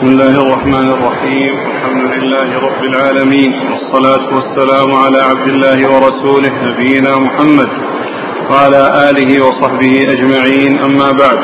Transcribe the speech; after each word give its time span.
بسم 0.00 0.08
الله 0.08 0.42
الرحمن 0.42 0.88
الرحيم. 0.88 1.54
الحمد 1.74 2.04
لله 2.12 2.48
رب 2.66 2.84
العالمين. 2.84 3.52
والصلاة 3.70 4.34
والسلام 4.34 4.92
على 4.92 5.18
عبد 5.18 5.48
الله 5.48 5.78
ورسوله 5.92 6.52
نبينا 6.68 7.18
محمد 7.18 7.68
وعلى 8.50 9.10
آله 9.10 9.44
وصحبه 9.44 10.12
أجمعين. 10.14 10.78
أما 10.78 11.12
بعد. 11.12 11.38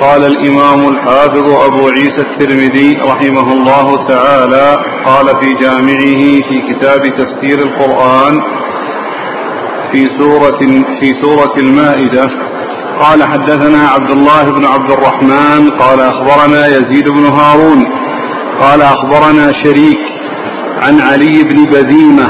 قال 0.00 0.24
الإمام 0.24 0.88
الحافظ 0.88 1.46
أبو 1.68 1.88
عيسى 1.88 2.20
الترمذي 2.20 2.98
رحمه 3.12 3.52
الله 3.52 4.08
تعالى 4.08 4.68
قال 5.04 5.26
في 5.40 5.54
جامعه 5.64 6.22
في 6.48 6.56
كتاب 6.68 7.02
تفسير 7.02 7.58
القرآن 7.58 8.34
في 9.92 10.08
سورة 10.18 10.60
في 11.00 11.08
سورة 11.22 11.54
المائدة 11.58 12.26
قال 13.00 13.22
حدثنا 13.22 13.88
عبد 13.88 14.10
الله 14.10 14.44
بن 14.44 14.64
عبد 14.64 14.90
الرحمن 14.90 15.70
قال 15.70 16.00
أخبرنا 16.00 16.66
يزيد 16.66 17.08
بن 17.08 17.24
هارون 17.26 17.84
قال 18.60 18.82
أخبرنا 18.82 19.52
شريك 19.64 19.98
عن 20.82 21.00
علي 21.00 21.42
بن 21.42 21.64
بذيمة 21.64 22.28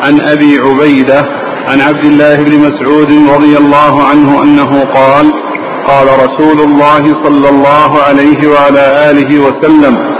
عن 0.00 0.20
أبي 0.20 0.58
عبيدة 0.58 1.22
عن 1.68 1.80
عبد 1.80 2.04
الله 2.04 2.36
بن 2.36 2.58
مسعود 2.58 3.12
رضي 3.36 3.56
الله 3.58 4.02
عنه 4.02 4.42
أنه 4.42 4.84
قال 4.84 5.32
قال 5.86 6.06
رسول 6.06 6.60
الله 6.60 7.02
صلى 7.24 7.48
الله 7.48 8.02
عليه 8.08 8.48
وعلى 8.48 9.10
آله 9.10 9.38
وسلم 9.38 10.14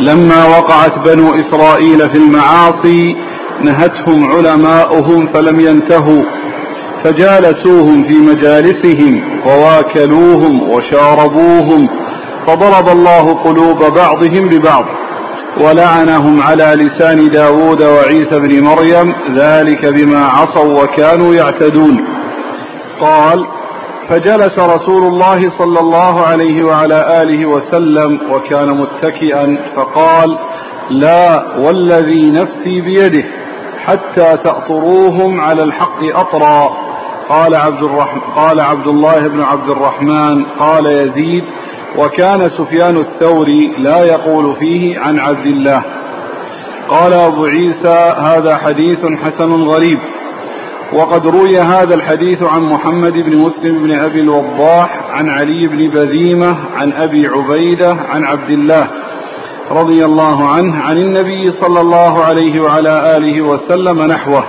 لما 0.00 0.46
وقعت 0.46 0.98
بنو 0.98 1.34
إسرائيل 1.34 1.98
في 2.10 2.18
المعاصي 2.18 3.16
نهتهم 3.60 4.32
علماؤهم 4.32 5.32
فلم 5.34 5.60
ينتهوا 5.60 6.22
فجالسوهم 7.04 8.04
في 8.08 8.14
مجالسهم 8.14 9.40
وواكلوهم 9.46 10.70
وشاربوهم 10.70 11.88
فضرب 12.46 12.88
الله 12.88 13.34
قلوب 13.44 13.78
بعضهم 13.78 14.48
ببعض 14.48 14.84
ولعنهم 15.60 16.42
على 16.42 16.64
لسان 16.64 17.28
داود 17.28 17.82
وعيسى 17.82 18.40
بن 18.40 18.64
مريم 18.64 19.14
ذلك 19.36 19.86
بما 19.86 20.26
عصوا 20.26 20.82
وكانوا 20.82 21.34
يعتدون. 21.34 22.04
قال 23.00 23.46
فجلس 24.08 24.58
رسول 24.58 25.06
الله 25.06 25.40
صلى 25.58 25.80
الله 25.80 26.26
عليه 26.26 26.64
وعلى 26.64 27.22
آله 27.22 27.46
وسلم 27.46 28.20
وكان 28.30 28.68
متكئا 28.78 29.58
فقال 29.76 30.38
لا 30.90 31.44
والذي 31.58 32.30
نفسي 32.30 32.80
بيده 32.80 33.24
حتى 33.84 34.36
تأطروهم 34.44 35.40
على 35.40 35.62
الحق 35.62 35.98
أطرا. 36.14 36.84
قال 37.28 37.54
عبد 37.54 37.82
الرحمن 37.82 38.20
قال 38.20 38.60
عبد 38.60 38.86
الله 38.86 39.28
بن 39.28 39.40
عبد 39.40 39.70
الرحمن 39.70 40.44
قال 40.44 40.86
يزيد 40.86 41.44
وكان 41.98 42.40
سفيان 42.40 42.96
الثوري 42.96 43.74
لا 43.78 44.04
يقول 44.04 44.56
فيه 44.56 44.98
عن 44.98 45.18
عبد 45.18 45.46
الله. 45.46 45.84
قال 46.88 47.12
أبو 47.12 47.44
عيسى 47.44 48.14
هذا 48.18 48.56
حديث 48.56 48.98
حسن 49.22 49.52
غريب. 49.52 49.98
وقد 50.92 51.26
روي 51.26 51.58
هذا 51.58 51.94
الحديث 51.94 52.42
عن 52.42 52.62
محمد 52.62 53.12
بن 53.12 53.36
مسلم 53.38 53.82
بن 53.82 53.94
أبي 53.94 54.20
الوضاح 54.20 55.10
عن 55.10 55.28
علي 55.28 55.68
بن 55.68 55.90
بذيمة 55.90 56.56
عن 56.74 56.92
أبي 56.92 57.26
عبيدة 57.26 57.96
عن 58.08 58.24
عبد 58.24 58.50
الله 58.50 58.88
رضي 59.70 60.04
الله 60.04 60.48
عنه 60.48 60.76
عن 60.76 60.96
النبي 60.96 61.52
صلى 61.52 61.80
الله 61.80 62.24
عليه 62.24 62.60
وعلى 62.60 63.16
آله 63.16 63.42
وسلم 63.42 64.02
نحوه. 64.02 64.44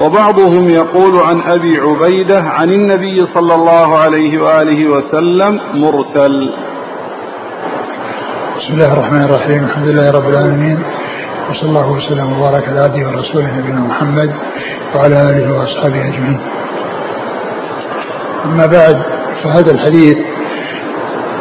وبعضهم 0.00 0.68
يقول 0.68 1.16
عن 1.22 1.40
أبي 1.40 1.78
عبيدة 1.78 2.40
عن 2.40 2.70
النبي 2.70 3.26
صلى 3.34 3.54
الله 3.54 3.98
عليه 3.98 4.38
وآله 4.38 4.86
وسلم 4.86 5.60
مرسل. 5.74 6.50
بسم 8.58 8.74
الله 8.74 8.92
الرحمن 8.92 9.24
الرحيم. 9.24 9.64
الحمد 9.64 9.86
لله 9.86 10.10
رب 10.10 10.28
العالمين. 10.28 10.78
وصلى 11.50 11.68
الله 11.68 11.92
وسلم 11.92 12.32
وبارك 12.32 12.68
على 12.68 12.80
عبده 12.80 13.08
ورسوله 13.08 13.58
نبينا 13.58 13.80
محمد 13.80 14.30
وعلى 14.94 15.30
آله 15.30 15.58
وأصحابه 15.58 16.08
أجمعين. 16.08 16.40
أما 18.44 18.66
بعد 18.66 19.02
فهذا 19.44 19.70
الحديث 19.70 20.16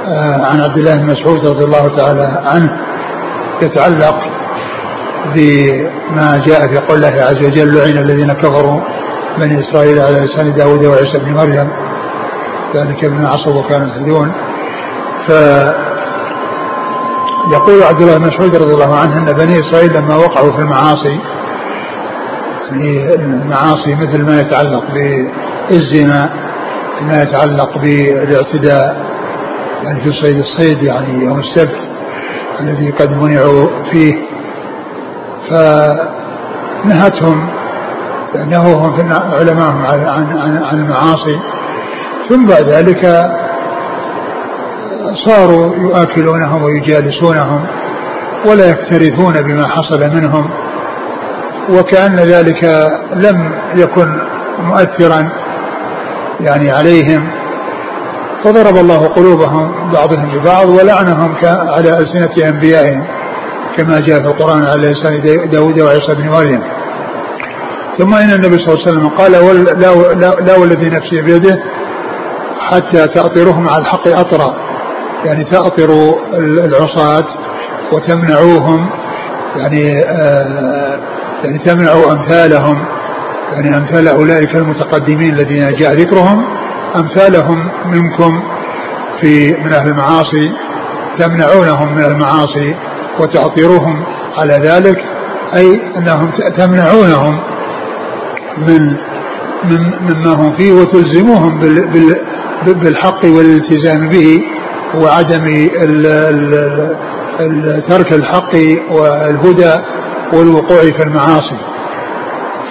آه، 0.07 0.45
عن 0.45 0.61
عبد 0.61 0.77
الله 0.77 0.95
بن 0.95 1.05
مسعود 1.05 1.45
رضي 1.47 1.65
الله 1.65 1.97
تعالى 1.97 2.41
عنه 2.45 2.77
يتعلق 3.61 4.34
بما 5.33 6.37
جاء 6.47 6.67
في 6.67 6.77
قول 6.77 6.97
الله 7.05 7.21
عز 7.23 7.45
وجل 7.45 7.75
لعن 7.75 7.97
الذين 7.97 8.33
كفروا 8.33 8.81
بني 9.37 9.61
إسرائيل 9.61 9.99
على 9.99 10.19
لسان 10.19 10.53
داود 10.53 10.85
وعيسى 10.85 11.19
بن 11.19 11.33
مريم. 11.33 11.69
ذلك 12.75 13.05
بما 13.05 13.29
عصوا 13.29 13.59
وكانوا 13.59 13.87
يهتدون 13.87 14.31
ف 15.27 15.31
يقول 17.53 17.83
عبد 17.83 18.01
الله 18.01 18.17
بن 18.17 18.27
مسعود 18.27 18.55
رضي 18.55 18.73
الله 18.73 18.95
عنه 18.95 19.17
إن 19.17 19.33
بني 19.33 19.59
إسرائيل 19.59 19.97
لما 19.97 20.15
وقعوا 20.15 20.51
في 20.51 20.59
المعاصي 20.59 21.19
يعني 22.71 23.15
المعاصي 23.15 23.95
مثل 23.95 24.25
ما 24.25 24.41
يتعلق 24.41 24.83
بالزنا 25.69 26.29
ما 27.01 27.21
يتعلق 27.21 27.77
بالاعتداء 27.77 29.05
يعني 29.83 30.01
في 30.01 30.11
صيد 30.11 30.35
الصيد 30.37 30.83
يعني 30.83 31.25
يوم 31.25 31.39
السبت 31.39 31.87
الذي 32.59 32.91
قد 32.91 33.11
منعوا 33.11 33.67
فيه 33.91 34.13
فنهتهم 35.49 37.49
نهوهم 38.49 38.95
في 38.95 39.13
علماءهم 39.13 39.85
عن 39.85 40.07
عن 40.07 40.63
عن 40.63 40.79
المعاصي. 40.79 41.39
ثم 42.29 42.45
بعد 42.45 42.69
ذلك 42.69 43.31
صاروا 45.25 45.75
يؤكلونهم 45.75 46.63
ويجالسونهم 46.63 47.65
ولا 48.45 48.69
يكترثون 48.69 49.33
بما 49.33 49.67
حصل 49.67 50.09
منهم 50.09 50.49
وكأن 51.69 52.15
ذلك 52.15 52.63
لم 53.13 53.51
يكن 53.75 54.21
مؤثرا 54.59 55.29
يعني 56.39 56.71
عليهم. 56.71 57.31
فضرب 58.43 58.77
الله 58.77 59.07
قلوبهم 59.07 59.91
بعضهم 59.93 60.39
ببعض 60.39 60.69
ولعنهم 60.69 61.35
على 61.45 61.97
ألسنة 61.97 62.49
أنبيائهم. 62.49 63.03
كما 63.77 63.99
جاء 63.99 64.19
في 64.21 64.27
القرآن 64.27 64.65
على 64.65 64.87
لسان 64.87 65.49
داود 65.49 65.79
وعيسى 65.79 66.15
بن 66.15 66.29
مريم. 66.29 66.61
ثم 67.97 68.13
إن 68.13 68.29
النبي 68.29 68.57
صلى 68.57 68.73
الله 68.73 68.87
عليه 68.87 68.91
وسلم 68.91 69.07
قال 69.07 69.31
لا 70.45 70.57
والذي 70.57 70.89
نفسي 70.89 71.21
بيده 71.21 71.63
حتى 72.59 73.07
تأطرهم 73.07 73.69
على 73.69 73.81
الحق 73.81 74.07
أطرا. 74.07 74.55
يعني 75.25 75.43
تأطروا 75.43 76.15
العصاة 76.65 77.25
وتمنعوهم 77.93 78.89
يعني 79.55 80.03
آه 80.05 80.99
يعني 81.43 81.57
تمنعوا 81.59 82.11
أمثالهم. 82.11 82.85
يعني 83.51 83.77
أمثال 83.77 84.07
أولئك 84.07 84.55
المتقدمين 84.55 85.33
الذين 85.33 85.75
جاء 85.77 85.91
ذكرهم. 85.91 86.45
أمثالهم 86.95 87.69
منكم 87.85 88.43
في 89.21 89.57
من 89.65 89.73
أهل 89.73 89.87
المعاصي 89.87 90.51
تمنعونهم 91.19 91.95
من 91.95 92.05
المعاصي. 92.05 92.75
وتعطروهم 93.19 94.03
على 94.37 94.53
ذلك 94.53 94.97
أي 95.55 95.81
أنهم 95.97 96.31
تمنعونهم 96.57 97.39
من 98.57 98.81
من 99.63 99.91
مما 100.01 100.33
هم 100.33 100.53
فيه 100.53 100.73
وتلزموهم 100.73 101.59
بالحق 102.65 103.25
والالتزام 103.25 104.09
به 104.09 104.41
وعدم 104.95 105.45
ترك 107.89 108.13
الحق 108.13 108.55
والهدى 108.91 109.73
والوقوع 110.33 110.79
في 110.81 111.03
المعاصي. 111.03 111.57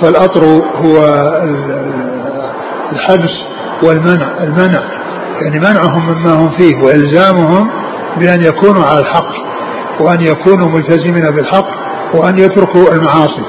فالأطر 0.01 0.45
هو 0.77 0.97
الحبس 2.93 3.35
والمنع 3.83 4.27
المنع 4.41 4.81
يعني 5.43 5.59
منعهم 5.59 6.07
مما 6.09 6.33
هم 6.35 6.51
فيه 6.59 6.77
وإلزامهم 6.77 7.71
بأن 8.17 8.45
يكونوا 8.45 8.85
على 8.85 9.01
الحق. 9.01 9.54
وأن 10.01 10.27
يكونوا 10.27 10.69
ملتزمين 10.69 11.31
بالحق 11.31 11.67
وأن 12.15 12.39
يتركوا 12.39 12.93
المعاصي. 12.93 13.45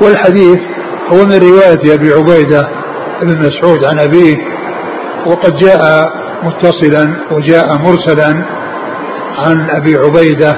والحديث 0.00 0.58
هو 1.12 1.24
من 1.24 1.38
رواية 1.38 1.94
أبي 1.94 2.12
عبيدة 2.12 2.68
بن 3.22 3.38
مسعود 3.38 3.84
عن 3.84 3.98
أبيه 3.98 4.36
وقد 5.26 5.56
جاء 5.56 6.12
متصلا 6.42 7.16
وجاء 7.32 7.78
مرسلا 7.78 8.44
عن 9.38 9.70
أبي 9.70 9.96
عبيدة 9.96 10.56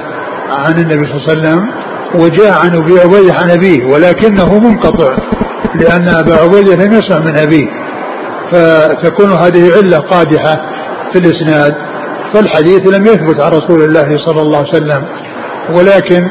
عن 0.49 0.73
النبي 0.77 1.07
صلى 1.07 1.17
الله 1.17 1.29
عليه 1.29 1.39
وسلم 1.39 1.69
وجاء 2.15 2.53
عن 2.59 2.75
أبي 2.75 2.99
عبيدة 2.99 3.33
عن 3.33 3.51
أبيه 3.51 3.85
ولكنه 3.85 4.59
منقطع 4.59 5.17
لأن 5.75 6.07
أبا 6.07 6.35
عبيدة 6.35 6.75
لم 6.85 6.93
يسمع 6.93 7.19
من 7.19 7.37
أبيه. 7.37 7.67
فتكون 8.51 9.31
هذه 9.31 9.77
عله 9.77 9.97
قادحة 9.97 10.61
في 11.13 11.19
الإسناد. 11.19 11.88
فالحديث 12.33 12.87
لم 12.87 13.05
يثبت 13.05 13.41
عن 13.41 13.51
رسول 13.51 13.81
الله 13.83 14.17
صلى 14.25 14.41
الله 14.41 14.57
عليه 14.57 14.69
وسلم 14.69 15.03
ولكن 15.73 16.29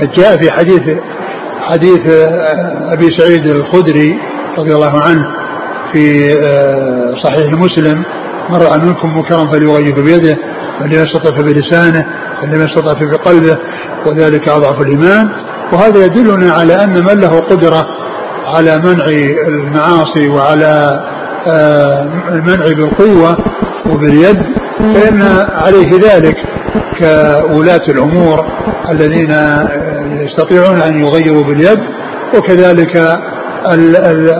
قد 0.00 0.12
جاء 0.12 0.36
في 0.36 0.50
حديث 0.50 0.82
حديث 1.60 2.00
أبي 2.92 3.08
سعيد 3.18 3.46
الخدري 3.46 4.18
رضي 4.58 4.74
الله 4.74 5.02
عنه 5.02 5.26
في 5.92 6.30
صحيح 7.24 7.52
مسلم 7.52 8.04
من 8.50 8.56
رأى 8.56 8.78
منكم 8.78 9.16
منكرا 9.16 9.52
فليغير 9.52 10.04
بيده 10.04 10.38
من 10.80 10.86
لم 10.86 11.02
يستطع 11.02 11.36
فبلسانه 11.36 12.06
من 12.42 12.50
لم 12.54 12.60
يستطع 12.62 12.94
فبقلبه 12.94 13.58
وذلك 14.06 14.48
أضعف 14.48 14.80
الإيمان. 14.80 15.28
وهذا 15.72 16.04
يدلنا 16.04 16.52
على 16.52 16.84
أن 16.84 17.04
من 17.04 17.20
له 17.20 17.40
قدرة 17.40 17.86
على 18.46 18.78
منع 18.78 19.04
المعاصي 19.48 20.28
وعلى 20.28 21.00
آه، 21.46 22.08
المنع 22.28 22.64
بالقوة 22.66 23.36
وباليد 23.86 24.38
فإن 24.78 25.22
عليه 25.64 25.90
ذلك 25.98 26.36
كولاة 27.48 27.80
الأمور 27.88 28.46
الذين 28.90 29.34
يستطيعون 30.26 30.82
أن 30.82 31.00
يغيروا 31.00 31.44
باليد 31.44 31.78
وكذلك 32.34 32.96
ال 33.72 33.96
ال 33.96 34.30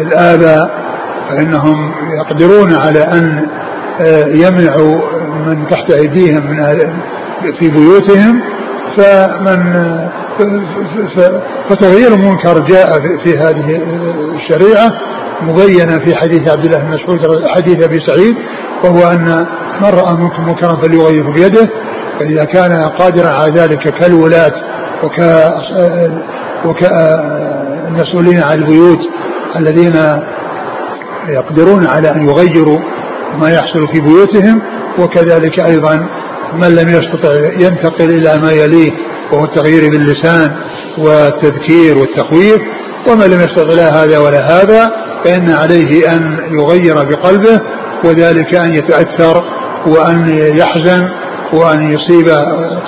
الآباء 0.00 0.70
فإنهم 1.28 1.92
يقدرون 2.18 2.74
على 2.74 3.00
أن 3.00 3.46
يمنعوا 4.26 5.00
من 5.46 5.66
تحت 5.70 5.90
أيديهم 5.90 6.50
من 6.50 6.64
في 7.58 7.70
بيوتهم 7.70 8.40
فمن 8.96 9.98
فتغيير 11.70 12.14
المنكر 12.14 12.58
جاء 12.58 13.00
في 13.24 13.38
هذه 13.38 13.82
الشريعة 14.34 14.92
مبينا 15.42 15.98
في 15.98 16.16
حديث 16.16 16.50
عبد 16.50 16.64
الله 16.64 16.78
بن 16.78 16.90
مسعود 16.90 17.20
حديث 17.48 17.84
أبي 17.84 18.00
سعيد 18.06 18.36
وهو 18.84 19.12
أن 19.12 19.46
من 19.80 19.88
رأى 19.88 20.16
منكم 20.16 20.46
منكرا 20.46 20.80
فليغيره 20.82 21.32
بيده 21.32 21.68
فإذا 22.18 22.44
كان 22.44 22.84
قادرا 22.98 23.28
على 23.28 23.52
ذلك 23.52 23.88
كالولاة 23.88 24.52
وك 25.02 25.20
وكالمسؤولين 26.64 28.42
عن 28.42 28.54
البيوت 28.54 29.00
الذين 29.56 30.22
يقدرون 31.28 31.86
على 31.86 32.08
أن 32.10 32.28
يغيروا 32.28 32.78
ما 33.40 33.50
يحصل 33.50 33.88
في 33.88 34.00
بيوتهم 34.00 34.62
وكذلك 34.98 35.60
أيضا 35.68 36.08
من 36.52 36.68
لم 36.68 36.88
يستطع 36.88 37.34
ينتقل 37.58 38.10
إلى 38.10 38.38
ما 38.42 38.52
يليه 38.52 38.90
وهو 39.32 39.44
التغيير 39.44 39.90
باللسان 39.90 40.56
والتذكير 40.98 41.98
والتخويف 41.98 42.60
ومن 43.08 43.26
لم 43.26 43.40
يستطع 43.40 43.72
لا 43.72 44.02
هذا 44.02 44.18
ولا 44.18 44.62
هذا 44.62 44.92
فإن 45.24 45.50
عليه 45.50 46.16
أن 46.16 46.38
يغير 46.50 46.94
بقلبه 46.94 47.60
وذلك 48.04 48.54
أن 48.54 48.74
يتأثر 48.74 49.44
وأن 49.86 50.28
يحزن 50.56 51.08
وأن 51.52 51.90
يصيب 51.90 52.28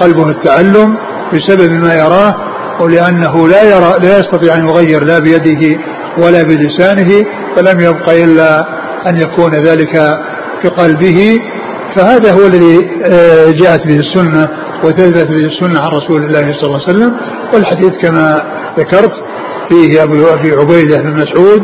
قلبه 0.00 0.30
التألم 0.30 0.96
بسبب 1.32 1.72
ما 1.72 1.94
يراه 1.94 2.34
ولأنه 2.80 3.48
لا 3.48 3.62
يرى 3.62 3.94
لا 4.02 4.18
يستطيع 4.18 4.54
أن 4.54 4.68
يغير 4.68 5.04
لا 5.04 5.18
بيده 5.18 5.78
ولا 6.18 6.42
بلسانه 6.42 7.24
فلم 7.56 7.80
يبق 7.80 8.10
إلا 8.10 8.66
أن 9.06 9.16
يكون 9.16 9.54
ذلك 9.54 10.18
في 10.62 10.68
قلبه. 10.68 11.38
فهذا 11.96 12.32
هو 12.32 12.46
الذي 12.46 12.90
آه، 13.04 13.50
جاءت 13.50 13.86
به 13.86 14.00
السنة 14.00 14.48
وثبت 14.84 15.26
به 15.26 15.36
السنة 15.36 15.80
عن 15.80 15.90
رسول 15.90 16.24
الله 16.24 16.40
صلى 16.40 16.64
الله 16.64 16.80
عليه 16.88 16.98
وسلم 16.98 17.16
والحديث 17.54 17.92
كما 18.02 18.42
ذكرت 18.78 19.12
فيه 19.68 20.02
أبو 20.02 20.14
أبي 20.32 20.52
عبيدة 20.52 20.98
بن 20.98 21.16
مسعود 21.16 21.62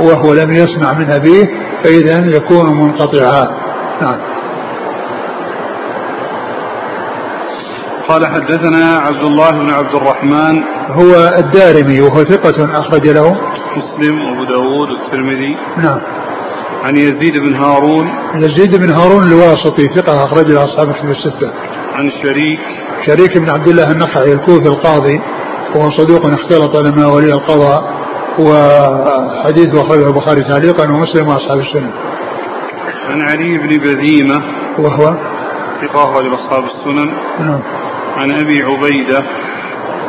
وهو 0.00 0.34
لم 0.34 0.52
يسمع 0.52 0.92
من 0.92 1.10
أبيه 1.10 1.44
فإذا 1.84 2.36
يكون 2.36 2.80
منقطعا. 2.80 3.48
نعم. 4.02 4.18
قال 8.08 8.26
حدثنا 8.26 8.98
عبد 8.98 9.22
الله 9.22 9.50
بن 9.50 9.70
عبد 9.70 9.94
الرحمن. 9.94 10.62
هو 10.88 11.30
الدارمي 11.38 12.00
وهو 12.00 12.22
ثقة 12.22 12.80
أخرج 12.80 13.08
له. 13.08 13.36
مسلم 13.76 14.22
وأبو 14.22 14.44
داود 14.44 14.88
والترمذي. 14.90 15.56
نعم. 15.76 16.00
عن 16.84 16.96
يزيد 16.96 17.38
بن 17.38 17.54
هارون. 17.54 18.08
يزيد 18.34 18.76
بن 18.76 18.90
هارون 18.90 19.22
الواسطي 19.22 19.88
ثقة 19.96 20.24
أخرج 20.24 20.52
له 20.52 20.64
أصحاب 20.64 20.88
الكتب 20.88 21.10
الستة. 21.10 21.52
عن 21.94 22.10
شريك. 22.22 22.60
شريك 23.06 23.38
بن 23.38 23.50
عبد 23.50 23.68
الله 23.68 23.90
النخعي 23.90 24.32
الكوفي 24.32 24.68
القاضي 24.68 25.20
وهو 25.74 25.90
صدوق 25.90 26.26
اختلط 26.26 26.76
لما 26.76 27.06
ولي 27.06 27.32
القضاء. 27.32 27.97
وحديث 28.38 29.74
أخرجه 29.74 30.06
البخاري 30.06 30.42
تعليقا 30.42 30.92
ومسلم 30.92 31.28
وأصحاب 31.28 31.58
السنن. 31.58 31.90
عن 33.08 33.20
علي 33.20 33.58
بن 33.58 33.78
بذيمة 33.78 34.42
وهو 34.78 35.16
ثقة 35.82 36.04
أخرج 36.04 36.32
أصحاب 36.32 36.64
السنن. 36.64 37.12
نعم. 37.40 37.60
عن 38.16 38.30
أبي 38.30 38.62
عبيدة 38.62 39.22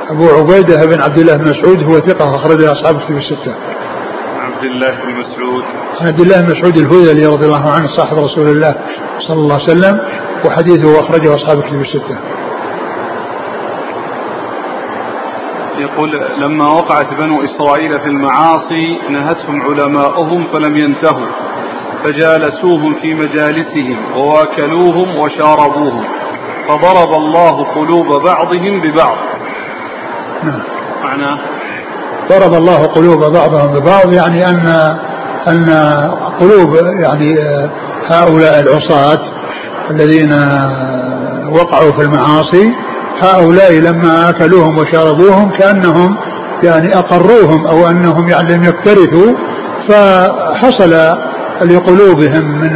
أبو 0.10 0.30
عبيدة 0.30 0.86
بن 0.86 1.02
عبد 1.02 1.18
الله 1.18 1.36
بن 1.36 1.50
مسعود 1.50 1.84
هو 1.84 2.00
ثقة 2.00 2.36
أخرجه 2.36 2.72
أصحاب 2.72 2.96
الكتب 2.96 3.18
الستة. 3.18 3.56
عبد 4.40 4.64
الله 4.64 4.88
بن 4.88 5.20
مسعود 5.20 5.64
عبد 6.02 6.20
الله 6.20 6.42
بن 6.42 6.58
مسعود 6.58 6.78
الهذلي 6.78 7.26
رضي 7.26 7.46
الله 7.46 7.72
عنه 7.72 7.88
صاحب 7.98 8.18
رسول 8.18 8.48
الله 8.48 8.76
صلى 9.28 9.40
الله 9.40 9.56
عليه 9.56 9.64
وسلم 9.64 10.00
وحديثه 10.46 11.00
أخرجه 11.00 11.36
أصحاب 11.36 11.60
الكتب 11.60 11.82
الستة. 11.82 12.20
يقول 15.80 16.22
لما 16.38 16.70
وقعت 16.70 17.14
بنو 17.14 17.44
إسرائيل 17.44 18.00
في 18.00 18.06
المعاصي 18.06 19.00
نهتهم 19.10 19.62
علماؤهم 19.62 20.44
فلم 20.54 20.78
ينتهوا 20.78 21.28
فجالسوهم 22.04 22.94
في 23.02 23.14
مجالسهم 23.14 23.98
وواكلوهم 24.18 25.18
وشاربوهم 25.18 26.04
فضرب 26.68 27.14
الله 27.14 27.66
قلوب 27.76 28.24
بعضهم 28.24 28.82
ببعض. 28.82 29.18
نعم. 30.44 30.62
معناه 31.04 31.40
ضرب 32.30 32.54
الله 32.54 32.86
قلوب 32.86 33.20
بعضهم 33.34 33.80
ببعض 33.80 34.14
يعني 34.14 34.50
أن 34.50 34.68
أن 35.48 35.70
قلوب 36.40 36.76
يعني 37.04 37.36
هؤلاء 38.08 38.60
العصاة 38.60 39.20
الذين 39.92 40.32
وقعوا 41.52 41.92
في 41.92 42.02
المعاصي 42.02 42.74
هؤلاء 43.22 43.74
لما 43.74 44.30
أكلوهم 44.30 44.78
وشربوهم 44.78 45.52
كأنهم 45.58 46.16
يعني 46.64 46.98
أقروهم 46.98 47.68
أو 47.68 47.90
أنهم 47.90 48.30
يعني 48.30 48.54
لم 48.56 48.64
يكترثوا 48.64 49.34
فحصل 49.90 51.18
لقلوبهم 51.62 52.60
من 52.62 52.76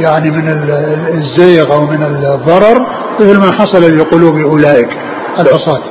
يعني 0.00 0.30
من 0.30 0.48
الزيغ 1.14 1.72
أو 1.72 1.86
من 1.86 2.02
الضرر 2.02 2.86
مثل 3.20 3.38
ما 3.38 3.52
حصل 3.52 3.96
لقلوب 3.96 4.36
أولئك. 4.36 4.88
العصاة 5.40 5.82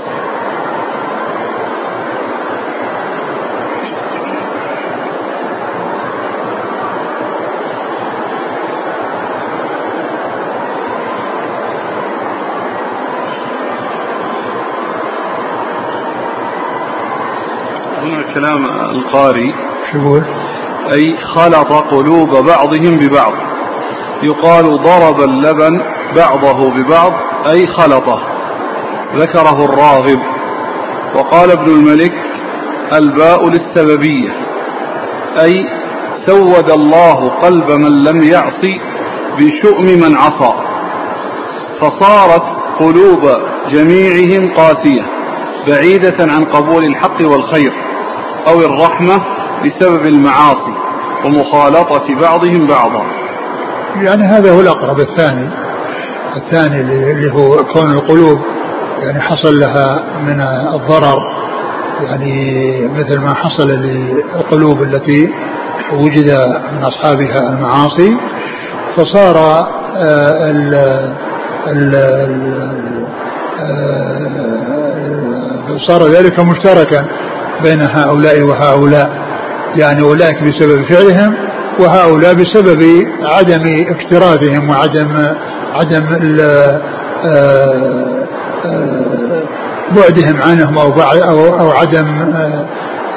كلام 18.34 18.66
القاري. 18.66 19.54
شو؟ 19.92 20.22
أي 20.94 21.18
خلط 21.18 21.74
قلوب 21.74 22.30
بعضهم 22.30 22.98
ببعض. 22.98 23.34
يقال 24.24 24.64
ضرب 24.64 25.22
اللبن 25.22 25.82
بعضه 26.16 26.70
ببعض 26.70 27.14
أي 27.54 27.68
خلطه. 27.68 28.22
ذكره 29.16 29.66
الراغب. 29.66 30.20
وقال 31.16 31.52
ابن 31.52 31.72
الملك 31.72 32.14
الباء 32.94 33.50
للسببية. 33.50 34.32
أي 35.44 35.66
سود 36.26 36.72
الله 36.72 37.30
قلب 37.30 37.72
من 37.72 38.04
لم 38.04 38.24
يعص 38.24 38.66
بشؤم 39.38 39.86
من 39.86 40.16
عصى. 40.16 40.54
فصارت 41.82 42.44
قلوب 42.80 43.38
جميعهم 43.72 44.54
قاسية 44.54 45.06
بعيدة 45.68 46.18
عن 46.20 46.46
قبول 46.46 46.86
الحق 46.86 47.18
والخير. 47.22 47.89
أو 48.48 48.60
الرحمة 48.60 49.22
بسبب 49.66 50.06
المعاصي 50.06 50.74
ومخالطة 51.26 52.16
بعضهم 52.22 52.68
بعضا. 52.68 53.04
يعني 53.96 54.24
هذا 54.24 54.52
هو 54.52 54.62
الأقرب 54.62 55.00
الثاني. 55.00 55.50
الثاني 56.36 56.82
اللي 57.12 57.34
هو 57.34 57.64
كون 57.74 57.92
القلوب 57.92 58.40
يعني 59.00 59.22
حصل 59.22 59.60
لها 59.60 60.04
من 60.24 60.42
الضرر. 60.74 61.40
يعني 62.02 62.88
مثل 62.88 63.20
ما 63.20 63.34
حصل 63.34 63.70
للقلوب 63.70 64.82
التي 64.82 65.30
وجد 65.94 66.32
من 66.72 66.84
أصحابها 66.84 67.50
المعاصي 67.50 68.18
فصار 68.96 69.38
آه، 69.38 70.52
ال 70.52 70.76
ال 71.68 71.96
آه، 73.60 74.10
صار 75.88 76.04
ذلك 76.04 76.40
مشتركا. 76.40 77.19
بين 77.64 77.82
هؤلاء 77.82 78.42
وهؤلاء. 78.42 79.30
يعني 79.76 80.02
أولئك 80.02 80.38
بسبب 80.44 80.94
فعلهم 80.94 81.36
وهؤلاء 81.80 82.34
بسبب 82.34 82.84
عدم 83.24 83.64
اكتراثهم 83.90 84.70
وعدم 84.70 85.36
عدم 85.74 86.04
آه، 86.42 86.82
آه، 87.26 88.20
بعدهم 89.92 90.42
عنهم 90.42 90.78
أو 90.78 90.88
أو, 91.60 91.72
عدم 91.72 92.34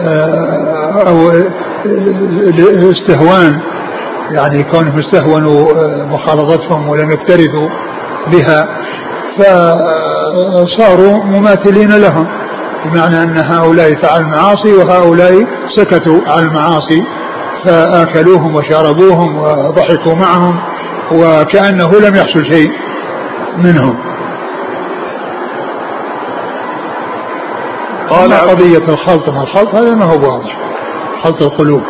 آه، 0.01 1.03
أو 1.09 1.31
الاستهوان. 2.59 3.61
يعني 4.31 4.63
كونهم 4.63 4.99
استهونوا 4.99 5.73
مخالطتهم 6.05 6.89
ولم 6.89 7.11
يكترثوا 7.11 7.69
بها 8.33 8.69
فصاروا 9.39 11.25
مماثلين 11.25 11.91
لهم. 11.93 12.42
بمعنى 12.85 13.23
أن 13.23 13.39
هؤلاء 13.39 14.03
فعلوا 14.03 14.27
المعاصي 14.27 14.73
وهؤلاء 14.73 15.47
سكتوا 15.77 16.21
عن 16.27 16.43
المعاصي 16.43 17.05
فآكلوهم 17.65 18.55
وشربوهم 18.55 19.39
وضحكوا 19.39 20.15
معهم 20.15 20.59
وكأنه 21.13 21.91
لم 22.01 22.17
يحصل 22.17 22.45
شيء 22.53 22.71
منهم. 23.59 23.99
قال 28.11 28.33
قضية 28.33 28.89
الخلط؟ 28.89 29.29
ما 29.29 29.43
الخلط؟ 29.43 29.75
هذا 29.75 29.95
ما 29.95 30.05
هو 30.05 30.33
واضح. 30.33 30.59
خلط 31.23 31.43
القلوب. 31.43 31.83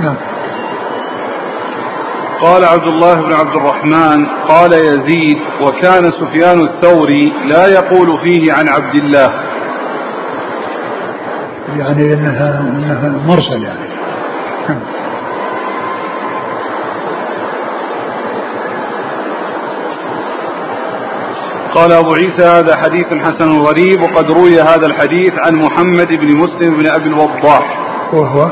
نعم. 0.00 0.16
قال 2.42 2.64
عبد 2.64 2.86
الله 2.86 3.14
بن 3.14 3.32
عبد 3.32 3.56
الرحمن 3.56 4.26
قال 4.48 4.72
يزيد 4.72 5.38
وكان 5.62 6.10
سفيان 6.10 6.60
الثوري 6.60 7.32
لا 7.46 7.66
يقول 7.66 8.18
فيه 8.20 8.52
عن 8.52 8.68
عبد 8.68 8.94
الله. 8.94 9.49
يعني 11.76 12.12
انها 12.12 12.60
إنها 12.60 13.26
مرسل 13.26 13.62
يعني. 13.62 13.90
قال 21.74 21.92
أبو 21.92 22.12
عيسى 22.12 22.42
هذا 22.42 22.76
حديث 22.76 23.06
حسن 23.06 23.58
غريب 23.58 24.02
وقد 24.02 24.30
روي 24.30 24.60
هذا 24.60 24.86
الحديث 24.86 25.32
عن 25.38 25.54
محمد 25.54 26.08
بن 26.08 26.36
مسلم 26.36 26.76
بن 26.78 26.86
أبي 26.86 27.08
الوضاح. 27.08 27.78
وهو؟ 28.12 28.50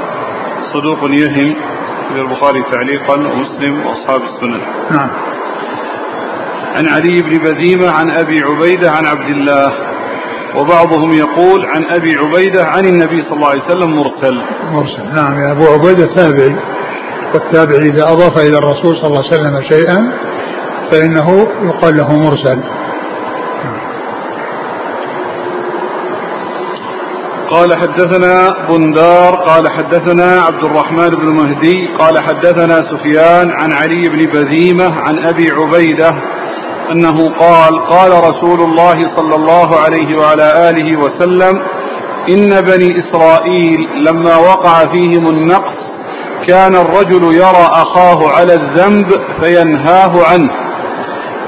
صدوق 0.72 1.10
يهم 1.10 1.54
في 2.08 2.14
البخاري 2.14 2.62
تعليقا 2.62 3.14
ومسلم 3.14 3.86
وأصحاب 3.86 4.20
السنن 4.22 4.60
نعم. 4.90 5.10
عن 6.76 6.86
علي 6.86 7.22
بن 7.22 7.38
بذيمة 7.38 7.90
عن 7.90 8.10
أبي 8.10 8.42
عبيدة 8.42 8.90
عن 8.90 9.06
عبد 9.06 9.30
الله. 9.30 9.87
وبعضهم 10.56 11.12
يقول 11.12 11.66
عن 11.66 11.84
أبي 11.84 12.14
عبيدة 12.14 12.64
عن 12.64 12.86
النبي 12.86 13.22
صلى 13.22 13.32
الله 13.32 13.48
عليه 13.48 13.64
وسلم 13.64 13.96
مرسل. 13.96 14.42
مرسل. 14.72 15.14
نعم 15.14 15.42
يا 15.42 15.52
أبو 15.52 15.64
عبيدة 15.64 16.14
تابعي. 16.14 16.56
والتابعي 17.34 17.82
إذا 17.82 18.12
أضاف 18.12 18.38
إلى 18.38 18.58
الرسول 18.58 18.96
صلى 18.96 19.06
الله 19.06 19.22
عليه 19.24 19.40
وسلم 19.40 19.62
شيئا 19.68 20.12
فإنه 20.90 21.48
يقال 21.62 21.96
له 21.96 22.16
مرسل. 22.16 22.62
قال 27.50 27.74
حدثنا 27.74 28.54
بندار 28.68 29.34
قال 29.34 29.68
حدثنا 29.68 30.40
عبد 30.40 30.64
الرحمن 30.64 31.10
بن 31.10 31.28
مهدي 31.28 31.88
قال 31.98 32.18
حدثنا 32.18 32.82
سفيان 32.90 33.50
عن 33.50 33.72
علي 33.72 34.08
بن 34.08 34.26
بذيمة 34.26 35.00
عن 35.00 35.26
أبي 35.26 35.50
عبيدة 35.50 36.14
أنه 36.92 37.34
قال 37.38 37.86
قال 37.90 38.10
رسول 38.30 38.60
الله 38.60 39.16
صلى 39.16 39.34
الله 39.34 39.76
عليه 39.76 40.18
وعلى 40.18 40.70
آله 40.70 40.96
وسلم 40.96 41.62
إن 42.30 42.60
بني 42.60 42.88
إسرائيل 43.00 43.78
لما 44.06 44.36
وقع 44.36 44.86
فيهم 44.86 45.28
النقص 45.28 45.78
كان 46.46 46.76
الرجل 46.76 47.24
يرى 47.34 47.68
أخاه 47.72 48.28
على 48.28 48.54
الذنب 48.54 49.06
فينهاه 49.42 50.12
عنه. 50.32 50.50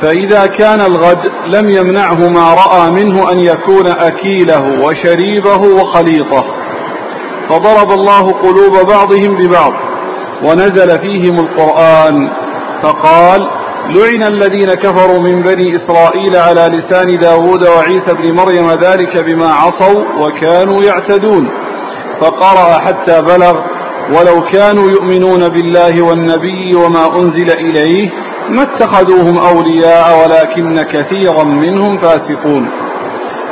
فإذا 0.02 0.46
كان 0.46 0.80
الغد 0.80 1.30
لم 1.46 1.68
يمنعه 1.70 2.28
ما 2.28 2.54
رأى 2.54 2.90
منه 2.90 3.32
أن 3.32 3.38
يكون 3.38 3.86
أكيله 3.86 4.80
وشريبه 4.84 5.82
وخليطه. 5.82 6.44
فضرب 7.48 7.90
الله 7.92 8.30
قلوب 8.30 8.86
بعضهم 8.86 9.36
ببعض 9.36 9.72
ونزل 10.44 10.98
فيهم 10.98 11.38
القرآن 11.40 12.30
فقال 12.82 13.59
لعن 13.96 14.22
الذين 14.22 14.74
كفروا 14.74 15.18
من 15.18 15.42
بني 15.42 15.76
إسرائيل 15.76 16.36
على 16.36 16.76
لسان 16.76 17.18
داود 17.18 17.68
وعيسى 17.68 18.14
بن 18.14 18.34
مريم 18.34 18.70
ذلك 18.70 19.18
بما 19.18 19.48
عصوا 19.48 20.04
وكانوا 20.20 20.84
يعتدون. 20.84 21.48
فقرأ 22.20 22.78
حتى 22.78 23.22
بلغ 23.22 23.54
ولو 24.14 24.50
كانوا 24.52 24.90
يؤمنون 24.90 25.48
بالله 25.48 26.02
والنبي 26.02 26.76
وما 26.76 27.16
أنزل 27.16 27.50
إليه 27.50 28.10
ما 28.48 28.62
اتخذوهم 28.62 29.38
أولياء 29.38 30.06
ولكن 30.22 30.82
كثيرا 30.82 31.44
منهم 31.44 31.98
فاسقون. 31.98 32.70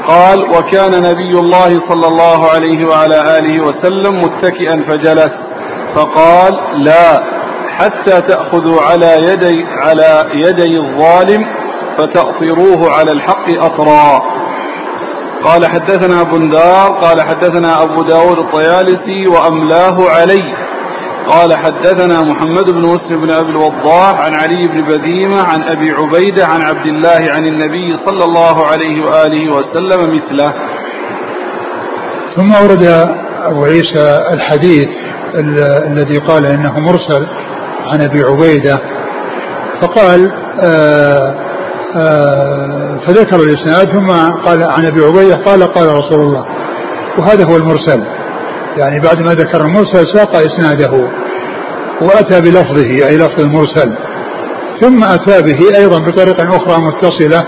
قال 0.06 0.38
وكان 0.42 1.02
نبي 1.02 1.38
الله 1.38 1.70
صلى 1.88 2.06
الله 2.08 2.50
عليه 2.50 2.86
وعلى 2.86 3.38
آله 3.38 3.64
وسلم 3.66 4.24
متكئا 4.24 4.84
فجلس. 4.88 5.32
فقال 5.94 6.52
لا 6.84 7.38
حتى 7.78 8.20
تأخذوا 8.20 8.80
على 8.82 9.32
يدي 9.32 9.64
على 9.82 10.24
يدي 10.34 10.78
الظالم 10.78 11.44
فتأطروه 11.98 12.90
على 12.92 13.12
الحق 13.12 13.48
أطرا. 13.64 14.22
قال 15.44 15.66
حدثنا 15.66 16.22
بندار 16.22 16.98
قال 17.00 17.22
حدثنا 17.22 17.82
أبو 17.82 18.02
داود 18.02 18.38
الطيالسي 18.38 19.26
وأملاه 19.28 20.10
علي. 20.10 20.54
قال 21.28 21.56
حدثنا 21.56 22.20
محمد 22.22 22.70
بن 22.70 22.80
مسلم 22.80 23.20
بن 23.20 23.30
أبي 23.30 23.50
الوضاح 23.50 24.20
عن 24.20 24.34
علي 24.34 24.68
بن 24.68 24.80
بذيمة 24.88 25.42
عن 25.42 25.62
أبي 25.62 25.90
عبيدة 25.90 26.46
عن 26.46 26.62
عبد 26.62 26.86
الله 26.86 27.32
عن 27.32 27.46
النبي 27.46 27.98
صلى 28.06 28.24
الله 28.24 28.66
عليه 28.66 29.04
وآله 29.06 29.52
وسلم 29.52 30.16
مثله. 30.16 30.54
ثم 32.36 32.52
ورد 32.64 32.84
أبو 33.42 33.64
عيسى 33.64 34.22
الحديث 34.34 34.88
الذي 35.86 36.18
قال 36.18 36.46
إنه 36.46 36.78
مرسل 36.78 37.26
عن 37.92 38.00
أبي 38.00 38.22
عبيدة 38.22 38.80
فقال 39.80 40.32
آآ 40.62 41.34
آآ 41.96 42.98
فذكر 43.06 43.36
الإسناد 43.36 43.92
ثم 43.92 44.10
قال 44.46 44.62
عن 44.62 44.86
أبي 44.86 45.04
عبيدة 45.04 45.36
قال 45.36 45.62
قال 45.62 45.88
رسول 45.88 46.20
الله. 46.20 46.46
وهذا 47.18 47.44
هو 47.44 47.56
المرسل. 47.56 48.02
يعني 48.76 49.00
بعد 49.00 49.22
ما 49.22 49.34
ذكر 49.34 49.60
المرسل 49.60 50.04
ساق 50.14 50.36
إسناده. 50.36 51.10
وأتى 52.00 52.40
بلفظه 52.40 53.08
أي 53.08 53.16
لفظ 53.16 53.40
المرسل. 53.40 53.94
ثم 54.80 55.04
أتى 55.04 55.42
به 55.42 55.78
أيضا 55.78 55.98
بطريقة 55.98 56.48
أخرى 56.48 56.82
متصلة. 56.82 57.44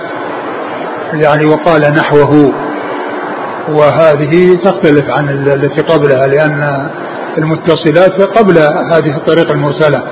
يعني 1.12 1.44
وقال 1.44 1.94
نحوه. 1.94 2.52
وهذه 3.68 4.58
تختلف 4.64 5.10
عن 5.10 5.28
التي 5.28 5.82
قبلها 5.82 6.26
لأن 6.26 6.90
المتصلات 7.38 8.22
قبل 8.38 8.58
هذه 8.92 9.16
الطريقة 9.16 9.52
المرسلة. 9.52 10.02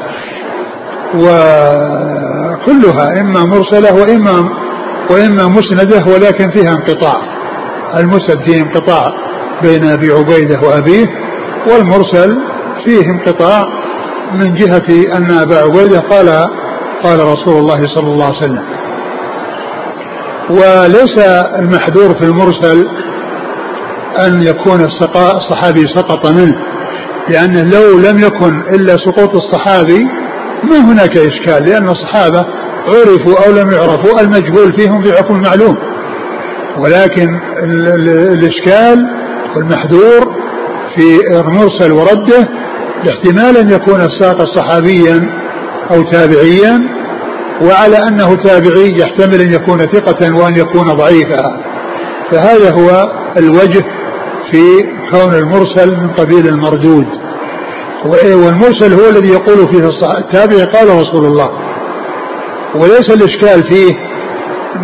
وكلها 1.15 3.21
إما 3.21 3.45
مرسلة 3.45 3.95
وإما 3.95 4.49
وإما 5.11 5.49
مسندة 5.49 6.05
ولكن 6.15 6.51
فيها 6.51 6.71
انقطاع. 6.71 7.17
المسند 7.97 8.39
فيه 8.47 8.63
انقطاع 8.63 9.13
بين 9.63 9.85
أبي 9.85 10.13
عبيدة 10.13 10.61
وأبيه 10.61 11.07
والمرسل 11.67 12.39
فيه 12.85 13.03
انقطاع 13.07 13.63
من 14.35 14.55
جهة 14.55 15.17
أن 15.17 15.31
أبا 15.31 15.57
عبيدة 15.57 16.01
قال 16.01 16.29
قال 17.05 17.21
رسول 17.21 17.59
الله 17.59 17.87
صلى 17.95 18.13
الله 18.13 18.27
عليه 18.27 18.39
وسلم. 18.39 18.63
وليس 20.51 21.19
المحذور 21.59 22.15
في 22.15 22.25
المرسل 22.25 22.89
أن 24.27 24.43
يكون 24.43 24.81
الصحابي 24.81 25.85
سقط 25.97 26.27
منه. 26.27 26.68
لأنه 27.31 27.63
لو 27.63 27.99
لم 27.99 28.19
يكن 28.19 28.61
إلا 28.75 28.97
سقوط 28.97 29.37
الصحابي 29.37 30.07
ما 30.65 30.93
هناك 30.93 31.17
إشكال 31.17 31.65
لأن 31.65 31.89
الصحابة 31.89 32.47
عرفوا 32.87 33.47
أو 33.47 33.53
لم 33.53 33.71
يعرفوا 33.71 34.21
المجهول 34.21 34.73
فيهم 34.79 35.03
في 35.03 35.13
حكم 35.13 35.35
المعلوم. 35.35 35.77
ولكن 36.79 37.29
الإشكال 38.33 38.99
والمحذور 39.57 40.35
في 40.97 41.39
المرسل 41.41 41.93
ورده 41.93 42.49
احتمال 43.09 43.57
أن 43.57 43.71
يكون 43.71 44.01
الساق 44.01 44.55
صحابيا 44.57 45.31
أو 45.91 46.03
تابعيا 46.03 46.81
وعلى 47.63 47.97
أنه 48.09 48.35
تابعي 48.35 48.99
يحتمل 48.99 49.41
أن 49.41 49.53
يكون 49.53 49.79
ثقة 49.79 50.35
وأن 50.43 50.57
يكون 50.57 50.87
ضعيفا. 50.87 51.61
فهذا 52.31 52.71
هو 52.71 53.13
الوجه 53.39 53.85
في 54.53 54.63
كون 55.11 55.35
المرسل 55.35 55.97
من 55.97 56.11
قبيل 56.11 56.49
المردود. 56.49 57.07
والمرسل 58.45 58.93
هو 58.93 59.09
الذي 59.09 59.29
يقول 59.29 59.69
فيه 59.73 59.89
التابعي 60.19 60.65
قال 60.65 60.89
رسول 60.89 61.25
الله. 61.25 61.51
وليس 62.75 63.11
الإشكال 63.11 63.71
فيه 63.71 63.95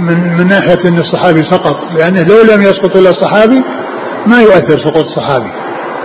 من, 0.00 0.36
من 0.38 0.48
ناحية 0.48 0.88
أن 0.88 0.98
الصحابي 0.98 1.42
سقط 1.50 1.76
لأنه 1.98 2.22
لو 2.22 2.54
لم 2.54 2.62
يسقط 2.62 2.96
إلا 2.96 3.10
الصحابي 3.10 3.62
ما 4.26 4.40
يؤثر 4.40 4.78
سقوط 4.84 5.04
الصحابي. 5.04 5.50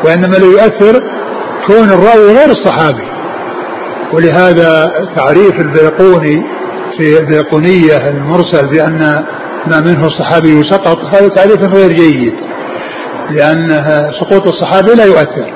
وإنما 0.06 0.36
لا 0.36 0.46
يؤثر 0.46 1.00
كون 1.68 1.90
الراوي 1.90 2.38
غير 2.38 2.50
الصحابي. 2.52 3.10
ولهذا 4.14 4.92
تعريف 5.16 5.54
البيقوني 5.60 6.44
في 6.98 7.20
البيقونية 7.20 8.10
المرسل 8.10 8.68
بأن 8.68 9.26
ما 9.68 9.82
منه 9.82 10.08
الصحابي 10.08 10.64
سقط 10.72 10.98
هذا 11.16 11.28
تعريف 11.28 11.74
غير 11.74 11.92
جيد. 11.92 12.49
لأن 13.32 13.84
سقوط 14.20 14.48
الصحابي 14.48 14.94
لا 14.94 15.06
يؤثر 15.06 15.54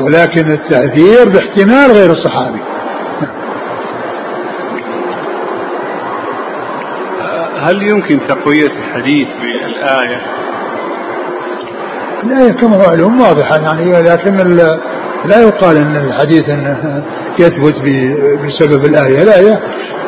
ولكن 0.00 0.52
التأثير 0.52 1.28
باحتمال 1.28 1.90
غير 1.92 2.10
الصحابي 2.10 2.60
هل 7.60 7.82
يمكن 7.82 8.20
تقوية 8.28 8.66
الحديث 8.66 9.28
بالآية؟ 9.40 10.22
الآية 12.24 12.52
كما 12.52 12.78
معلوم 12.78 13.20
واضحة 13.20 13.56
يعني 13.56 14.02
لكن 14.02 14.36
لا 15.24 15.40
يقال 15.40 15.76
أن 15.76 15.96
الحديث 15.96 16.48
أنه 16.48 17.04
يثبت 17.38 17.74
بسبب 18.44 18.84
الآية 18.84 19.22
الآية 19.22 19.60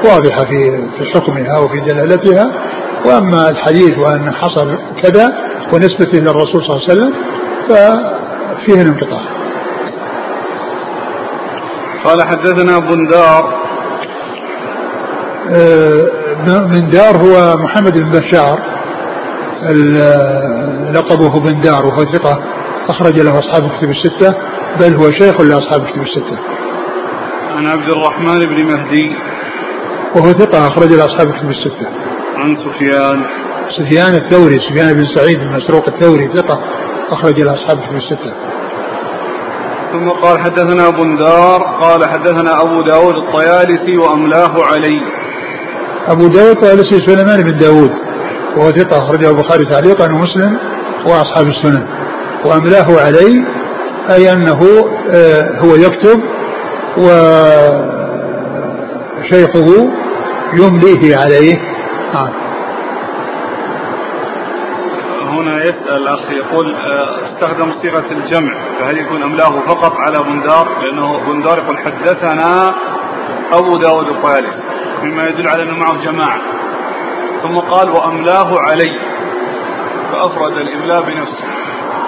واضحة 0.04 0.44
في 0.44 0.82
في 0.98 1.04
حكمها 1.14 1.58
وفي 1.58 1.80
دلالتها 1.80 2.52
وأما 3.04 3.50
الحديث 3.50 3.98
وأن 3.98 4.32
حصل 4.32 4.78
كذا 5.02 5.32
ونسبته 5.72 6.18
للرسول 6.18 6.62
صلى 6.62 6.76
الله 6.76 6.82
عليه 6.88 6.92
وسلم 6.92 7.14
ففيه 7.68 8.82
الانقطاع. 8.82 9.22
قال 12.04 12.22
حدثنا 12.28 12.78
بندار. 12.78 13.66
من 16.46 16.90
دار 16.90 17.16
هو 17.16 17.56
محمد 17.56 17.98
بن 17.98 18.10
بشار 18.10 18.58
لقبه 20.92 21.40
بن 21.40 21.60
دار 21.60 21.86
وهو 21.86 22.04
ثقة 22.04 22.42
أخرج 22.88 23.20
له 23.20 23.38
أصحاب 23.38 23.64
الكتب 23.64 23.90
الستة 23.90 24.34
بل 24.80 24.94
هو 24.94 25.10
شيخ 25.10 25.40
لأصحاب 25.40 25.82
الكتب 25.82 26.02
الستة. 26.02 26.38
عن 27.56 27.66
عبد 27.66 27.88
الرحمن 27.88 28.38
بن 28.38 28.64
مهدي. 28.64 29.16
وهو 30.16 30.32
ثقة 30.32 30.68
أخرج 30.68 30.92
له 30.92 31.04
أصحاب 31.04 31.28
الكتب 31.28 31.48
الستة. 31.48 31.88
عن 32.36 32.56
سفيان. 32.56 33.24
سفيان 33.70 34.14
الثوري 34.14 34.56
سفيان 34.70 34.92
بن 34.92 35.04
سعيد 35.16 35.40
المسروق 35.40 35.88
الثوري 35.88 36.30
ثقة 36.34 36.60
أخرج 37.10 37.40
له 37.40 37.54
أصحاب 37.54 37.78
الكتب 37.78 37.96
الستة. 37.96 38.32
ثم 39.92 40.08
قال 40.08 40.38
حدثنا 40.38 40.90
بندار 40.90 41.62
قال 41.80 42.08
حدثنا 42.08 42.62
أبو 42.62 42.82
داود 42.82 43.14
الطيالسي 43.16 43.96
وأملاه 43.98 44.54
علي. 44.62 45.00
أبو 46.08 46.26
داود 46.26 46.50
الطيالسي 46.50 47.06
سليمان 47.06 47.42
بن 47.42 47.58
داود 47.58 47.90
وهو 48.56 48.70
ثقة 48.70 48.98
أخرجه 48.98 49.30
البخاري 49.30 49.64
تعليقا 49.64 50.12
ومسلم 50.12 50.58
وأصحاب 51.06 51.46
السنن 51.46 51.86
وأملاه 52.44 53.00
علي 53.00 53.44
أي 54.10 54.32
أنه 54.32 54.60
آه، 55.14 55.58
هو 55.58 55.74
يكتب 55.74 56.20
وشيخه 59.22 59.90
يمليه 60.52 61.16
عليه. 61.16 61.56
آه. 62.14 62.45
هنا 65.46 65.62
يسأل 65.62 65.96
الأخ 65.96 66.30
يقول 66.30 66.74
آه، 66.74 67.24
استخدم 67.24 67.72
صيغة 67.82 68.04
الجمع 68.10 68.52
فهل 68.78 68.98
يكون 68.98 69.22
أملاه 69.22 69.60
فقط 69.66 69.92
على 69.92 70.18
بندار 70.18 70.68
لأنه 70.82 71.18
بندار 71.26 71.58
يقول 71.58 71.78
حدثنا 71.78 72.74
أبو 73.52 73.76
داود 73.76 74.08
الطيالس 74.08 74.54
مما 75.02 75.22
يدل 75.22 75.48
على 75.48 75.62
أنه 75.62 75.74
معه 75.78 76.04
جماعة. 76.04 76.40
ثم 77.42 77.58
قال 77.58 77.90
وأملاه 77.90 78.58
علي 78.58 79.00
فأفرد 80.12 80.56
الإملاء 80.56 81.02
بنفسه. 81.02 81.44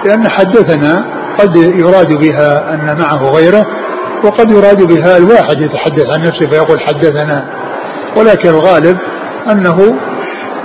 لأن 0.04 0.28
حدثنا 0.28 1.04
قد 1.38 1.56
يراد 1.56 2.12
بها 2.20 2.74
أن 2.74 2.98
معه 3.00 3.30
غيره 3.30 3.66
وقد 4.24 4.50
يراد 4.50 4.82
بها 4.82 5.16
الواحد 5.16 5.60
يتحدث 5.60 6.06
عن 6.10 6.22
نفسه 6.22 6.50
فيقول 6.50 6.80
حدثنا. 6.80 7.48
ولكن 8.16 8.48
الغالب 8.48 8.98
أنه 9.50 9.98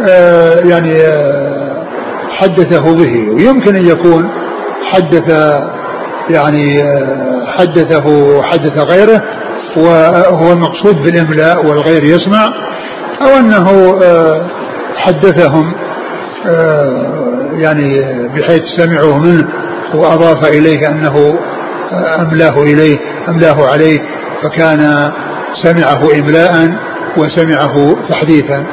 آه 0.10 0.60
يعني 0.60 1.01
آه 1.01 1.62
حدثه 2.40 2.96
به 2.96 3.30
ويمكن 3.30 3.75
أن 3.75 3.88
يكون 3.88 4.30
حدث 4.92 5.32
يعني 6.30 6.84
حدثه 7.58 8.06
وحدث 8.08 8.78
غيره 8.78 9.22
وهو 9.78 10.52
المقصود 10.52 10.96
بالإملاء 11.04 11.66
والغير 11.66 12.04
يسمع 12.04 12.54
أو 13.22 13.40
أنه 13.40 14.00
آه، 14.04 14.48
حدثهم 14.96 15.74
آه، 16.48 17.50
يعني 17.54 18.04
بحيث 18.28 18.62
سمعوا 18.78 19.17
منه 19.17 19.48
وأضاف 19.93 20.48
إليه 20.48 20.88
أنه 20.88 21.39
آه، 21.91 22.22
أملاه 22.22 22.63
إليه 22.63 22.98
أملاه 23.30 23.72
عليه 23.72 24.00
فكان 24.43 25.12
سمعه 25.63 26.19
إملاء 26.19 26.74
وسمعه 27.17 27.96
تحديثا. 28.10 28.65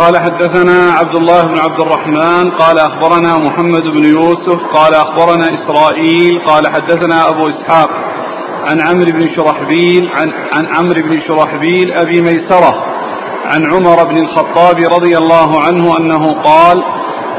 قال 0.00 0.18
حدثنا 0.18 0.92
عبد 0.92 1.16
الله 1.16 1.42
بن 1.42 1.58
عبد 1.58 1.80
الرحمن 1.80 2.50
قال 2.50 2.78
أخبرنا 2.78 3.36
محمد 3.36 3.82
بن 3.82 4.04
يوسف 4.04 4.60
قال 4.74 4.94
أخبرنا 4.94 5.46
إسرائيل 5.46 6.30
قال 6.46 6.72
حدثنا 6.74 7.28
أبو 7.28 7.48
إسحاق 7.48 7.90
عن 8.64 8.80
عمرو 8.80 9.12
بن 9.12 9.28
شرحبيل 9.36 10.10
عن, 10.14 10.32
عن 10.52 10.66
عمرو 10.66 11.02
بن 11.02 11.20
شرحبيل 11.28 11.92
أبي 11.92 12.20
ميسرة 12.20 12.84
عن 13.44 13.72
عمر 13.72 14.04
بن 14.04 14.16
الخطاب 14.16 14.76
رضي 14.78 15.18
الله 15.18 15.60
عنه 15.60 15.98
أنه 15.98 16.32
قال 16.32 16.82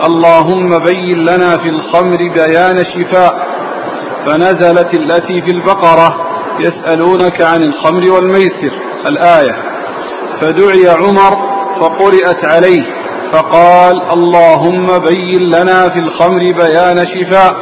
اللهم 0.05 0.69
بين 0.79 1.25
لنا 1.25 1.57
في 1.57 1.69
الخمر 1.69 2.17
بيان 2.17 2.77
شفاء 2.77 3.47
فنزلت 4.25 4.93
التي 4.93 5.41
في 5.41 5.51
البقرة 5.51 6.15
يسألونك 6.59 7.41
عن 7.41 7.63
الخمر 7.63 8.11
والميسر 8.11 8.73
الآية. 9.07 9.63
فدعي 10.41 10.89
عمر 10.89 11.50
فقرئت 11.81 12.45
عليه 12.45 12.83
فقال 13.33 14.01
اللهم 14.13 14.85
بين 14.85 15.41
لنا 15.41 15.89
في 15.89 15.99
الخمر 15.99 16.39
بيان 16.39 17.05
شفاء 17.07 17.55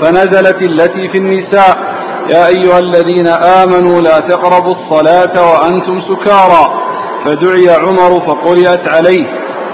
فنزلت 0.00 0.62
التي 0.62 1.08
في 1.08 1.18
النساء. 1.18 1.96
يا 2.30 2.46
أيها 2.46 2.78
الذين 2.78 3.26
آمنوا 3.26 4.00
لا 4.00 4.20
تقربوا 4.20 4.74
الصلاة 4.74 5.52
وأنتم 5.52 6.00
سكارى. 6.00 6.82
فدعي 7.24 7.70
عمر 7.70 8.20
فقرئت 8.26 8.88
عليه 8.88 9.26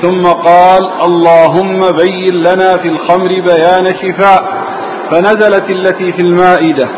ثم 0.03 0.23
قال 0.27 0.83
اللهم 1.03 1.81
بين 1.91 2.35
لنا 2.35 2.77
في 2.77 2.89
الخمر 2.89 3.29
بيان 3.29 3.95
شفاء 4.03 4.45
فنزلت 5.11 5.71
التي 5.71 6.13
في 6.13 6.23
المائدة. 6.23 6.89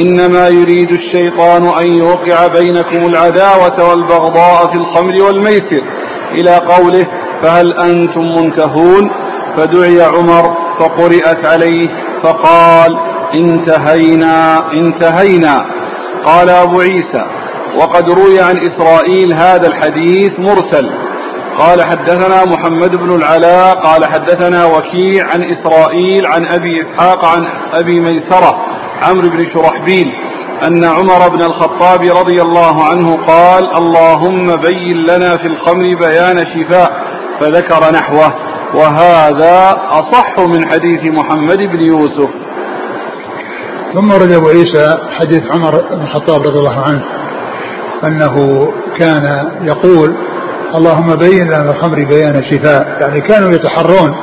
إنما 0.00 0.48
يريد 0.48 0.90
الشيطان 0.92 1.64
أن 1.64 1.96
يوقع 1.96 2.46
بينكم 2.46 3.06
العداوة 3.06 3.90
والبغضاء 3.90 4.66
في 4.72 4.78
الخمر 4.80 5.22
والميسر. 5.26 5.82
إلى 6.32 6.56
قوله 6.56 7.04
فهل 7.42 7.72
أنتم 7.72 8.20
منتهون 8.20 9.10
فدعي 9.56 10.02
عمر 10.02 10.56
فقرئت 10.80 11.46
عليه 11.46 11.88
فقال 12.22 12.98
انتهينا 13.34 14.64
انتهينا. 14.72 15.64
قال 16.24 16.48
أبو 16.50 16.80
عيسى 16.80 17.24
وقد 17.78 18.10
روي 18.10 18.40
عن 18.40 18.56
إسرائيل 18.68 19.34
هذا 19.34 19.66
الحديث 19.66 20.32
مرسل. 20.38 20.90
قال 21.58 21.82
حدثنا 21.82 22.44
محمد 22.44 22.96
بن 22.96 23.14
العلاء 23.14 23.74
قال 23.74 24.04
حدثنا 24.04 24.64
وكيع 24.66 25.24
عن 25.32 25.42
إسرائيل 25.44 26.26
عن 26.26 26.46
أبي 26.46 26.80
إسحاق 26.80 27.24
عن 27.24 27.46
أبي 27.72 28.00
ميسرة 28.00 28.66
عمرو 29.02 29.28
بن 29.28 29.46
شرحبيل 29.54 30.12
أن 30.66 30.84
عمر 30.84 31.28
بن 31.28 31.42
الخطاب 31.42 32.00
رضي 32.00 32.42
الله 32.42 32.84
عنه 32.84 33.26
قال 33.26 33.76
اللهم 33.76 34.56
بين 34.56 34.96
لنا 35.08 35.36
في 35.36 35.46
الخمر 35.46 35.84
بيان 36.00 36.46
شفاء 36.46 36.92
فذكر 37.40 37.92
نحوه. 37.92 38.34
وهذا 38.74 39.76
أصح 39.90 40.38
من 40.38 40.68
حديث 40.68 41.04
محمد 41.04 41.58
بن 41.58 41.80
يوسف. 41.80 42.30
ثم 43.94 44.12
ورد 44.12 44.30
أبو 44.32 44.48
عيسى 44.48 44.98
حديث 45.18 45.42
عمر 45.50 45.80
بن 45.90 46.02
الخطاب 46.02 46.40
رضي 46.40 46.58
الله 46.58 46.80
عنه 46.80 47.04
أنه 48.04 48.66
كان 48.98 49.50
يقول 49.62 50.16
اللهم 50.74 51.16
بين 51.16 51.46
لنا 51.46 51.70
الخمر 51.70 52.04
بيان 52.04 52.42
شفاء. 52.50 52.96
يعني 53.00 53.20
كانوا 53.20 53.50
يتحرون 53.50 54.16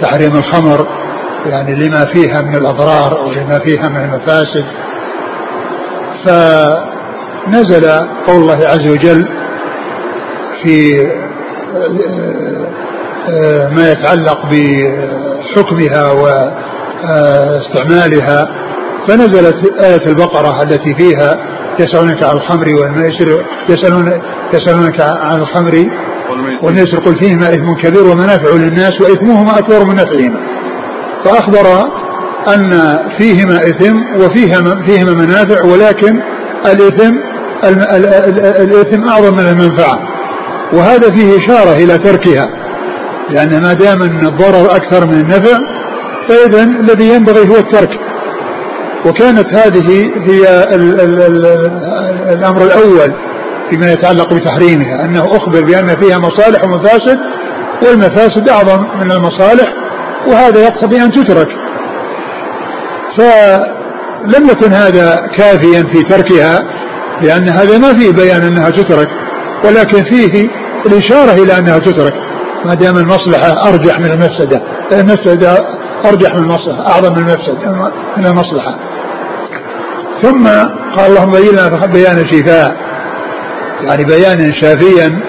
تحريم 0.00 0.36
الخمر 0.36 0.86
يعني 1.46 1.74
لما 1.74 2.04
فيها 2.14 2.40
من 2.40 2.54
الأضرار 2.56 3.20
ولما 3.20 3.58
فيها 3.58 3.88
من 3.88 3.96
المفاسد. 3.96 4.64
فنزل 6.24 7.90
قول 8.26 8.36
الله 8.42 8.66
عز 8.66 8.90
وجل 8.90 9.28
في 10.62 11.06
ما 13.76 13.92
يتعلق 13.92 14.38
بحكمها 14.46 16.04
واستعمالها 17.02 18.48
فنزلت 19.08 19.72
آية 19.82 20.06
البقرة 20.06 20.62
التي 20.62 20.94
فيها 20.94 21.38
يسألونك 21.78 22.22
عن 22.24 22.36
الخمر 22.36 22.68
والميسر 22.80 23.44
يسألون 23.68 24.22
يسألونك 24.54 25.00
عن 25.00 25.38
الخمر 25.40 25.86
والميسر 26.62 26.98
قل 26.98 27.20
فيهما 27.20 27.48
إثم 27.48 27.74
كبير 27.82 28.04
ومنافع 28.04 28.50
للناس 28.54 29.00
وإثمهما 29.00 29.58
أكبر 29.58 29.84
من 29.84 29.94
نفعهما. 29.94 30.40
فأخبر 31.24 31.66
أن 32.48 32.98
فيهما 33.18 33.56
إثم 33.56 33.96
وفيهما 34.20 34.86
فيهما 34.86 35.12
منافع 35.12 35.64
ولكن 35.64 36.20
الإثم 36.66 37.14
الإثم 38.60 39.08
أعظم 39.08 39.36
من 39.36 39.46
المنفعة. 39.48 39.98
وهذا 40.72 41.14
فيه 41.14 41.38
إشارة 41.38 41.76
إلى 41.76 41.98
تركها. 41.98 42.48
لأن 43.30 43.62
ما 43.62 43.72
دام 43.72 44.02
أن 44.02 44.26
الضرر 44.26 44.76
أكثر 44.76 45.06
من 45.06 45.20
النفع 45.20 45.58
فإذا 46.28 46.62
الذي 46.62 47.08
ينبغي 47.08 47.48
هو 47.48 47.56
الترك. 47.56 47.90
وكانت 49.06 49.56
هذه 49.56 49.90
هي 50.26 50.64
ال 50.74 51.00
ال 51.00 51.22
ال 51.22 51.46
الأمر 52.32 52.62
الأول 52.62 53.14
فيما 53.70 53.92
يتعلق 53.92 54.34
بتحريمها 54.34 55.04
أنه 55.04 55.36
أخبر 55.36 55.60
بأن 55.64 55.86
فيها 55.86 56.18
مصالح 56.18 56.64
ومفاسد 56.64 57.18
والمفاسد 57.82 58.48
أعظم 58.48 58.80
من 59.00 59.10
المصالح 59.10 59.74
وهذا 60.28 60.60
يقتضي 60.64 61.02
أن 61.02 61.10
تترك. 61.12 61.48
فلم 63.18 64.48
يكن 64.50 64.72
هذا 64.72 65.30
كافيا 65.36 65.82
في 65.82 66.02
تركها 66.02 66.58
لأن 67.22 67.48
هذا 67.48 67.78
ما 67.78 67.98
فيه 67.98 68.12
بيان 68.12 68.42
أنها 68.42 68.70
تترك 68.70 69.08
ولكن 69.64 70.04
فيه 70.04 70.48
الإشارة 70.86 71.42
إلى 71.42 71.58
أنها 71.58 71.78
تترك. 71.78 72.14
ما 72.64 72.74
دام 72.74 72.96
المصلحة 72.96 73.68
أرجح 73.68 73.98
من 73.98 74.10
المفسدة 74.12 74.62
المفسدة 74.92 75.58
أرجح 76.04 76.34
من 76.34 76.40
المصلحة 76.40 76.86
أعظم 76.86 77.12
من 77.12 77.18
المفسدة 77.18 77.72
من 78.16 78.26
المصلحة. 78.26 78.78
ثم 80.22 80.46
قال 80.96 81.10
اللهم 81.10 81.30
بين 81.30 81.52
لنا 81.52 81.86
بيانا 81.86 82.30
شفاء 82.30 82.76
يعني 83.82 84.04
بيانا 84.04 84.52
شافيا 84.60 85.20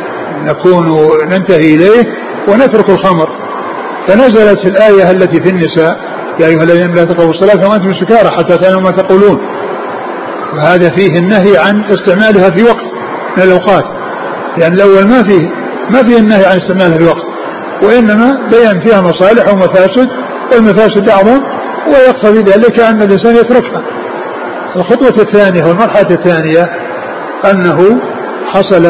نكون 0.44 0.86
ننتهي 1.30 1.76
إليه 1.76 2.08
ونترك 2.48 2.90
الخمر. 2.90 3.30
فنزلت 4.08 4.68
الآية 4.68 5.12
التي 5.12 5.44
في 5.44 5.50
النساء 5.50 5.98
يا 6.40 6.48
أيها 6.48 6.64
الذين 6.64 6.96
لا 6.96 7.04
تقربوا 7.04 7.34
الصلاة 7.34 7.70
وأنتم 7.70 7.94
سكارى 7.94 8.30
حتى 8.30 8.58
تعلموا 8.58 8.82
ما 8.82 8.92
تقولون. 8.92 9.40
وهذا 10.54 10.90
فيه 10.90 11.20
النهي 11.20 11.58
عن 11.58 11.84
استعمالها 11.84 12.50
في 12.50 12.64
وقت 12.64 12.86
من 13.38 13.44
الأوقات. 13.44 13.84
لأن 14.58 14.74
الأول 14.74 15.08
ما 15.08 15.24
فيه 15.24 15.50
ما 15.90 16.04
فيه 16.04 16.18
النهي 16.18 16.46
عن 16.46 16.58
استعمالها 16.58 16.98
في 16.98 17.06
وقت. 17.06 17.26
وإنما 17.84 18.50
بيان 18.52 18.80
فيها 18.80 19.02
مصالح 19.02 19.54
ومفاسد 19.54 20.08
والمفاسد 20.54 21.10
أعظم 21.10 21.42
ويقتضي 21.88 22.40
ذلك 22.52 22.80
أن 22.80 23.02
الإنسان 23.02 23.36
يتركها. 23.36 23.82
الخطوة 24.76 25.22
الثانية 25.24 25.64
والمرحلة 25.64 26.10
الثانية 26.10 26.70
أنه 27.52 28.02
حصل 28.54 28.86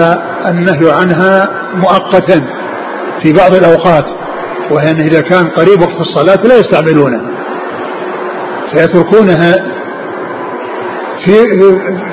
النهي 0.46 0.92
عنها 0.92 1.50
مؤقتا 1.76 2.42
في 3.24 3.34
بعض 3.34 3.54
الأوقات 3.54 4.06
وهي 4.72 4.92
أنه 4.92 5.04
إذا 5.04 5.22
كان 5.22 5.48
قريب 5.48 5.82
وقت 5.82 6.02
الصلاة 6.02 6.48
لا 6.48 6.56
يستعملونها 6.56 7.35
فيتركونها 8.76 9.54
في 11.26 11.34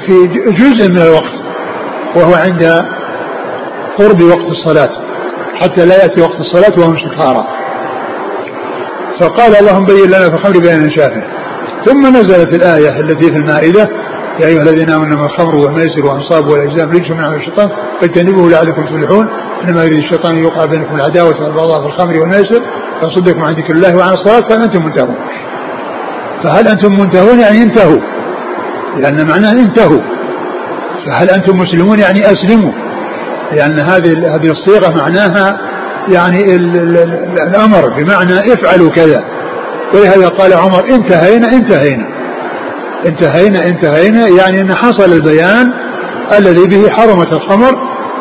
في 0.06 0.26
جزء 0.50 0.88
من 0.90 0.96
الوقت 0.96 1.34
وهو 2.16 2.34
عند 2.34 2.62
قرب 3.98 4.22
وقت 4.22 4.46
الصلاة 4.50 4.90
حتى 5.54 5.84
لا 5.84 6.02
يأتي 6.02 6.20
وقت 6.20 6.40
الصلاة 6.40 6.78
وهم 6.80 6.96
سكارى. 6.98 7.46
فقال 9.20 9.56
اللهم 9.56 9.84
بين 9.84 10.06
لنا 10.06 10.30
في 10.30 10.36
الخمر 10.36 10.58
بيانا 10.58 10.90
شافع 10.96 11.22
ثم 11.86 12.06
نزلت 12.06 12.54
الآية 12.54 13.00
التي 13.00 13.32
في 13.32 13.38
المائدة 13.38 13.88
يا 14.40 14.46
أيها 14.46 14.62
الذين 14.62 14.90
آمنوا 14.90 15.06
إنما 15.06 15.26
الخمر 15.26 15.54
والميسر 15.54 16.06
والأنصاب 16.06 16.46
والأجزام 16.46 16.90
رجس 16.90 17.10
من 17.10 17.24
عمل 17.24 17.36
الشيطان 17.36 17.68
فاجتنبوه 18.00 18.50
لعلكم 18.50 18.84
تفلحون. 18.84 19.28
إنما 19.64 19.84
يريد 19.84 19.98
الشيطان 19.98 20.32
أن 20.32 20.42
يوقع 20.42 20.64
بينكم 20.64 20.96
العداوة 20.96 21.42
والبغضاء 21.44 21.80
في 21.80 21.86
الخمر 21.86 22.20
والميسر 22.20 22.62
فيصدكم 23.00 23.42
عن 23.42 23.54
ذكر 23.54 23.74
الله 23.74 23.96
وعن 23.96 24.14
الصلاة 24.14 24.40
فهل 24.48 24.62
أنتم 24.62 24.84
منتهون. 24.84 25.16
فهل 26.44 26.68
أنتم 26.68 26.92
منتهون 27.00 27.40
يعني 27.40 27.62
انتهوا؟ 27.62 28.00
لأن 28.96 29.28
معناه 29.28 29.52
انتهوا. 29.52 30.00
فهل 31.06 31.30
أنتم 31.30 31.58
مسلمون 31.58 31.98
يعني 31.98 32.20
أسلموا؟ 32.20 32.72
لأن 33.52 33.80
هذه 33.80 34.34
هذه 34.34 34.50
الصيغة 34.50 34.96
معناها 34.96 35.60
يعني 36.08 36.54
الأمر 37.46 37.88
بمعنى 37.96 38.52
افعلوا 38.52 38.90
كذا. 38.90 39.24
ولهذا 39.94 40.28
قال 40.28 40.52
عمر 40.52 40.84
انتهينا 40.90 41.52
انتهينا. 41.52 42.06
انتهينا 43.06 43.66
انتهينا 43.66 44.28
يعني 44.28 44.60
أن 44.60 44.74
حصل 44.74 45.12
البيان 45.12 45.72
الذي 46.38 46.66
به 46.66 46.90
حرمت 46.90 47.32
الخمر 47.32 47.72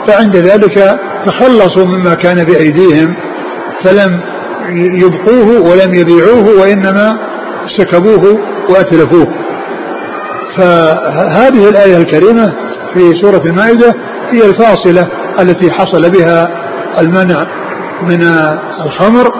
فعند 0.07 0.35
ذلك 0.35 0.99
تخلصوا 1.25 1.85
مما 1.85 2.13
كان 2.13 2.43
بأيديهم 2.43 3.15
فلم 3.83 4.21
يبقوه 4.75 5.61
ولم 5.61 5.93
يبيعوه 5.93 6.61
وإنما 6.61 7.30
سكبوه 7.77 8.37
وأتلفوه 8.69 9.27
فهذه 10.57 11.69
الآية 11.69 11.97
الكريمة 11.97 12.53
في 12.93 13.21
سورة 13.21 13.41
المائدة 13.45 13.93
هي 14.31 14.49
الفاصلة 14.49 15.07
التي 15.39 15.71
حصل 15.71 16.09
بها 16.11 16.49
المنع 16.99 17.45
من 18.01 18.23
الخمر 18.85 19.33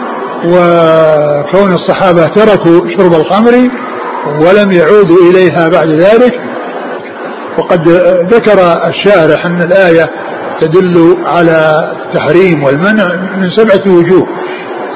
وكون 0.44 1.74
الصحابة 1.74 2.26
تركوا 2.26 2.88
شرب 2.98 3.14
الخمر 3.14 3.52
ولم 4.26 4.72
يعودوا 4.72 5.30
إليها 5.30 5.68
بعد 5.68 5.88
ذلك. 5.88 6.34
وقد 7.58 7.88
ذكر 8.34 8.58
الشارح 8.86 9.46
أن 9.46 9.62
الآية 9.62 10.10
تدل 10.60 11.16
على 11.24 11.90
التحريم 12.06 12.62
والمنع 12.62 13.04
من 13.36 13.50
سبعة 13.56 13.94
وجوه. 13.96 14.26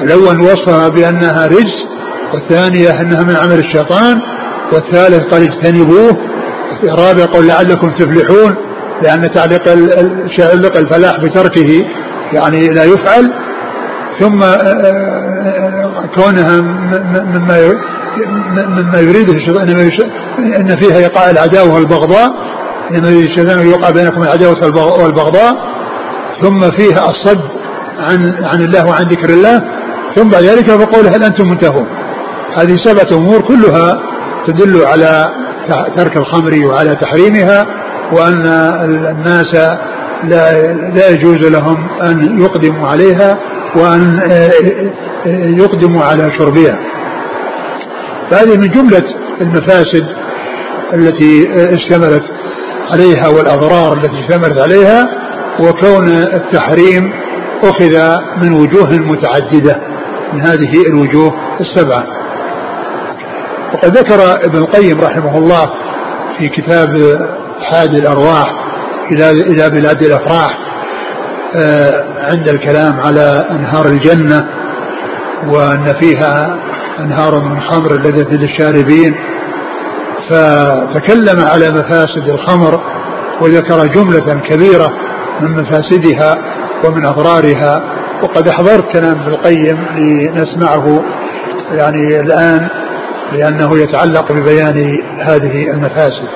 الأول 0.01 0.41
وصفها 0.41 0.87
بأنها 0.87 1.47
رجس 1.47 1.96
والثانية 2.33 3.01
أنها 3.01 3.23
من 3.23 3.35
عمل 3.35 3.59
الشيطان 3.59 4.21
والثالث 4.73 5.33
قال 5.33 5.43
اجتنبوه. 5.43 6.17
الرابع 6.83 7.25
قال 7.25 7.47
لعلكم 7.47 7.89
تفلحون 7.89 8.55
لأن 9.03 9.31
تعليق 9.31 9.63
تعلق 10.37 10.77
الفلاح 10.77 11.19
بتركه 11.19 11.85
يعني 12.33 12.67
لا 12.67 12.83
يفعل. 12.83 13.33
ثم 14.19 14.43
آه، 14.43 14.47
آه، 14.47 14.87
آه، 15.45 16.09
كونها 16.15 16.61
مما 17.21 17.73
مما 18.67 18.99
يريده 18.99 19.33
الشيطان 19.33 19.69
إن 20.39 20.75
فيها 20.75 20.97
إيقاع 20.97 21.29
العداوة 21.29 21.73
والبغضاء 21.73 22.33
يريد 22.91 23.29
الشيطان 23.29 23.59
أن 23.59 23.65
يوقع 23.65 23.89
بينكم 23.89 24.23
العداوة 24.23 24.55
والبغضاء. 25.03 25.55
ثم 26.41 26.71
فيها 26.71 27.09
الصد 27.09 27.41
عن 27.99 28.43
عن 28.43 28.61
الله 28.61 28.87
وعن 28.87 29.03
ذكر 29.03 29.29
الله. 29.29 29.61
ثم 30.15 30.29
بعد 30.29 30.43
ذلك 30.43 30.71
فقول 30.71 31.07
هل 31.07 31.23
أنتم 31.23 31.47
منتهون؟ 31.47 31.87
هذه 32.57 32.75
سبعة 32.85 33.17
أمور 33.17 33.41
كلها 33.41 34.01
تدل 34.47 34.85
على 34.85 35.31
ترك 35.97 36.17
الخمر 36.17 36.65
وعلى 36.65 36.95
تحريمها 36.95 37.65
وأن 38.11 38.45
الناس 39.09 39.55
لا 40.23 40.73
لا 40.73 41.09
يجوز 41.09 41.47
لهم 41.47 41.87
أن 42.01 42.41
يقدموا 42.41 42.87
عليها 42.87 43.37
وأن 43.75 44.19
آه، 44.19 44.51
آه، 45.25 45.49
يقدموا 45.49 46.03
على 46.03 46.31
شربها. 46.39 46.79
فهذه 48.31 48.57
من 48.57 48.67
جملة 48.67 49.03
المفاسد 49.41 50.05
التي 50.93 51.47
اشتملت 51.53 52.23
عليها 52.91 53.27
والأضرار 53.27 53.93
التي 53.93 54.19
اشتملت 54.23 54.59
عليها 54.61 55.09
وكون 55.59 56.07
التحريم 56.09 57.13
أخذ 57.63 58.17
من 58.41 58.53
وجوه 58.53 58.89
متعددة 58.93 59.81
من 60.33 60.41
هذه 60.41 60.81
الوجوه 60.89 61.33
السبعة. 61.59 62.16
وقد 63.73 63.97
ذكر 63.97 64.45
ابن 64.45 64.57
القيم 64.57 65.01
رحمه 65.01 65.37
الله 65.37 65.65
في 66.37 66.49
كتاب 66.49 66.89
حاد 67.61 67.93
الأرواح 67.93 68.53
إلى 69.11 69.31
إلى 69.31 69.69
بلاد 69.69 70.03
الأفراح 70.03 70.57
آه، 71.55 72.03
عند 72.31 72.47
الكلام 72.47 72.99
على 72.99 73.45
أنهار 73.51 73.85
الجنة 73.85 74.47
وأن 75.47 75.93
فيها 75.99 76.57
أنهار 76.99 77.39
من 77.39 77.61
خمر 77.61 77.93
لذة 77.93 78.37
للشاربين. 78.37 79.15
فتكلم 80.29 81.45
على 81.45 81.71
مفاسد 81.71 82.29
الخمر 82.29 82.81
وذكر 83.41 83.85
جملة 83.85 84.41
كبيرة 84.49 84.91
من 85.41 85.61
مفاسدها 85.61 86.35
ومن 86.85 87.05
أضرارها. 87.05 87.83
وقد 88.23 88.47
أحضرت 88.47 88.91
كلام 88.93 89.11
ابن 89.11 89.27
القيم 89.27 89.85
لنسمعه 89.95 91.03
يعني 91.71 92.19
الآن. 92.19 92.67
لأنه 93.31 93.77
يتعلق 93.77 94.31
ببيان 94.31 95.01
هذه 95.19 95.71
المفاسد. 95.71 96.27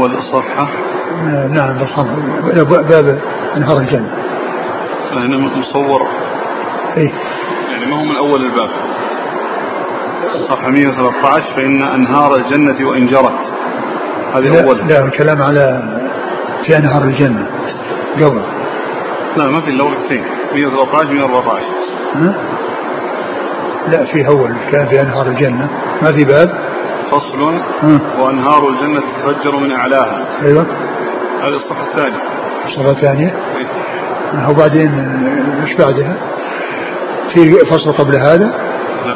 أول 0.00 0.14
الصفحة؟ 0.14 0.68
نعم 1.48 1.78
باب 2.88 3.20
أنهار 3.56 3.78
الجنة. 3.78 4.14
هنا 5.12 5.36
مصور. 5.36 6.06
إيه. 6.96 7.12
يعني 7.70 7.86
ما 7.86 8.00
هو 8.00 8.04
من 8.04 8.16
أول 8.16 8.42
الباب؟ 8.44 8.70
صفحة 10.48 10.68
113 10.68 11.56
فإن 11.56 11.82
أنهار 11.82 12.36
الجنة 12.36 12.88
وإن 12.88 13.06
جرت. 13.06 13.38
هذه 14.34 14.62
أول 14.64 14.78
لا 14.88 15.04
الكلام 15.04 15.42
على 15.42 15.82
في 16.66 16.76
أنهار 16.78 17.02
الجنة. 17.04 17.46
قبل. 18.16 18.42
لا 19.36 19.48
ما 19.48 19.60
في 19.60 19.70
إلا 19.70 19.84
وقتين 19.84 20.24
113 20.54 21.12
114 21.12 21.64
ها؟ 22.14 22.34
لا 23.88 24.04
في 24.04 24.26
أول. 24.28 24.54
كان 24.72 24.88
في 24.88 25.00
أنهار 25.00 25.26
الجنة. 25.26 25.70
ما 26.02 26.12
في 26.12 26.24
باب؟ 26.24 26.48
فصل. 27.10 27.42
ها. 27.82 28.00
وأنهار 28.20 28.68
الجنة 28.68 29.00
تتفجر 29.00 29.56
من 29.56 29.72
أعلاها. 29.72 30.28
أيوه. 30.42 30.66
هذه 31.42 31.56
الصفحة 31.56 31.86
الثانية. 31.90 32.18
الصفحة 32.64 32.90
الثانية؟ 32.90 33.34
إيه. 33.56 34.48
وبعدين 34.50 34.90
إيش 35.62 35.76
بعدها؟ 35.78 36.16
في 37.34 37.50
فصل 37.70 37.92
قبل 37.92 38.16
هذا 38.16 38.46
لا. 39.06 39.14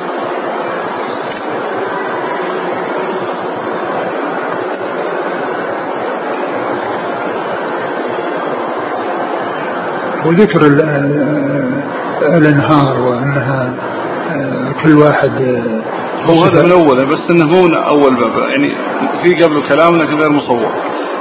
وذكر 10.26 10.66
ال- 10.66 11.84
الأنهار 12.36 13.00
وأنها 13.00 13.74
آه، 14.30 14.72
كل 14.84 14.94
واحد 14.98 15.30
آه، 15.30 15.82
هو 16.24 16.44
هذا 16.44 16.62
من 16.62 16.72
أول 16.72 17.06
بس 17.06 17.30
أنه 17.30 17.44
مو 17.46 17.66
أول 17.66 18.14
باب. 18.16 18.32
يعني 18.50 18.76
في 19.24 19.44
قبله 19.44 19.68
كلام 19.68 19.96
لكن 19.96 20.14
غير 20.14 20.30
مصور. 20.32 20.66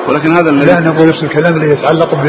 ولكن 0.08 0.32
هذا 0.32 0.52
لا 0.52 0.64
الذي 0.80 0.90
نقول 0.90 1.08
نفس 1.08 1.24
الكلام 1.24 1.54
اللي 1.54 1.70
يتعلق 1.72 2.16
ب 2.16 2.28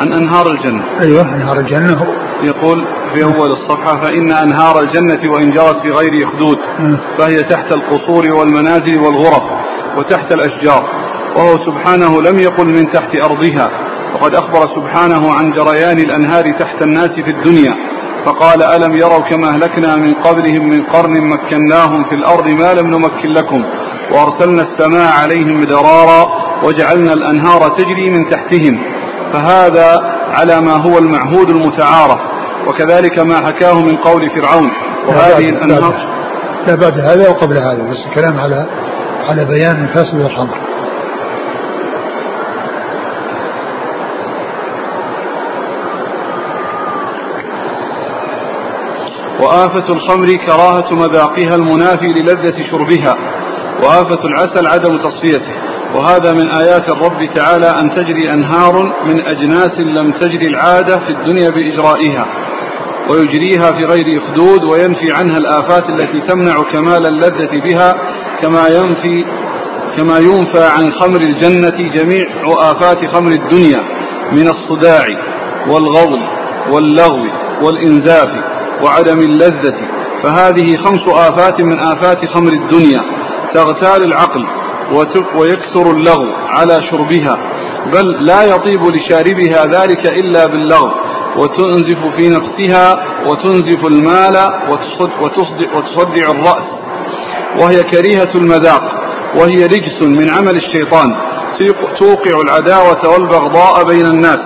عن 0.00 0.12
أنهار 0.12 0.46
الجنة. 0.50 0.82
أيوه 1.00 1.34
أنهار 1.34 1.58
الجنة. 1.60 1.92
هو 1.92 2.06
يقول 2.42 2.84
في 3.14 3.24
أول 3.24 3.50
الصفحة 3.50 4.00
فإن 4.00 4.32
أنهار 4.32 4.80
الجنة 4.80 5.32
وإن 5.32 5.50
جرت 5.50 5.76
في 5.82 5.90
غير 5.90 6.10
إخدود 6.28 6.58
مم. 6.78 6.98
فهي 7.18 7.42
تحت 7.42 7.72
القصور 7.72 8.32
والمنازل 8.32 9.00
والغرف 9.00 9.42
وتحت 9.98 10.32
الأشجار. 10.32 10.84
وهو 11.36 11.58
سبحانه 11.66 12.22
لم 12.22 12.38
يقل 12.38 12.66
من 12.66 12.92
تحت 12.92 13.10
أرضها. 13.24 13.70
وقد 14.20 14.34
أخبر 14.34 14.66
سبحانه 14.76 15.32
عن 15.34 15.52
جريان 15.52 15.98
الأنهار 15.98 16.52
تحت 16.52 16.82
الناس 16.82 17.10
في 17.10 17.30
الدنيا 17.30 17.74
فقال 18.24 18.62
ألم 18.62 18.94
يروا 18.96 19.28
كما 19.30 19.48
أهلكنا 19.48 19.96
من 19.96 20.14
قبلهم 20.14 20.68
من 20.68 20.82
قرن 20.82 21.20
مكناهم 21.20 22.04
في 22.04 22.14
الأرض 22.14 22.48
ما 22.48 22.74
لم 22.74 22.86
نمكن 22.86 23.28
لكم؟ 23.28 23.64
وأرسلنا 24.12 24.62
السماء 24.62 25.12
عليهم 25.22 25.60
مدرارا 25.60 26.26
وجعلنا 26.64 27.12
الأنهار 27.12 27.68
تجري 27.68 28.10
من 28.10 28.30
تحتهم 28.30 28.82
فهذا 29.32 30.00
على 30.30 30.60
ما 30.60 30.76
هو 30.76 30.98
المعهود 30.98 31.50
المتعارف 31.50 32.18
وكذلك 32.66 33.18
ما 33.18 33.36
حكاه 33.46 33.82
من 33.82 33.96
قول 33.96 34.30
فرعون 34.30 34.70
وهذه 35.08 35.48
الأنهار 35.48 35.94
لا 36.66 36.74
بعد 36.74 36.98
هذا 36.98 37.28
وقبل 37.28 37.58
هذا 37.58 37.90
بس 37.90 38.06
الكلام 38.06 38.38
على 38.38 38.66
على 39.28 39.44
بيان 39.44 39.86
فاسد 39.86 40.20
الخمر 40.30 40.58
وآفة 49.42 49.92
الخمر 49.92 50.26
كراهة 50.46 50.94
مذاقها 50.94 51.54
المنافي 51.54 52.06
للذة 52.06 52.70
شربها 52.70 53.16
وآفة 53.82 54.24
العسل 54.24 54.66
عدم 54.66 54.98
تصفيته. 54.98 55.54
وهذا 55.94 56.32
من 56.32 56.50
آيات 56.50 56.90
الرب 56.90 57.34
تعالى 57.34 57.66
أن 57.66 57.90
تجري 57.90 58.32
أنهار 58.32 58.74
من 59.06 59.20
أجناس 59.20 59.80
لم 59.80 60.12
تجري 60.12 60.46
العادة 60.46 60.98
في 60.98 61.10
الدنيا 61.10 61.50
بإجرائها 61.50 62.26
ويجريها 63.10 63.72
في 63.72 63.84
غير 63.84 64.22
إخدود 64.22 64.64
وينفي 64.64 65.12
عنها 65.12 65.38
الآفات 65.38 65.84
التي 65.88 66.20
تمنع 66.20 66.54
كمال 66.72 67.06
اللذة 67.06 67.60
بها 67.64 67.94
كما 68.42 68.68
ينفي 68.68 69.24
كما 69.96 70.18
ينفى 70.18 70.64
عن 70.64 70.92
خمر 70.92 71.20
الجنة 71.20 71.92
جميع 71.94 72.24
آفات 72.46 73.06
خمر 73.14 73.32
الدنيا 73.32 73.80
من 74.32 74.48
الصداع 74.48 75.04
والغول 75.68 76.20
واللغو 76.72 77.26
والإنزاف. 77.62 78.28
وعدم 78.84 79.18
اللذة 79.18 79.74
فهذه 80.22 80.76
خمس 80.76 81.08
آفات 81.08 81.60
من 81.60 81.78
آفات 81.80 82.26
خمر 82.34 82.52
الدنيا. 82.52 83.00
تغتال 83.54 84.04
العقل 84.04 84.46
ويكثر 85.36 85.90
اللغو 85.90 86.26
على 86.48 86.80
شربها 86.90 87.36
بل 87.92 88.26
لا 88.26 88.42
يطيب 88.42 88.82
لشاربها 88.84 89.64
ذلك 89.64 90.06
إلا 90.06 90.46
باللغو. 90.46 90.90
وتنزف 91.36 91.98
في 92.16 92.28
نفسها 92.28 93.04
وتنزف 93.26 93.86
المال 93.86 94.36
وتصد- 94.70 95.22
وتصدع, 95.22 95.76
وتصدع 95.76 96.30
الرأس. 96.30 96.66
وهي 97.60 97.82
كريهة 97.82 98.30
المذاق 98.34 98.82
وهي 99.34 99.66
رجس 99.66 100.02
من 100.02 100.30
عمل 100.30 100.56
الشيطان. 100.56 101.16
توقع 101.98 102.40
العداوة 102.40 103.08
والبغضاء 103.12 103.84
بين 103.84 104.06
الناس 104.06 104.38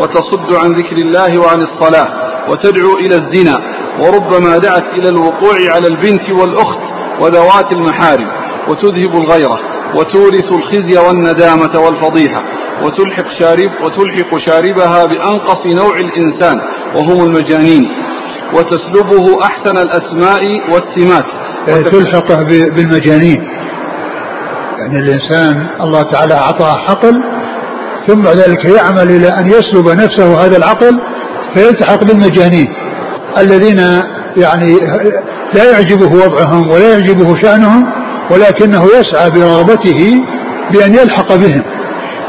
وتصد 0.00 0.54
عن 0.54 0.72
ذكر 0.72 0.96
الله 0.96 1.38
وعن 1.38 1.62
الصلاة 1.62 2.08
وتدعو 2.50 2.96
إلى 2.96 3.14
الزنا. 3.14 3.79
وربما 4.00 4.58
دعت 4.58 4.84
إلى 4.92 5.08
الوقوع 5.08 5.54
على 5.74 5.86
البنت 5.88 6.30
والأخت 6.30 6.78
وذوات 7.20 7.72
المحارم 7.72 8.28
وتذهب 8.68 9.14
الغيرة 9.24 9.60
وتورث 9.94 10.52
الخزي 10.52 10.98
والندامة 11.08 11.80
والفضيحة 11.80 12.42
وتلحق 12.82 13.24
شارب 13.38 13.70
وتلحق 13.84 14.38
شاربها 14.46 15.06
بأنقص 15.06 15.66
نوع 15.66 15.96
الإنسان 15.98 16.60
وهم 16.94 17.24
المجانين. 17.26 17.88
وتسلبه 18.54 19.44
أحسن 19.44 19.78
الأسماء 19.78 20.40
والسمات. 20.72 21.24
وتك- 21.68 21.90
تلحقه 21.92 22.42
بالمجانين. 22.76 23.48
يعني 24.78 24.98
الإنسان 24.98 25.66
الله 25.80 26.02
تعالى 26.02 26.34
أعطاه 26.34 26.78
عقل 26.90 27.12
ثم 28.06 28.22
بعد 28.22 28.36
ذلك 28.36 28.64
يعمل 28.64 29.10
إلى 29.10 29.28
أن 29.28 29.46
يسلب 29.46 29.88
نفسه 29.88 30.46
هذا 30.46 30.56
العقل 30.56 31.00
فيلتحق 31.54 32.04
بالمجانين. 32.04 32.68
الذين 33.38 33.78
يعني 34.36 34.76
لا 35.54 35.70
يعجبه 35.70 36.06
وضعهم 36.06 36.68
ولا 36.68 36.92
يعجبه 36.92 37.42
شأنهم 37.42 37.86
ولكنه 38.30 38.84
يسعى 38.84 39.30
برغبته 39.30 40.20
بأن 40.72 40.94
يلحق 40.94 41.34
بهم. 41.34 41.62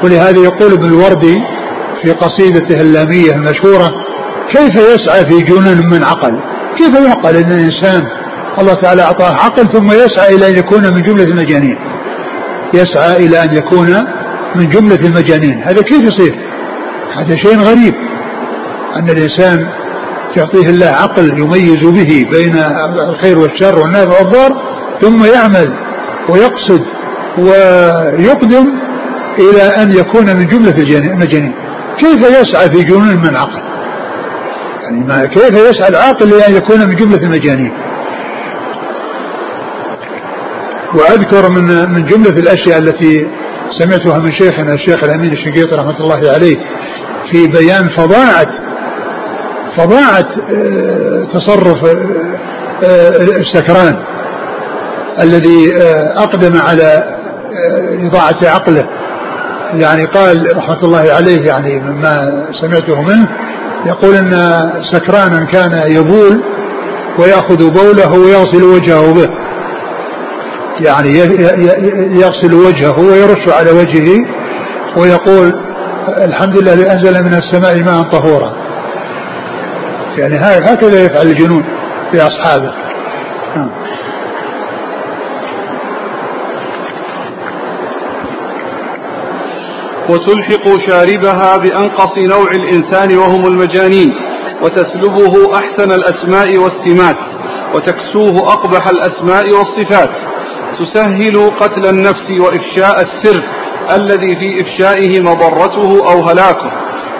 ولهذا 0.03 0.39
يقول 0.39 0.73
ابن 0.73 0.85
الوردي 0.85 1.37
في 2.03 2.11
قصيدته 2.11 2.81
اللامية 2.81 3.31
المشهورة 3.31 3.89
كيف 4.51 4.75
يسعى 4.75 5.25
في 5.25 5.41
جنون 5.41 5.87
من 5.91 6.03
عقل؟ 6.03 6.39
كيف 6.77 6.95
يعقل 7.05 7.35
أن 7.35 7.51
الإنسان 7.51 8.03
الله 8.59 8.73
تعالى 8.73 9.01
أعطاه 9.01 9.33
عقل 9.33 9.67
ثم 9.73 9.91
يسعى 9.91 10.35
إلى 10.35 10.49
أن 10.49 10.57
يكون 10.57 10.93
من 10.93 11.01
جملة 11.01 11.23
المجانين؟ 11.23 11.77
يسعى 12.73 13.25
إلى 13.25 13.43
أن 13.43 13.53
يكون 13.57 13.97
من 14.55 14.69
جملة 14.69 14.99
المجانين. 15.07 15.63
هذا 15.63 15.81
كيف 15.81 16.01
يصير؟ 16.01 16.35
هذا 17.15 17.35
شيء 17.35 17.59
غريب. 17.59 17.93
أن 18.95 19.09
الإنسان 19.09 19.67
يعطيه 20.37 20.69
الله 20.69 20.85
عقل 20.85 21.39
يميز 21.39 21.85
به 21.85 22.25
بين 22.31 22.55
الخير 23.09 23.39
والشر 23.39 23.79
والنافع 23.79 24.19
والضار 24.19 24.51
ثم 25.01 25.25
يعمل 25.25 25.73
ويقصد 26.29 26.81
ويقدم 27.37 28.67
إلى 29.39 29.61
أن 29.61 29.91
يكون 29.91 30.25
من 30.25 30.47
جملة 30.47 30.75
المجانين. 30.83 31.53
كيف 31.99 32.19
يسعى 32.19 32.69
في 32.73 32.83
جنون 32.83 33.17
من 33.17 33.35
عقل 33.35 33.61
يعني 34.83 34.99
ما 35.07 35.25
كيف 35.25 35.51
يسعى 35.51 35.89
العاقل 35.89 36.33
إلى 36.33 36.47
أن 36.47 36.55
يكون 36.55 36.87
من 36.89 36.95
جملة 36.95 37.17
المجانين؟ 37.23 37.71
وأذكر 40.93 41.49
من 41.49 41.89
من 41.93 42.05
جملة 42.05 42.39
الأشياء 42.39 42.77
التي 42.79 43.27
سمعتها 43.79 44.17
من 44.19 44.33
شيخنا 44.33 44.73
الشيخ 44.73 45.03
الأمين 45.03 45.33
الشنقيطي 45.33 45.75
رحمة 45.75 45.99
الله 45.99 46.31
عليه 46.31 46.57
في 47.31 47.47
بيان 47.47 47.89
فظاعة 47.97 48.47
فظاعة 49.77 50.27
آه، 50.51 51.23
تصرف 51.33 51.85
آه، 51.85 52.37
آه، 52.83 53.09
السكران 53.17 54.03
الذي 55.21 55.71
أقدم 56.17 56.61
على 56.61 57.03
إضاعة 57.99 58.53
عقله. 58.55 58.85
يعني 59.73 60.05
قال 60.05 60.57
رحمة 60.57 60.83
الله 60.83 61.13
عليه 61.13 61.45
يعني 61.47 61.79
مما 61.79 62.43
سمعته 62.61 63.01
منه 63.01 63.27
يقول 63.85 64.15
أن 64.15 64.31
سكرانا 64.91 65.45
كان 65.45 65.91
يبول 65.91 66.43
ويأخذ 67.19 67.69
بوله 67.69 68.19
ويغسل 68.19 68.63
وجهه 68.63 69.13
به. 69.13 69.29
يعني 70.79 71.17
يغسل 72.19 72.53
وجهه 72.53 72.99
ويرش 72.99 73.49
على 73.49 73.71
وجهه 73.71 74.17
ويقول 74.97 75.53
الحمد 76.17 76.57
لله 76.57 76.73
الذي 76.73 76.91
أنزل 76.91 77.23
من 77.23 77.33
السماء 77.33 77.79
ماء 77.79 78.01
طهورا. 78.03 78.60
يعني 80.17 80.35
هكذا 80.37 81.05
يفعل 81.05 81.27
الجنون 81.27 81.63
في 82.11 82.21
نعم. 83.55 83.69
وتلحق 90.09 90.87
شاربها 90.87 91.57
بأنقص 91.57 92.17
نوع 92.17 92.51
الإنسان 92.51 93.17
وهم 93.17 93.45
المجانين 93.45 94.13
وتسلبه 94.61 95.55
أحسن 95.55 95.91
الأسماء 95.91 96.57
والسمات 96.57 97.17
وتكسوه 97.75 98.53
أقبح 98.53 98.87
الأسماء 98.87 99.45
والصفات. 99.53 100.09
تسهل 100.79 101.51
قتل 101.59 101.85
النفس 101.89 102.31
وإفشاء 102.39 103.01
السر 103.01 103.43
الذي 103.91 104.35
في 104.35 104.61
إفشائه 104.61 105.21
مضرته 105.21 106.11
أو 106.11 106.29
هلاكه. 106.29 106.71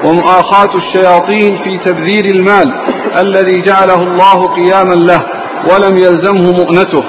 ومؤاخاة 0.06 0.70
الشياطين 0.76 1.58
في 1.64 1.78
تبذير 1.86 2.26
المال 2.26 2.74
الذي 3.18 3.62
جعله 3.62 4.04
الله 4.04 4.48
قياما 4.56 4.94
له 4.94 5.22
ولم 5.74 5.98
يلزمه 5.98 6.52
مؤنته 6.52 7.04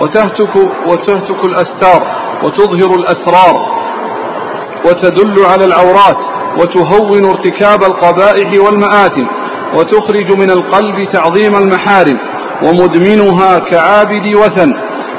وتهتك, 0.00 0.56
وتهتك 0.86 1.44
الأستار 1.44 2.02
وتظهر 2.44 2.94
الأسرار 2.94 3.78
وتدل 4.84 5.44
على 5.52 5.64
العورات 5.64 6.16
وتهون 6.58 7.24
ارتكاب 7.24 7.82
القبائح 7.82 8.60
والمآثم 8.66 9.26
وتخرج 9.74 10.32
من 10.38 10.50
القلب 10.50 11.12
تعظيم 11.12 11.56
المحارم 11.56 12.18
ومدمنها 12.62 13.58
كعابد 13.58 14.36
وثن 14.36 14.74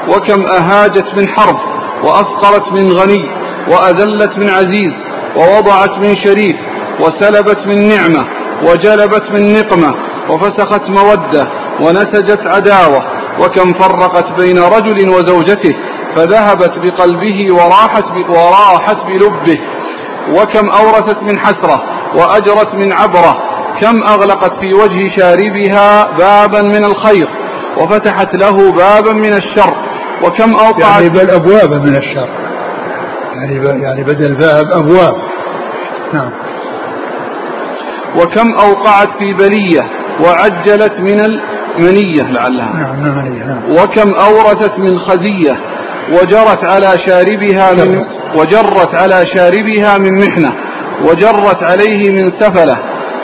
وكم 0.08 0.46
أهاجت 0.46 1.04
من 1.16 1.28
حرب 1.28 1.56
وأفقرت 2.04 2.72
من 2.78 2.92
غني 2.92 3.28
وأذلت 3.70 4.38
من 4.38 4.50
عزيز 4.50 4.92
ووضعت 5.36 5.98
من 5.98 6.14
شريف 6.24 6.56
وسلبت 7.02 7.66
من 7.66 7.88
نعمة 7.88 8.26
وجلبت 8.62 9.30
من 9.30 9.54
نقمة 9.54 9.94
وفسخت 10.30 10.82
مودة 10.88 11.46
ونسجت 11.80 12.40
عداوة 12.46 13.02
وكم 13.40 13.72
فرقت 13.72 14.40
بين 14.40 14.58
رجل 14.58 15.08
وزوجته 15.08 15.76
فذهبت 16.16 16.78
بقلبه 16.78 17.54
وراحت 17.54 18.04
وراحت 18.28 18.96
بلبه. 19.06 19.60
وكم 20.30 20.68
أورثت 20.70 21.22
من 21.22 21.38
حسرة 21.38 21.82
وأجرت 22.14 22.74
من 22.74 22.92
عبرة. 22.92 23.42
كم 23.80 24.02
أغلقت 24.02 24.50
في 24.60 24.74
وجه 24.74 25.16
شاربها 25.16 26.04
بابا 26.18 26.62
من 26.62 26.84
الخير 26.84 27.28
وفتحت 27.78 28.34
له 28.34 28.72
بابا 28.72 29.12
من 29.12 29.32
الشر. 29.32 29.74
وكم 30.24 30.54
أوقعت 30.54 30.80
يعني 30.80 31.08
بل 31.08 31.30
أبوابا 31.30 31.78
من 31.78 31.96
الشر. 31.96 32.28
يعني 33.34 33.82
يعني 33.82 34.04
بدل 34.04 34.36
باب 34.38 34.66
أبواب. 34.72 35.16
نعم. 36.12 36.49
وكم 38.16 38.52
أوقعت 38.52 39.08
في 39.18 39.32
بلية 39.38 39.80
وعجلت 40.24 40.92
من 41.00 41.20
المنية 41.20 42.22
لعلها. 42.22 42.72
نعم 42.76 43.04
المنية 43.06 43.44
نعم. 43.44 43.62
وكم 43.72 44.12
أورثت 44.14 44.78
من 44.78 44.98
خزية 44.98 45.56
وجرت 46.12 46.64
على 46.64 46.92
شاربها 47.06 47.72
من 47.72 48.02
وجرت 48.36 48.94
على 48.94 49.24
شاربها 49.34 49.98
من 49.98 50.26
محنة 50.26 50.52
وجرت 51.04 51.62
عليه 51.62 52.10
من 52.10 52.32
سفلة 52.40 52.76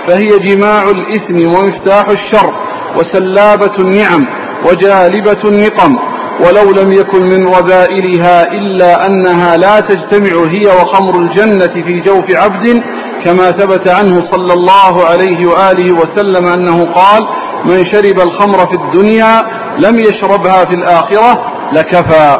فهي 0.09 0.39
جماع 0.39 0.83
الإثم 0.83 1.49
ومفتاح 1.55 2.05
الشر 2.09 2.53
وسلابة 2.97 3.73
النعم 3.79 4.21
وجالبة 4.69 5.43
النقم 5.45 5.97
ولو 6.41 6.83
لم 6.83 6.93
يكن 6.93 7.23
من 7.23 7.49
رذائلها 7.49 8.53
إلا 8.53 9.07
أنها 9.07 9.57
لا 9.57 9.81
تجتمع 9.81 10.45
هي 10.51 10.67
وخمر 10.67 11.21
الجنة 11.23 11.85
في 11.85 12.01
جوف 12.07 12.37
عبد 12.37 12.83
كما 13.27 13.51
ثبت 13.51 13.89
عنه 13.89 14.31
صلى 14.31 14.53
الله 14.53 15.05
عليه 15.05 15.47
وآله 15.47 15.93
وسلم 15.93 16.47
أنه 16.47 16.85
قال 16.95 17.23
من 17.65 17.85
شرب 17.85 18.21
الخمر 18.21 18.59
في 18.59 18.75
الدنيا 18.75 19.43
لم 19.79 19.99
يشربها 19.99 20.65
في 20.65 20.75
الآخرة 20.75 21.45
لكفى. 21.73 22.39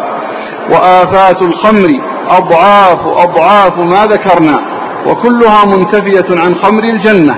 وآفات 0.71 1.43
الخمر 1.43 1.89
أضعاف 2.29 3.01
أضعاف 3.07 3.79
ما 3.79 4.07
ذكرنا 4.07 4.59
وكلها 5.07 5.65
منتفية 5.65 6.41
عن 6.41 6.55
خمر 6.55 6.85
الجنة. 6.85 7.35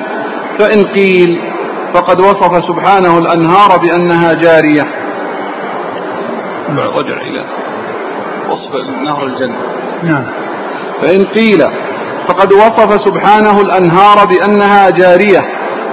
فإن 0.58 0.84
قيل 0.84 1.40
فقد 1.94 2.20
وصف 2.20 2.64
سبحانه 2.68 3.18
الأنهار 3.18 3.78
بأنها 3.78 4.32
جارية. 4.32 4.86
رجع 6.98 7.16
إلى 7.20 7.44
وصف 8.50 8.74
نهر 9.04 9.26
الجنة. 9.26 9.58
نعم. 10.02 10.26
فإن 11.02 11.24
قيل 11.24 11.64
فقد 12.28 12.52
وصف 12.52 13.00
سبحانه 13.06 13.60
الأنهار 13.60 14.26
بأنها 14.26 14.90
جارية 14.90 15.40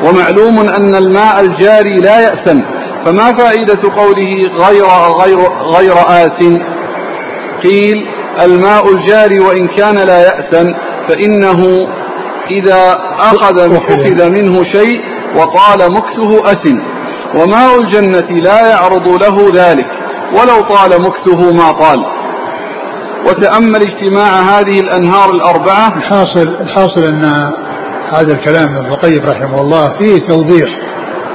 ومعلوم 0.03 0.59
أن 0.59 0.95
الماء 0.95 1.41
الجاري 1.41 1.95
لا 1.95 2.19
يأسن 2.19 2.61
فما 3.05 3.37
فائدة 3.37 3.81
قوله 3.95 4.31
غير 4.67 4.85
غير 5.23 5.39
غير 5.77 5.93
آس 5.93 6.59
قيل 7.63 8.07
الماء 8.41 8.91
الجاري 8.93 9.39
وإن 9.39 9.67
كان 9.67 9.95
لا 9.95 10.19
يأسن 10.23 10.75
فإنه 11.07 11.77
إذا 12.51 12.99
أخذ 13.19 13.59
أخذ. 13.59 14.29
منه 14.29 14.63
شيء 14.63 14.99
وطال 15.35 15.91
مكثه 15.91 16.43
أسن 16.45 16.81
وماء 17.35 17.79
الجنة 17.79 18.39
لا 18.41 18.69
يعرض 18.69 19.07
له 19.07 19.51
ذلك 19.53 19.87
ولو 20.33 20.61
طال 20.61 21.01
مكثه 21.01 21.51
ما 21.53 21.71
طال. 21.71 22.05
وتأمل 23.27 23.81
اجتماع 23.81 24.41
هذه 24.41 24.79
الأنهار 24.79 25.31
الأربعة. 25.31 25.97
الحاصل 25.97 26.55
الحاصل 26.61 27.03
أن 27.03 27.51
هذا 28.11 28.33
الكلام 28.33 28.75
ابن 28.75 28.85
القيم 28.85 29.25
رحمه 29.25 29.61
الله 29.61 29.97
فيه 29.99 30.27
توضيح 30.27 30.69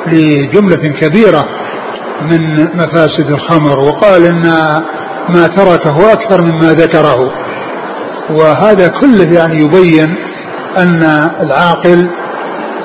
لجملة 0.06 1.00
كبيرة 1.00 1.44
من 2.22 2.64
مفاسد 2.74 3.32
الخمر 3.32 3.78
وقال 3.78 4.24
أن 4.24 4.42
ما 5.28 5.46
تركه 5.46 6.12
أكثر 6.12 6.42
مما 6.42 6.72
ذكره. 6.72 7.30
وهذا 8.30 8.88
كله 8.88 9.34
يعني 9.34 9.64
يبين 9.64 10.16
أن 10.78 11.30
العاقل 11.40 12.10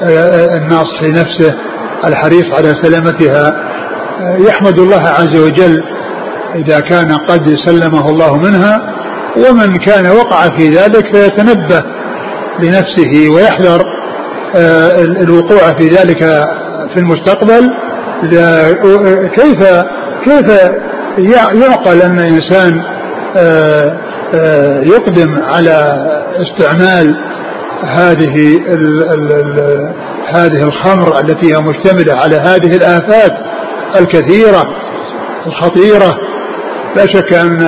آه، 0.03 0.57
الناصح 0.57 1.03
لنفسه 1.03 1.55
الحريص 2.05 2.45
على 2.53 2.73
سلامتها 2.81 3.47
آه، 4.19 4.37
يحمد 4.37 4.79
الله 4.79 5.07
عز 5.07 5.39
وجل 5.39 5.83
إذا 6.55 6.79
كان 6.79 7.11
قد 7.11 7.55
سلمه 7.65 8.09
الله 8.09 8.37
منها 8.37 8.94
ومن 9.37 9.77
كان 9.77 10.07
وقع 10.07 10.57
في 10.57 10.69
ذلك 10.69 11.15
فيتنبه 11.15 11.83
لنفسه 12.59 13.29
ويحذر 13.29 13.85
آه، 14.55 15.01
الوقوع 15.01 15.77
في 15.79 15.87
ذلك 15.87 16.19
في 16.93 16.97
المستقبل. 16.97 17.71
كيف 19.35 19.63
كيف 20.25 20.51
يعقل 21.17 22.01
أن 22.01 22.19
إنسان 22.19 22.81
آه، 23.37 23.97
آه، 24.35 24.81
يقدم 24.81 25.41
على 25.43 26.05
استعمال 26.41 27.15
هذه 27.83 28.61
هذه 30.27 30.63
الخمر 30.63 31.19
التي 31.19 31.53
هي 31.53 31.57
مشتملة 31.57 32.13
على 32.13 32.35
هذه 32.35 32.75
الآفات 32.75 33.31
الكثيرة 33.99 34.63
الخطيرة؟ 35.47 36.17
لا 36.95 37.05
شك 37.05 37.33
أن 37.33 37.61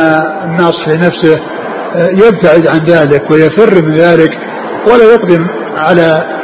الناصح 0.44 0.88
لنفسه 0.88 1.36
آه، 1.36 1.57
يبتعد 1.98 2.68
عن 2.68 2.86
ذلك 2.86 3.32
ويفر 3.32 3.82
من 3.82 3.94
ذلك 3.94 4.32
ولا 4.88 5.04
يقدم 5.14 5.48
على 5.78 6.38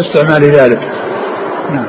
استعمال 0.00 0.44
ذلك 0.44 0.80
نعم 1.70 1.86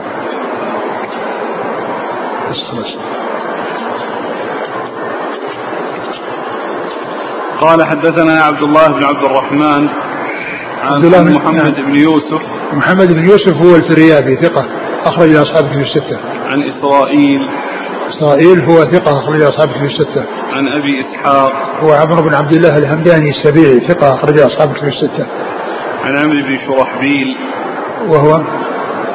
قال 7.61 7.85
حدثنا 7.85 8.41
عبد 8.41 8.63
الله 8.63 8.87
بن 8.87 9.03
عبد 9.03 9.23
الرحمن 9.23 9.89
عبد 10.83 11.05
الله 11.05 11.23
بن 11.23 11.33
محمد 11.33 11.79
نعم. 11.79 11.85
بن 11.85 11.97
يوسف 11.97 12.41
محمد 12.73 13.13
بن 13.13 13.23
يوسف 13.23 13.57
هو 13.57 13.75
الفريابي 13.75 14.35
ثقة 14.35 14.65
أخرج 15.05 15.35
أصحاب 15.35 15.69
كتب 15.69 15.81
الستة. 15.81 16.19
عن 16.45 16.63
إسرائيل 16.63 17.49
إسرائيل 18.09 18.59
هو 18.61 18.75
ثقة 18.75 19.19
أخرج 19.19 19.41
أصحاب 19.41 19.69
كتب 19.69 19.85
الستة. 19.85 20.25
عن 20.53 20.67
أبي 20.79 21.01
إسحاق 21.01 21.51
هو 21.83 21.93
عمرو 21.93 22.21
بن 22.21 22.33
عبد 22.33 22.53
الله 22.53 22.77
الهمداني 22.77 23.29
السبيعي 23.29 23.79
ثقة 23.87 24.13
أخرج 24.13 24.39
أصحاب 24.39 24.73
كتب 24.73 24.87
الستة. 24.87 25.25
عن 26.03 26.17
عمرو 26.17 26.43
بن 26.47 26.57
شرحبيل 26.67 27.37
وهو 28.07 28.41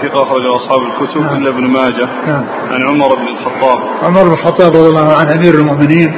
ثقة 0.03 0.23
أخرج 0.23 0.45
أصحاب 0.57 0.81
الكتب 0.83 1.21
نعم. 1.21 1.37
إلا 1.37 1.51
ابن 1.51 1.67
ماجه 1.67 2.09
نعم. 2.27 2.47
عن 2.71 2.83
عمر 2.89 3.15
بن 3.15 3.29
الخطاب 3.29 3.79
عمر 4.03 4.23
بن 4.23 4.33
الخطاب 4.33 4.73
رضي 4.77 4.89
الله 4.89 5.13
عنه 5.13 5.33
أمير 5.35 5.55
المؤمنين 5.55 6.15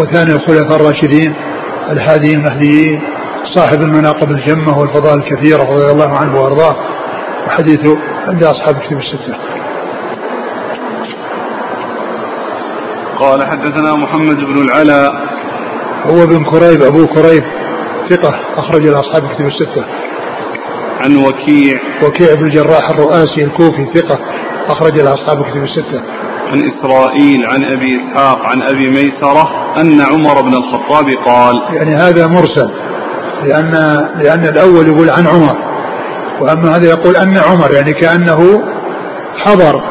وثاني 0.00 0.32
الخلفاء 0.32 0.76
الراشدين 0.76 1.34
الهادي 1.92 2.34
المهديين 2.34 3.02
صاحب 3.54 3.80
المناقب 3.82 4.30
الجمة 4.30 4.78
والفضائل 4.78 5.18
الكثيرة 5.18 5.62
رضي 5.62 5.92
الله 5.92 6.18
عنه 6.18 6.40
وأرضاه 6.40 6.76
وحديثه 7.46 7.98
عند 8.28 8.44
أصحاب 8.44 8.76
الكتب 8.76 8.98
الستة 8.98 9.36
قال 13.20 13.46
حدثنا 13.46 13.94
محمد 13.94 14.36
بن 14.36 14.62
العلاء. 14.62 15.12
هو 16.04 16.26
بن 16.26 16.44
كريب 16.44 16.82
أبو 16.82 17.06
كريب 17.06 17.44
ثقة 18.10 18.40
أخرج 18.56 18.86
إلى 18.86 19.00
أصحاب 19.00 19.24
الكتب 19.24 19.46
الستة. 19.46 19.84
عن 21.00 21.16
وكيع. 21.16 21.80
وكيع 22.04 22.34
بن 22.34 22.46
الجراح 22.46 22.90
الرؤاسي 22.90 23.44
الكوفي 23.44 23.86
ثقة 23.94 24.18
أخرج 24.68 24.98
إلى 24.98 25.14
أصحاب 25.14 25.40
الكتب 25.40 25.62
الستة. 25.62 26.02
عن 26.48 26.62
إسرائيل 26.70 27.46
عن 27.46 27.64
أبي 27.64 28.00
إسحاق 28.00 28.38
عن 28.38 28.62
أبي 28.62 28.88
ميسرة 28.88 29.48
أن 29.76 30.00
عمر 30.00 30.42
بن 30.42 30.54
الخطاب 30.54 31.04
قال 31.26 31.54
يعني 31.72 31.96
هذا 31.96 32.26
مرسل 32.26 32.70
لأن 33.42 33.72
لأن 34.22 34.44
الأول 34.44 34.88
يقول 34.88 35.10
عن 35.10 35.26
عمر 35.26 35.56
وأما 36.40 36.76
هذا 36.76 36.88
يقول 36.88 37.16
أن 37.16 37.38
عمر 37.38 37.74
يعني 37.74 37.92
كأنه 37.92 38.62
حضر 39.44 39.82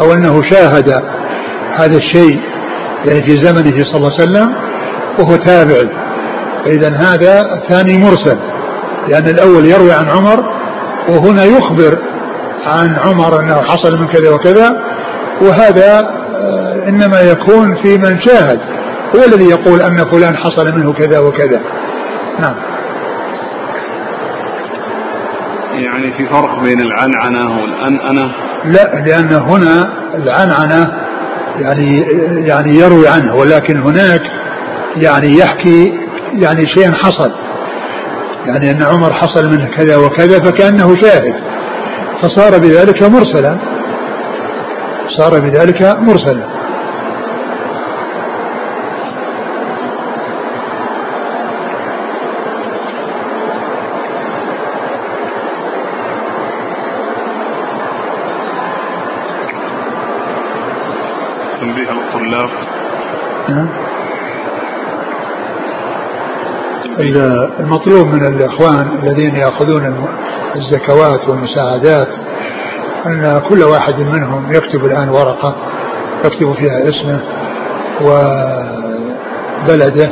أو 0.00 0.12
أنه 0.12 0.42
شاهد 0.50 0.90
هذا 1.78 1.96
الشيء. 1.96 2.40
يعني 3.06 3.28
في 3.28 3.42
زمنه 3.42 3.84
صلى 3.84 3.96
الله 3.96 4.12
عليه 4.12 4.22
وسلم 4.22 4.54
وهو 5.18 5.36
تابع. 5.36 6.04
فإذا 6.64 6.88
هذا 6.88 7.62
ثاني 7.68 7.98
مرسل 7.98 8.38
لأن 9.08 9.28
الأول 9.28 9.66
يروي 9.66 9.92
عن 9.92 10.10
عمر 10.10 10.44
وهنا 11.08 11.44
يخبر 11.44 11.98
عن 12.66 12.96
عمر 12.96 13.40
أنه 13.40 13.62
حصل 13.62 13.98
من 13.98 14.06
كذا 14.06 14.30
وكذا 14.30 14.70
وهذا 15.40 16.00
إنما 16.88 17.20
يكون 17.20 17.82
في 17.82 17.98
من 17.98 18.20
شاهد 18.20 18.60
هو 19.16 19.24
الذي 19.24 19.44
يقول 19.44 19.82
أن 19.82 19.96
فلان 19.96 20.36
حصل 20.36 20.74
منه 20.74 20.92
كذا 20.92 21.18
وكذا. 21.18 21.60
نعم. 22.38 22.54
يعني 25.74 26.12
في 26.12 26.26
فرق 26.26 26.62
بين 26.62 26.80
العنعنة 26.80 27.60
والأنأنة؟ 27.60 28.32
لا 28.64 29.04
لأن 29.06 29.32
هنا 29.34 29.92
العنعنة 30.14 31.03
يعني 31.60 32.00
يعني 32.48 32.74
يروي 32.74 33.08
عنه 33.08 33.34
ولكن 33.34 33.82
هناك 33.82 34.20
يعني 34.96 35.38
يحكي 35.38 35.92
يعني 36.32 36.66
شيء 36.66 36.92
حصل. 36.92 37.32
يعني 38.46 38.70
أن 38.70 38.82
عمر 38.82 39.12
حصل 39.12 39.50
منه 39.50 39.70
كذا 39.76 39.96
وكذا 39.96 40.38
فكأنه 40.38 40.96
شاهد. 41.02 41.34
فصار 42.22 42.58
بذلك 42.58 43.02
مرسلا. 43.02 43.58
صار 45.18 45.40
بذلك 45.40 45.82
مرسلا. 45.82 46.53
المطلوب 66.98 68.06
من 68.06 68.26
الإخوان 68.26 68.88
الذين 69.02 69.36
يأخذون 69.36 70.06
الزكوات 70.56 71.28
والمساعدات 71.28 72.08
أن 73.06 73.40
كل 73.48 73.62
واحد 73.62 74.00
منهم 74.00 74.52
يكتب 74.52 74.84
الآن 74.84 75.08
ورقة 75.08 75.54
يكتب 76.24 76.52
فيها 76.52 76.88
اسمه 76.88 77.20
وبلده 79.62 80.10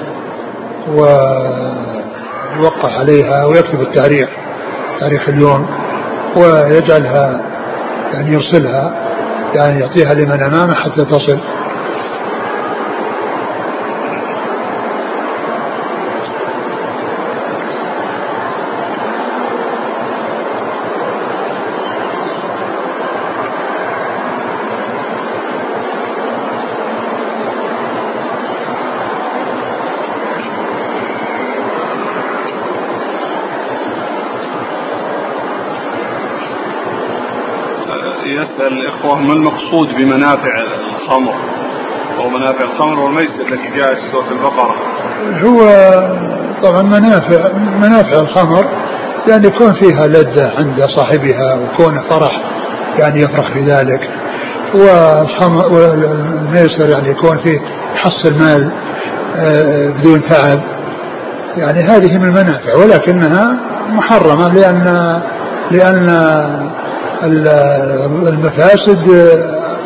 ويوقع 0.88 2.98
عليها 2.98 3.44
ويكتب 3.44 3.80
التاريخ 3.80 4.28
تاريخ 5.00 5.28
اليوم 5.28 5.66
ويجعلها 6.36 7.40
يعني 8.12 8.32
يرسلها 8.32 8.92
يعني 9.54 9.80
يعطيها 9.80 10.14
لمن 10.14 10.42
أمامه 10.42 10.74
حتى 10.74 11.04
تصل 11.04 11.38
يسأل 38.42 38.72
الإخوة 38.72 39.18
ما 39.18 39.32
المقصود 39.32 39.88
بمنافع 39.88 40.50
الخمر؟ 40.94 41.34
أو 42.18 42.28
منافع 42.28 42.64
الخمر 42.64 43.00
والميسر 43.00 43.40
التي 43.40 43.70
جاءت 43.76 43.98
في 43.98 44.10
سورة 44.12 44.30
البقرة. 44.30 44.74
هو 45.44 45.60
طبعا 46.62 46.82
منافع 46.82 47.56
منافع 47.56 48.20
الخمر 48.20 48.64
يعني 49.28 49.46
يكون 49.46 49.72
فيها 49.72 50.06
لذة 50.06 50.52
عند 50.58 50.82
صاحبها 50.96 51.54
وكون 51.54 52.02
فرح 52.10 52.40
يعني 52.98 53.20
يفرح 53.20 53.50
بذلك. 53.54 54.10
والخمر 54.74 55.72
والميسر 55.72 56.88
يعني 56.88 57.10
يكون 57.10 57.38
فيه 57.38 57.60
حص 57.96 58.26
المال 58.26 58.72
آه، 59.36 59.90
بدون 59.90 60.22
تعب. 60.22 60.62
يعني 61.56 61.80
هذه 61.80 62.18
من 62.18 62.24
المنافع 62.24 62.76
ولكنها 62.76 63.56
محرمة 63.88 64.54
لأن 64.54 65.20
لأن 65.70 66.08
المفاسد 67.22 69.10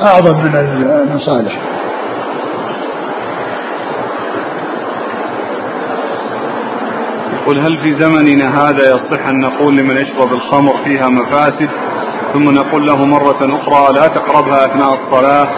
أعظم 0.03 0.37
من 0.37 0.57
المصالح. 0.57 1.59
يقول 7.43 7.59
هل 7.59 7.79
في 7.83 8.01
زمننا 8.01 8.69
هذا 8.69 8.95
يصح 8.95 9.27
أن 9.29 9.41
نقول 9.41 9.77
لمن 9.77 9.97
يشرب 9.97 10.33
الخمر 10.33 10.73
فيها 10.85 11.09
مفاسد؟ 11.09 11.69
ثم 12.33 12.51
نقول 12.51 12.87
له 12.87 12.97
مرة 13.07 13.39
أخرى 13.41 13.95
لا 13.95 14.07
تقربها 14.07 14.67
أثناء 14.67 14.95
الصلاة. 14.95 15.49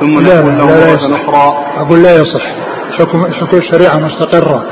ثم 0.00 0.20
لا 0.20 0.40
نقول 0.40 0.58
له 0.58 0.66
لا 0.66 0.86
مرة 0.86 0.90
يصح. 0.90 1.28
أخرى. 1.28 1.64
أقول 1.76 2.02
لا 2.02 2.14
يصح. 2.16 2.42
حكم 2.98 3.32
حكم 3.40 3.56
الشريعة 3.56 3.96
مستقرة 3.96 4.64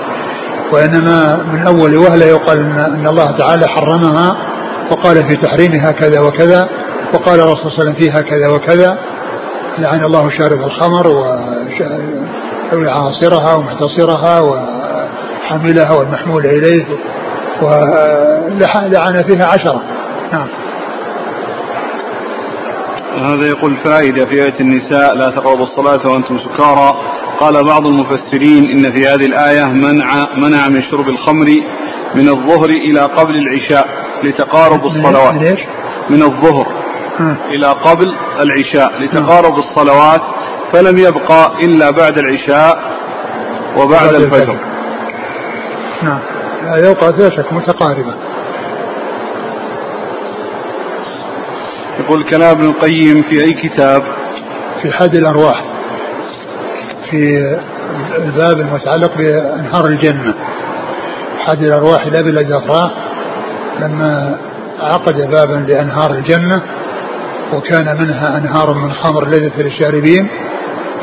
وإنما 0.73 1.45
من 1.53 1.67
أول 1.67 1.97
وهلة 1.97 2.27
يقال 2.27 2.59
أن 2.59 3.07
الله 3.07 3.39
تعالى 3.39 3.67
حرمها 3.69 4.37
وقال 4.91 5.17
في 5.29 5.37
تحريمها 5.37 5.93
كذا 5.93 6.21
وكذا 6.21 6.69
وقال 7.15 7.41
الرسول 7.41 7.57
صلى 7.57 7.67
الله 7.67 7.79
عليه 7.79 7.91
وسلم 7.91 7.95
فيها 7.95 8.21
كذا 8.23 8.49
وكذا. 8.49 8.99
لعن 9.79 10.05
الله 10.05 10.31
شارب 10.31 10.61
الخمر 10.61 11.07
وعاصرها 12.73 13.55
ومحتصرها 13.55 14.41
وحاملها 14.41 15.93
والمحمول 15.93 16.47
إليه 16.47 16.87
ولعن 17.63 19.23
فيها 19.23 19.47
عشرة. 19.47 19.83
نعم. 20.33 20.49
هذا 23.23 23.47
يقول 23.47 23.77
فائدة 23.85 24.27
في 24.27 24.35
آية 24.35 24.61
النساء 24.61 25.15
لا 25.15 25.31
تقربوا 25.31 25.67
الصلاة 25.67 26.11
وأنتم 26.11 26.39
سكارى. 26.39 26.93
قال 27.41 27.65
بعض 27.65 27.87
المفسرين 27.87 28.65
إن 28.65 28.93
في 28.93 29.09
هذه 29.09 29.27
الآية 29.27 29.65
منع 29.65 30.27
منع 30.37 30.69
من 30.69 30.83
شرب 30.83 31.09
الخمر 31.09 31.47
من 32.15 32.29
الظهر 32.29 32.69
إلى 32.69 33.01
قبل 33.01 33.33
العشاء. 33.35 34.06
لتقارب 34.25 34.87
الصلوات. 34.87 35.35
من 35.35 35.47
إيش؟ 35.47 35.61
من 36.11 36.23
الظهر 36.23 36.67
ها. 37.19 37.37
إلى 37.51 37.67
قبل 37.67 38.15
العشاء. 38.41 39.03
لتقارب 39.03 39.59
الصلوات 39.59 40.21
فلم 40.73 40.99
يبقى 40.99 41.53
إلا 41.63 41.91
بعد 41.91 42.19
العشاء 42.19 42.79
وبعد 43.77 44.03
بعد 44.03 44.15
الفجر. 44.15 44.43
الفجر. 44.43 44.59
نعم. 46.03 46.21
أوقات 46.85 47.19
لا 47.19 47.31
شك 47.31 47.53
متقاربة 47.53 48.15
يقول 52.01 52.25
كلام 52.25 52.51
ابن 52.51 52.65
القيم 52.65 53.23
في 53.23 53.41
أي 53.41 53.53
كتاب؟ 53.69 54.03
في 54.83 54.93
حد 54.93 55.15
الأرواح. 55.15 55.65
في 57.11 57.41
الباب 58.19 58.59
المتعلق 58.59 59.17
بأنهار 59.19 59.85
الجنة. 59.85 60.35
حد 61.47 61.59
الأرواح 61.63 62.07
إلى 62.07 62.23
بلاد 62.23 62.47
الأفراح 62.47 62.91
لما 63.81 64.39
عقد 64.81 65.15
بابا 65.15 65.73
لأنهار 65.73 66.11
الجنة 66.11 66.63
وكان 67.53 67.97
منها 67.99 68.39
أنهار 68.39 68.75
من 68.75 68.93
خمر 68.93 69.29
لذة 69.29 69.63
للشاربين 69.63 70.29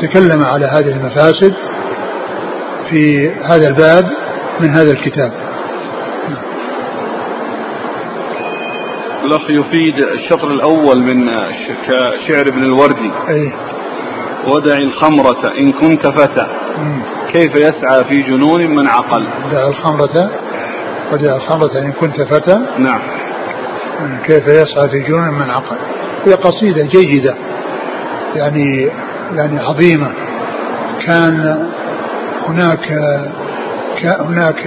تكلم 0.00 0.44
على 0.44 0.66
هذه 0.66 0.88
المفاسد 0.88 1.54
في 2.90 3.30
هذا 3.42 3.68
الباب 3.68 4.04
من 4.60 4.70
هذا 4.70 4.90
الكتاب. 4.90 5.32
الأخ 9.24 9.50
يفيد 9.50 10.04
الشطر 10.04 10.50
الأول 10.50 11.02
من 11.02 11.26
شعر 12.28 12.48
ابن 12.48 12.62
الوردي. 12.62 13.10
أي. 13.28 13.52
ودع 14.46 14.74
الخمرة 14.74 15.52
إن 15.58 15.72
كنت 15.72 16.06
فتى. 16.06 16.46
كيف 17.32 17.54
يسعى 17.56 18.04
في 18.04 18.22
جنون 18.22 18.66
من 18.76 18.88
عقل؟ 18.88 19.26
دع 19.52 19.68
الخمرة 19.68 20.30
ودع 21.14 21.36
الخمرة 21.36 21.78
إن 21.78 21.92
كنت 21.92 22.20
فتى. 22.22 22.58
نعم. 22.78 23.00
كيف 24.26 24.48
يسعى 24.48 24.88
في 24.88 25.00
جنون 25.08 25.28
من 25.34 25.50
عقل. 25.50 25.76
هي 26.26 26.32
قصيدة 26.32 26.82
جيدة 26.86 27.34
يعني 28.34 28.90
يعني 29.34 29.60
عظيمة. 29.60 30.10
كان 31.06 31.58
هناك 32.48 32.80
كان 34.02 34.20
هناك 34.20 34.66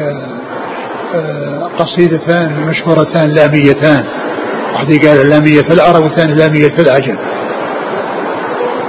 آه، 1.15 1.69
قصيدتان 1.79 2.61
مشهورتان 2.69 3.29
لاميتان. 3.29 4.05
واحدة 4.73 5.09
قال 5.09 5.29
لامية 5.29 5.73
العرب 5.73 6.03
والثانية 6.03 6.33
لامية 6.35 6.73
العجم. 6.79 7.17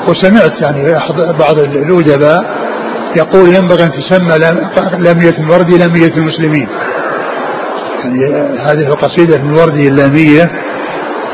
وسمعت 0.09 0.63
يعني 0.63 0.99
بعض 1.39 1.59
الأدباء 1.59 2.59
يقول 3.17 3.55
ينبغي 3.55 3.85
أن 3.85 3.91
تسمى 3.91 4.39
لام- 4.39 4.71
لامية 5.05 5.39
الوردي 5.39 5.79
لامية 5.79 6.13
المسلمين. 6.17 6.69
يعني 8.05 8.59
هذه 8.59 8.89
القصيدة 8.89 9.37
الوردي 9.37 9.89
اللامية 9.89 10.51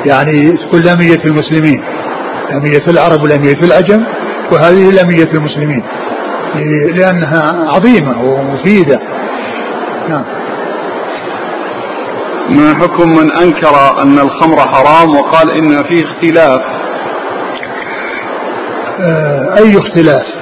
يعني 0.07 0.53
تكون 0.53 0.81
لامية 0.81 1.21
المسلمين 1.25 1.83
لامية 2.51 2.87
العرب 2.89 3.23
ولامية 3.23 3.61
العجم 3.65 4.05
وهذه 4.53 4.91
لامية 4.91 5.29
المسلمين 5.35 5.83
لأنها 6.95 7.73
عظيمة 7.75 8.23
ومفيدة. 8.23 9.01
نعم. 10.09 10.25
ما 12.49 12.75
حكم 12.75 13.11
من 13.11 13.33
أنكر 13.33 14.03
أن 14.03 14.19
الخمر 14.19 14.59
حرام 14.59 15.17
وقال 15.17 15.51
إن 15.51 15.85
فيه 15.85 16.05
اختلاف؟ 16.05 16.61
آه، 19.01 19.59
أي 19.59 19.79
اختلاف؟ 19.79 20.34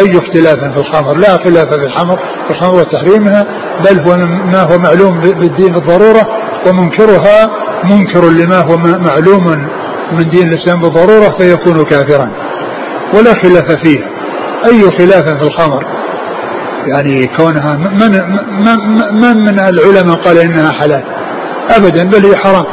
أي 0.00 0.18
اختلاف 0.18 0.58
في 0.58 0.80
الخمر؟ 0.80 1.14
لا 1.14 1.28
خلاف 1.28 1.68
في 1.68 1.86
الخمر 1.86 2.18
في 2.46 2.50
الخمر 2.50 2.74
وتحريمها 2.74 3.46
بل 3.84 4.00
هو 4.00 4.16
ما 4.52 4.62
هو 4.62 4.78
معلوم 4.78 5.20
بالدين 5.20 5.72
بالضرورة 5.72 6.28
ومنكرها 6.66 7.50
منكر 7.84 8.24
لما 8.30 8.60
هو 8.60 8.76
معلوم 8.98 9.68
من 10.12 10.30
دين 10.30 10.48
الإسلام 10.48 10.80
بالضرورة 10.80 11.38
فيكون 11.38 11.84
كافرا. 11.84 12.30
ولا 13.14 13.32
خلاف 13.42 13.72
فيها. 13.82 14.08
أي 14.66 14.90
خلاف 14.98 15.22
في 15.22 15.42
الخمر؟ 15.42 15.84
يعني 16.86 17.26
كونها 17.26 17.76
من, 17.76 17.98
من, 18.00 18.78
من, 19.12 19.36
من 19.36 19.58
العلماء 19.58 20.16
قال 20.24 20.38
إنها 20.38 20.72
حلال؟ 20.72 21.04
أبدا 21.70 22.04
بل 22.04 22.26
هي 22.26 22.36
حرام. 22.36 22.64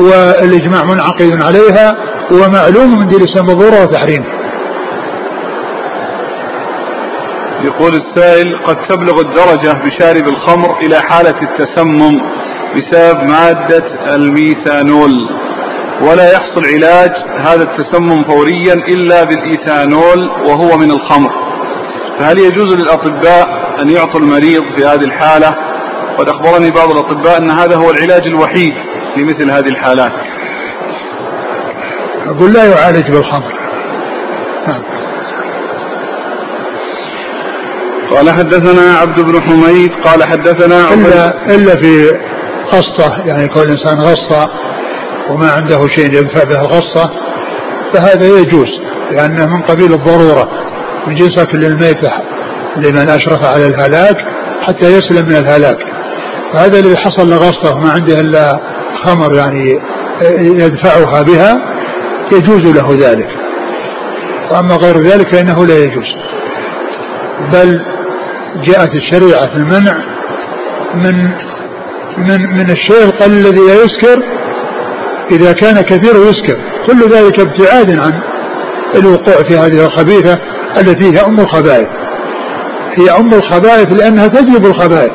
والإجماع 0.00 0.84
منعقد 0.84 1.42
عليها 1.42 1.96
ومعلوم 2.30 2.98
من 2.98 3.08
دين 3.08 3.20
الإسلام 3.20 3.46
بالضرورة 3.46 3.82
وتحريمها. 3.82 4.41
يقول 7.64 7.94
السائل 7.94 8.58
قد 8.66 8.76
تبلغ 8.88 9.20
الدرجة 9.20 9.72
بشارب 9.72 10.28
الخمر 10.28 10.78
إلى 10.80 11.00
حالة 11.00 11.34
التسمم 11.42 12.20
بسبب 12.76 13.22
مادة 13.22 14.14
الميثانول 14.14 15.12
ولا 16.00 16.32
يحصل 16.32 16.64
علاج 16.74 17.10
هذا 17.40 17.62
التسمم 17.62 18.24
فوريا 18.24 18.74
إلا 18.74 19.24
بالإيثانول 19.24 20.30
وهو 20.44 20.76
من 20.76 20.90
الخمر. 20.90 21.30
فهل 22.18 22.38
يجوز 22.38 22.74
للأطباء 22.74 23.48
أن 23.80 23.90
يعطوا 23.90 24.20
المريض 24.20 24.62
في 24.76 24.84
هذه 24.86 25.04
الحالة؟ 25.04 25.50
قد 26.18 26.28
أخبرني 26.28 26.70
بعض 26.70 26.90
الأطباء 26.90 27.38
أن 27.38 27.50
هذا 27.50 27.76
هو 27.76 27.90
العلاج 27.90 28.26
الوحيد 28.26 28.72
في 29.14 29.24
مثل 29.24 29.50
هذه 29.50 29.68
الحالات. 29.68 30.12
أقول 32.26 32.52
لا 32.52 32.64
يعالج 32.64 33.10
بالخمر. 33.10 33.52
نعم. 34.66 34.91
قال 38.16 38.30
حدثنا 38.30 38.96
عبد 38.98 39.20
بن 39.20 39.42
حميد 39.42 39.90
قال 40.04 40.24
حدثنا 40.24 40.94
إلا, 40.94 41.54
إلا 41.54 41.76
في 41.76 42.18
غصة 42.72 43.16
يعني 43.26 43.48
كل 43.48 43.60
إنسان 43.60 44.00
غصة 44.00 44.50
وما 45.30 45.50
عنده 45.50 45.88
شيء 45.88 46.06
يدفع 46.06 46.44
به 46.44 46.60
الغصة 46.60 47.10
فهذا 47.92 48.26
يجوز 48.38 48.68
لأنه 49.10 49.46
من 49.46 49.62
قبيل 49.62 49.92
الضرورة 49.92 50.48
من 51.06 51.14
جنس 51.14 51.38
أكل 51.38 51.64
الميتة 51.64 52.10
لمن 52.76 53.08
أشرف 53.08 53.44
على 53.44 53.66
الهلاك 53.66 54.16
حتى 54.62 54.86
يسلم 54.86 55.26
من 55.26 55.36
الهلاك. 55.36 55.78
فهذا 56.52 56.78
الذي 56.78 56.96
حصل 56.96 57.30
لغصة 57.30 57.76
وما 57.76 57.90
عنده 57.90 58.20
إلا 58.20 58.60
خمر 59.04 59.34
يعني 59.34 59.80
يدفعها 60.40 61.22
بها 61.22 61.58
يجوز 62.32 62.62
له 62.62 63.08
ذلك. 63.08 63.28
وأما 64.50 64.76
غير 64.76 64.98
ذلك 64.98 65.34
فإنه 65.34 65.66
لا 65.66 65.78
يجوز. 65.78 66.06
بل 67.52 67.80
جاءت 68.56 68.90
الشريعة 68.94 69.46
في 69.46 69.56
المنع 69.56 69.96
من 70.94 71.14
من 72.18 72.40
من 72.40 72.70
الشيء 72.70 73.04
القليل 73.04 73.46
الذي 73.46 73.60
لا 73.60 73.74
يسكر 73.74 74.22
إذا 75.30 75.52
كان 75.52 75.80
كثير 75.80 76.14
يسكر. 76.16 76.58
كل 76.86 77.08
ذلك 77.08 77.40
ابتعاد 77.40 77.90
عن 77.90 78.12
الوقوع 78.96 79.34
في 79.48 79.58
هذه 79.58 79.86
الخبيثة 79.86 80.38
التي 80.78 81.06
هي 81.06 81.26
أم 81.26 81.40
الخبائث. 81.40 81.88
هي 82.94 83.10
أم 83.10 83.34
الخبائث 83.34 83.98
لأنها 84.00 84.26
تجلب 84.26 84.66
الخبائث. 84.66 85.12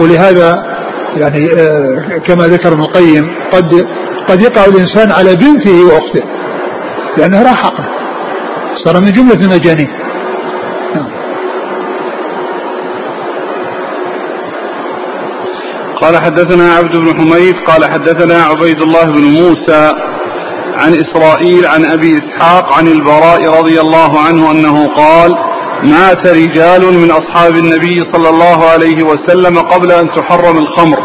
ولهذا 0.00 0.70
يعني 1.16 1.50
آه 1.60 2.18
كما 2.26 2.46
ذكر 2.46 2.72
ابن 2.72 2.80
القيم 2.80 3.22
قد 3.52 3.86
قد 4.28 4.42
يقع 4.42 4.64
الإنسان 4.64 5.12
على 5.12 5.36
بنته 5.36 5.84
وأخته 5.84 6.22
لأنها 7.18 7.42
راح 7.42 7.72
صار 8.84 9.00
من 9.00 9.12
جملة 9.12 9.34
المجانين 9.34 9.88
قال 16.02 16.16
حدثنا 16.24 16.74
عبد 16.74 16.96
بن 16.96 17.20
حميد 17.20 17.56
قال 17.66 17.84
حدثنا 17.84 18.42
عبيد 18.42 18.82
الله 18.82 19.04
بن 19.04 19.24
موسى 19.24 19.92
عن 20.74 20.94
إسرائيل 20.94 21.66
عن 21.66 21.84
أبي 21.84 22.18
إسحاق 22.18 22.72
عن 22.72 22.88
البراء 22.88 23.58
رضي 23.60 23.80
الله 23.80 24.20
عنه 24.20 24.50
أنه 24.50 24.86
قال 24.86 25.34
مات 25.82 26.26
رجال 26.26 26.94
من 26.94 27.10
أصحاب 27.10 27.56
النبي 27.56 27.96
صلى 28.12 28.28
الله 28.28 28.64
عليه 28.70 29.02
وسلم 29.02 29.58
قبل 29.58 29.92
أن 29.92 30.10
تحرم 30.10 30.58
الخمر. 30.58 30.98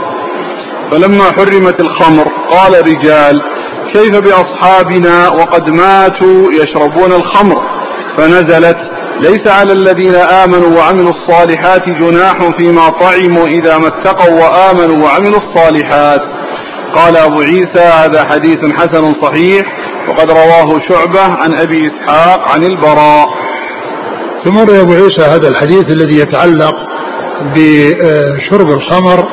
فلما 0.92 1.24
حرمت 1.24 1.82
الخمر 1.82 2.28
قال 2.50 2.88
رجال 2.88 3.42
كيف 3.94 4.16
بأصحابنا 4.16 5.30
وقد 5.30 5.70
ماتوا 5.70 6.52
يشربون 6.52 7.14
الخمر؟ 7.14 7.62
فنزلت 8.18 8.78
ليس 9.20 9.48
على 9.48 9.74
الذين 9.74 10.16
آمنوا 10.16 10.78
وعملوا 10.78 11.12
الصالحات 11.12 11.90
جناح 11.90 12.58
فيما 12.58 12.90
طعموا 12.90 13.48
إذا 13.48 13.78
ما 13.78 13.88
اتقوا 13.88 14.34
وآمنوا 14.34 15.06
وعملوا 15.06 15.40
الصالحات. 15.40 16.22
قال 16.96 17.18
أبو 17.18 17.42
عيسى 17.42 17.80
هذا 17.80 18.24
حديث 18.24 18.60
حسن 18.78 19.14
صحيح 19.22 19.66
وقد 20.10 20.32
رواه 20.32 20.80
شعبة 20.90 21.22
عن 21.22 21.54
أبي 21.54 21.92
إسحاق 21.92 22.50
عن 22.50 22.64
البراء. 22.64 23.28
ثم 24.46 24.58
روى 24.60 24.82
أبو 24.82 24.94
عيسى 24.94 25.22
هذا 25.22 25.48
الحديث 25.48 25.92
الذي 25.92 26.20
يتعلق 26.20 26.76
بشرب 27.56 28.70
الخمر 28.70 29.28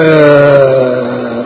آه، 0.00 1.44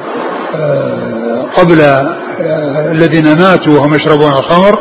آه، 0.55 1.51
قبل 1.57 1.81
آه، 1.81 2.91
الذين 2.93 3.25
ماتوا 3.25 3.79
وهم 3.79 3.95
يشربون 3.95 4.33
الخمر 4.33 4.79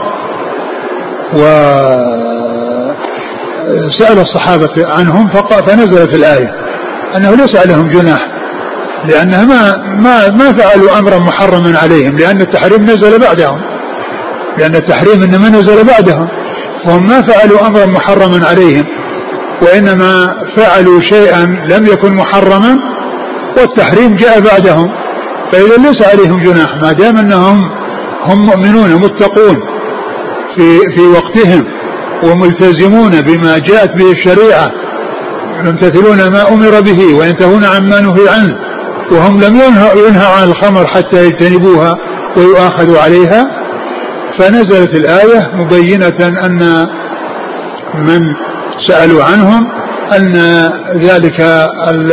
و 1.33 1.43
سأل 3.99 4.19
الصحابة 4.19 4.93
عنهم 4.93 5.29
فنزلت 5.67 6.15
الآية 6.15 6.51
أنه 7.17 7.35
ليس 7.35 7.55
عليهم 7.55 7.89
جناح 7.89 8.27
لأنها 9.05 9.45
ما 9.45 9.77
ما 10.01 10.29
ما 10.29 10.53
فعلوا 10.57 10.99
أمرا 10.99 11.19
محرما 11.19 11.79
عليهم 11.79 12.17
لأن 12.17 12.41
التحريم 12.41 12.83
نزل 12.83 13.19
بعدهم 13.19 13.61
لأن 14.57 14.75
التحريم 14.75 15.23
إنما 15.23 15.49
نزل 15.49 15.83
بعدهم 15.83 16.27
وهم 16.87 17.07
ما 17.07 17.21
فعلوا 17.21 17.67
أمرا 17.67 17.85
محرما 17.85 18.47
عليهم 18.47 18.85
وإنما 19.61 20.35
فعلوا 20.57 21.01
شيئا 21.01 21.45
لم 21.45 21.85
يكن 21.85 22.15
محرما 22.15 22.79
والتحريم 23.57 24.15
جاء 24.15 24.39
بعدهم 24.39 24.89
فإذا 25.51 25.77
ليس 25.77 26.01
عليهم 26.01 26.43
جناح 26.43 26.75
ما 26.81 26.91
دام 26.91 27.17
أنهم 27.17 27.61
هم 28.25 28.45
مؤمنون 28.45 28.93
متقون 28.95 29.55
في 30.55 30.79
في 30.95 31.01
وقتهم 31.01 31.63
وملتزمون 32.23 33.21
بما 33.21 33.57
جاءت 33.57 33.89
به 33.97 34.11
الشريعة 34.11 34.71
يمتثلون 35.65 36.17
ما 36.17 36.53
أمر 36.53 36.81
به 36.81 37.15
وينتهون 37.19 37.65
عما 37.65 37.99
نهي 38.01 38.29
عنه 38.29 38.57
وهم 39.11 39.41
لم 39.41 39.55
ينهوا 39.55 40.35
عن 40.41 40.43
الخمر 40.49 40.87
حتى 40.87 41.25
يجتنبوها 41.25 41.95
ويؤاخذوا 42.37 42.99
عليها. 42.99 43.63
فنزلت 44.39 44.95
الآية 44.95 45.51
مبينة 45.53 46.27
أن 46.45 46.87
من 47.95 48.19
سألوا 48.87 49.23
عنهم 49.23 49.67
أن 50.17 50.31
ذلك 51.03 51.67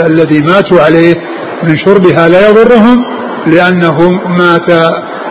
الذي 0.06 0.40
ماتوا 0.40 0.80
عليه 0.80 1.14
من 1.62 1.78
شربها 1.78 2.28
لا 2.28 2.48
يضرهم 2.48 2.98
لأنهم 3.46 4.38
مات 4.38 4.70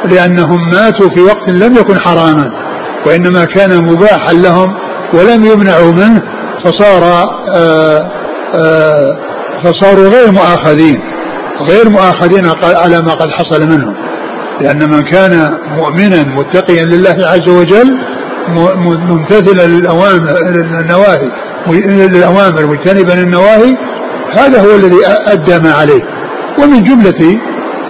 لأنهم 0.06 0.70
ماتوا 0.74 1.10
في 1.16 1.22
وقت 1.22 1.50
لم 1.50 1.78
يكن 1.78 2.00
حراما. 2.00 2.69
وإنما 3.06 3.46
كان 3.46 3.84
مباحا 3.84 4.34
لهم 4.34 4.74
ولم 5.14 5.46
يمنعوا 5.46 5.92
منه 5.92 6.22
فصار 6.64 7.04
آآ 7.04 7.26
آه، 7.56 8.12
آآ 8.54 8.60
آه، 8.60 9.18
فصاروا 9.64 10.10
غير 10.10 10.32
مؤاخذين. 10.32 11.00
غير 11.70 11.90
مؤاخذين 11.90 12.46
على 12.64 13.02
ما 13.02 13.14
قد 13.14 13.30
حصل 13.30 13.70
منهم. 13.70 13.96
لأن 14.62 14.92
من 14.92 15.02
كان 15.02 15.58
مؤمنا 15.78 16.24
متقيا 16.24 16.84
لله 16.84 17.28
عز 17.28 17.50
وجل 17.50 17.98
ممتثلا 19.10 19.68
للأوامر 19.68 20.38
النواهي 20.82 21.30
للأوامر 22.08 22.66
مجتنبا 22.66 23.14
النواهي 23.14 23.76
هذا 24.34 24.62
هو 24.62 24.76
الذي 24.76 24.98
أدى 25.28 25.60
ما 25.60 25.72
عليه. 25.72 26.02
ومن 26.60 26.84
جملة 26.84 27.38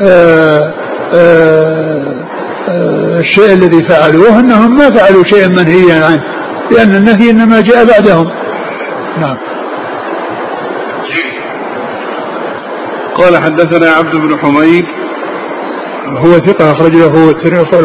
آآ 0.01 0.73
آآ 1.13 2.28
الشيء 3.19 3.53
الذي 3.53 3.83
فعلوه 3.83 4.39
انهم 4.39 4.77
ما 4.77 4.89
فعلوا 4.89 5.23
شيئا 5.23 5.47
منهيا 5.47 6.05
عنه 6.05 6.23
لأن 6.71 6.95
النهي 6.95 7.29
إنما 7.31 7.61
جاء 7.61 7.85
بعدهم 7.85 8.31
نعم 9.17 9.37
قال 13.17 13.37
حدثنا 13.37 13.91
عبد 13.91 14.15
بن 14.15 14.37
حميد 14.37 14.85
هو 16.17 16.31
ثقة 16.31 16.71
أخرج 16.71 16.95
له 16.95 17.29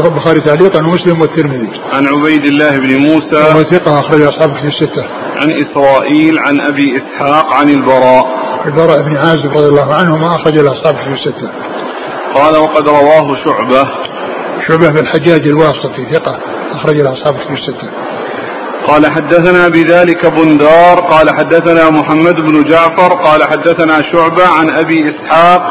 البخاري 0.06 0.40
تعليقا 0.40 0.84
ومسلم 0.84 1.20
والترمذي. 1.20 1.68
عن 1.92 2.06
عبيد 2.06 2.44
الله 2.44 2.78
بن 2.78 2.96
موسى 2.96 3.52
هو 3.54 3.62
ثقة 3.62 4.00
أخرج 4.00 4.22
أصحاب 4.22 4.56
في 4.56 4.66
الستة. 4.66 5.04
عن 5.36 5.52
إسرائيل 5.62 6.38
عن 6.38 6.60
أبي 6.60 6.84
إسحاق 6.96 7.52
عن 7.52 7.68
البراء. 7.68 8.26
البراء 8.66 9.02
بن 9.02 9.16
عازب 9.16 9.50
رضي 9.56 9.68
الله 9.68 9.94
عنه 9.94 10.16
ما 10.16 10.36
أخرج 10.36 10.58
له 10.58 10.72
أصحاب 10.72 10.96
في 10.96 11.12
الستة. 11.12 11.50
قال 12.34 12.56
وقد 12.56 12.88
رواه 12.88 13.44
شعبة 13.44 13.88
شعبة 14.68 14.88
بن 14.88 14.98
الحجاج 14.98 15.48
الواسطي 15.48 16.12
ثقة 16.14 16.38
أخرج 16.72 16.96
له 17.00 17.12
أصحاب 17.12 17.34
الكتب 17.36 17.52
الستة. 17.54 17.90
قال 18.88 19.06
حدثنا 19.12 19.68
بذلك 19.68 20.26
بندار 20.26 21.00
قال 21.00 21.30
حدثنا 21.30 21.90
محمد 21.90 22.34
بن 22.34 22.64
جعفر 22.64 23.14
قال 23.14 23.44
حدثنا 23.44 24.02
شعبة 24.12 24.46
عن 24.58 24.70
أبي 24.70 24.96
إسحاق 25.10 25.62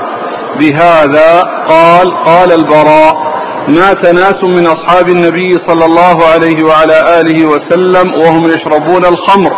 بهذا 0.60 1.42
قال 1.70 2.24
قال 2.26 2.52
البراء 2.52 3.34
مات 3.68 4.06
ناس 4.06 4.44
من 4.44 4.66
أصحاب 4.66 5.10
النبي 5.10 5.60
صلى 5.68 5.86
الله 5.86 6.26
عليه 6.26 6.64
وعلى 6.64 7.22
آله 7.22 7.46
وسلم 7.46 8.14
وهم 8.14 8.46
يشربون 8.46 9.06
الخمر 9.06 9.52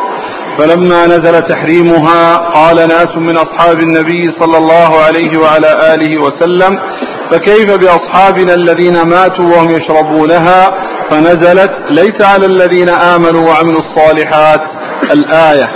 فلما 0.58 1.06
نزل 1.06 1.42
تحريمها 1.42 2.36
قال 2.36 2.76
ناس 2.76 3.18
من 3.18 3.38
أصحاب 3.38 3.80
النبي 3.80 4.32
صلى 4.40 4.58
الله 4.58 5.02
عليه 5.08 5.38
وعلى 5.40 5.94
آله 5.94 6.22
وسلم 6.22 6.80
فكيف 7.32 7.72
بأصحابنا 7.72 8.54
الذين 8.54 9.02
ماتوا 9.02 9.46
وهم 9.46 9.70
يشربونها 9.70 10.72
فنزلت 11.10 11.72
ليس 11.90 12.22
على 12.22 12.46
الذين 12.46 12.90
آمنوا 12.90 13.50
وعملوا 13.50 13.82
الصالحات 13.82 14.62
الآية. 15.12 15.70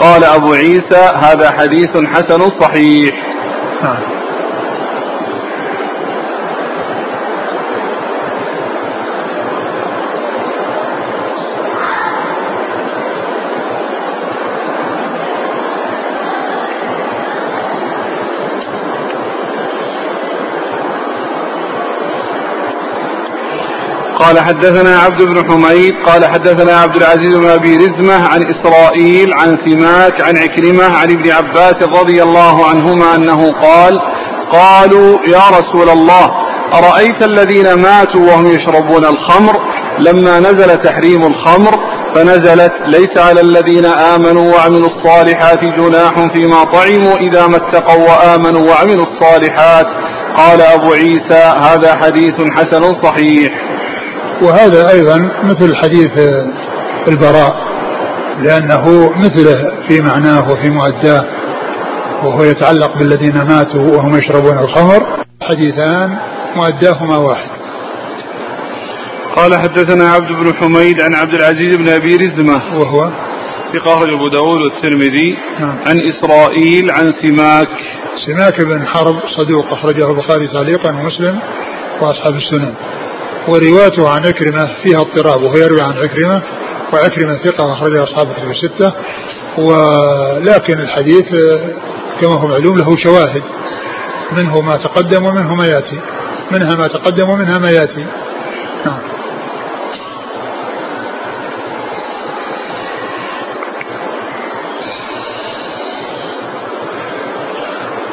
قال 0.00 0.24
أبو 0.24 0.52
عيسى 0.52 1.12
هذا 1.22 1.50
حديث 1.50 1.90
حسن 2.14 2.40
صحيح. 2.60 3.14
قال 24.20 24.40
حدثنا 24.40 24.98
عبد 24.98 25.22
بن 25.22 25.50
حميد 25.50 25.94
قال 26.06 26.24
حدثنا 26.24 26.76
عبد 26.76 26.96
العزيز 26.96 27.36
بن 27.36 27.50
أبي 27.50 27.76
رزمة 27.76 28.28
عن 28.28 28.40
إسرائيل 28.52 29.34
عن 29.34 29.56
سماك 29.64 30.20
عن 30.20 30.36
عكرمة 30.36 30.84
عن 30.84 31.10
ابن 31.10 31.30
عباس 31.30 31.82
رضي 31.82 32.22
الله 32.22 32.66
عنهما 32.66 33.14
أنه 33.14 33.52
قال 33.52 33.98
قالوا 34.52 35.16
يا 35.26 35.42
رسول 35.58 35.88
الله 35.88 36.30
أرأيت 36.74 37.22
الذين 37.22 37.74
ماتوا 37.74 38.20
وهم 38.20 38.46
يشربون 38.46 39.04
الخمر؟ 39.04 39.56
لما 39.98 40.40
نزل 40.40 40.76
تحريم 40.76 41.22
الخمر 41.22 41.74
فنزلت 42.14 42.72
ليس 42.86 43.18
على 43.18 43.40
الذين 43.40 43.86
آمنوا 43.86 44.54
وعملوا 44.54 44.88
الصالحات 44.88 45.64
جناح 45.64 46.14
فيما 46.34 46.64
طعموا 46.64 47.14
إذا 47.30 47.46
ما 47.46 47.56
اتقوا 47.56 48.04
وآمنوا 48.08 48.70
وعملوا 48.70 49.06
الصالحات. 49.06 49.86
قال 50.36 50.60
أبو 50.60 50.92
عيسى 50.92 51.42
هذا 51.62 51.94
حديث 51.94 52.34
حسن 52.56 53.02
صحيح. 53.02 53.69
وهذا 54.42 54.90
أيضا 54.90 55.30
مثل 55.44 55.76
حديث 55.76 56.18
البراء 57.08 57.70
لأنه 58.42 59.10
مثله 59.16 59.72
في 59.88 60.00
معناه 60.00 60.50
وفي 60.50 60.70
مؤداه 60.70 61.24
وهو 62.24 62.44
يتعلق 62.44 62.98
بالذين 62.98 63.42
ماتوا 63.42 63.96
وهم 63.96 64.18
يشربون 64.18 64.58
الخمر. 64.58 65.06
حديثان 65.42 66.16
مؤداهما 66.56 67.16
واحد. 67.16 67.50
قال 69.36 69.60
حدثنا 69.60 70.12
عبد 70.12 70.28
بن 70.28 70.54
حميد 70.54 71.00
عن 71.00 71.14
عبد 71.14 71.34
العزيز 71.34 71.76
بن 71.76 71.88
أبي 71.88 72.16
رزمة. 72.16 72.60
وهو؟ 72.74 73.10
ثقة 73.72 73.94
أخرج 73.94 74.08
أبو 74.08 74.28
داود 74.28 74.60
والترمذي. 74.60 75.36
نعم. 75.60 75.78
عن 75.86 76.00
إسرائيل 76.08 76.90
عن 76.90 77.12
سماك. 77.22 77.68
سماك 78.26 78.60
بن 78.60 78.86
حرب 78.86 79.16
صدوق 79.38 79.72
أخرجه 79.72 80.10
البخاري 80.10 80.48
تعليقا 80.48 80.90
ومسلم 80.90 81.38
وأصحاب 82.02 82.34
السنن. 82.34 82.74
وروايته 83.50 84.08
عن 84.08 84.26
عكرمة 84.26 84.70
فيها 84.82 85.00
اضطراب 85.00 85.42
وهو 85.42 85.56
يروي 85.56 85.80
عن 85.80 85.98
عكرمة 85.98 86.42
وعكرمة 86.92 87.34
ثقة 87.44 87.72
أخرجها 87.72 88.04
أصحاب 88.04 88.30
الكتب 88.30 88.50
الستة. 88.50 88.92
ولكن 89.58 90.80
الحديث 90.80 91.28
كما 92.20 92.34
هو 92.34 92.46
معلوم 92.48 92.76
له 92.76 92.96
شواهد 92.96 93.42
منه 94.32 94.60
ما 94.60 94.76
تقدم 94.76 95.26
ومنه 95.26 95.54
ما 95.54 95.66
يأتي. 95.66 96.00
منها 96.52 96.74
ما 96.74 96.86
تقدم 96.86 97.30
ومنها 97.30 97.58
ما 97.58 97.70
يأتي. 97.70 98.06
نعم. 98.86 99.09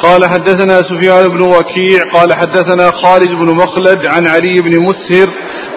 قال 0.08 0.30
حدثنا 0.30 0.78
سفيان 0.78 1.28
بن 1.28 1.42
وكيع 1.42 2.12
قال 2.14 2.34
حدثنا 2.34 2.92
خالد 2.92 3.30
بن 3.30 3.56
مخلد 3.56 4.06
عن 4.06 4.28
علي 4.28 4.62
بن 4.62 4.84
مسهر 4.84 5.30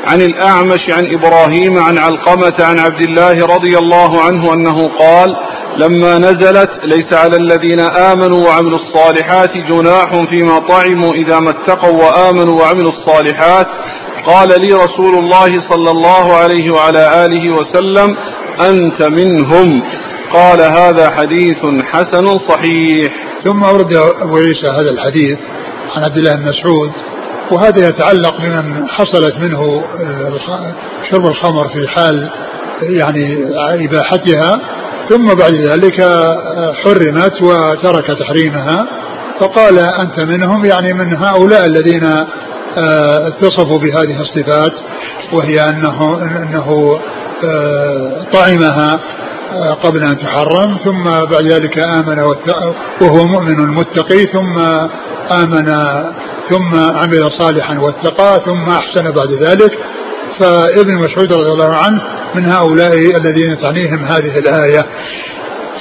عن 0.06 0.22
الأعمش 0.22 0.90
عن 0.90 1.02
إبراهيم 1.18 1.78
عن 1.78 1.98
علقمة 1.98 2.54
عن 2.60 2.78
عبد 2.78 3.00
الله 3.00 3.46
رضي 3.46 3.78
الله 3.78 4.20
عنه 4.20 4.54
أنه 4.54 4.88
قال 4.98 5.36
لما 5.76 6.18
نزلت 6.18 6.70
ليس 6.84 7.12
على 7.12 7.36
الذين 7.36 7.80
آمنوا 7.80 8.46
وعملوا 8.46 8.78
الصالحات 8.78 9.50
جناح 9.56 10.24
فيما 10.30 10.58
طعموا 10.58 11.12
إذا 11.14 11.40
ما 11.40 11.50
اتقوا 11.50 12.04
وآمنوا 12.04 12.60
وعملوا 12.60 12.92
الصالحات. 12.92 13.66
قال 14.26 14.48
لي 14.48 14.74
رسول 14.74 15.14
الله 15.14 15.50
صلى 15.70 15.90
الله 15.90 16.36
عليه 16.36 16.70
وعلى 16.70 17.26
آله 17.26 17.54
وسلم 17.54 18.16
أنت 18.60 19.02
منهم. 19.02 19.82
قال 20.32 20.60
هذا 20.60 21.10
حديث 21.10 21.64
حسن 21.92 22.38
صحيح. 22.48 23.29
ثم 23.44 23.64
أورد 23.64 23.94
أبو 23.94 24.36
عيسى 24.36 24.66
هذا 24.66 24.90
الحديث 24.90 25.38
عن 25.96 26.04
عبد 26.04 26.16
الله 26.16 26.34
بن 26.34 26.42
مسعود 26.42 26.92
وهذا 27.50 27.88
يتعلق 27.88 28.40
بمن 28.40 28.88
حصلت 28.88 29.38
منه 29.38 29.84
آه، 30.00 30.74
شرب 31.10 31.26
الخمر 31.26 31.68
في 31.68 31.88
حال 31.88 32.30
يعني 32.82 33.46
إباحتها 33.84 34.60
ثم 35.08 35.34
بعد 35.34 35.54
ذلك 35.54 36.00
آه، 36.00 36.72
حرمت 36.72 37.42
وترك 37.42 38.06
تحريمها 38.06 38.86
فقال 39.40 39.78
أنت 39.78 40.20
منهم 40.20 40.64
يعني 40.64 40.92
من 40.92 41.16
هؤلاء 41.16 41.66
الذين 41.66 42.04
آه، 42.78 43.28
اتصفوا 43.28 43.78
بهذه 43.78 44.20
الصفات 44.20 44.72
وهي 45.32 45.60
أنه, 45.60 46.22
أنه 46.22 47.00
طعمها 48.32 49.00
قبل 49.82 50.04
أن 50.04 50.18
تحرم 50.18 50.78
ثم 50.84 51.04
بعد 51.04 51.46
ذلك 51.52 51.78
آمن 51.78 52.18
وهو 53.02 53.24
مؤمن 53.24 53.74
متقي 53.74 54.26
ثم 54.26 54.58
آمن 55.32 55.68
ثم 56.50 56.96
عمل 56.96 57.32
صالحا 57.38 57.78
واتقى 57.78 58.40
ثم 58.44 58.70
أحسن 58.72 59.10
بعد 59.10 59.32
ذلك. 59.32 59.78
فابن 60.40 60.96
مسعود 60.96 61.32
رضي 61.32 61.52
الله 61.52 61.74
عنه 61.74 62.02
من 62.34 62.44
هؤلاء 62.44 62.92
الذين 62.94 63.60
تعنيهم 63.62 64.04
هذه 64.04 64.38
الآية. 64.38 64.86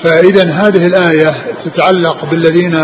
فإذا 0.04 0.52
هذه 0.52 0.86
الآية 0.86 1.36
تتعلق 1.66 2.26
بالذين 2.26 2.76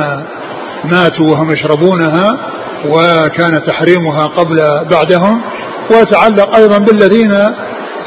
ماتوا 0.84 1.32
وهم 1.32 1.52
يشربونها 1.52 2.38
وكان 2.86 3.64
تحريمها 3.68 4.26
قبل 4.26 4.58
بعدهم 4.92 5.42
وتعلق 5.92 6.56
أيضا 6.56 6.78
بالذين 6.78 7.32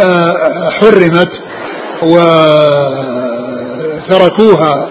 آه، 0.00 0.70
حرمت. 0.70 1.28
وتركوها 4.08 4.88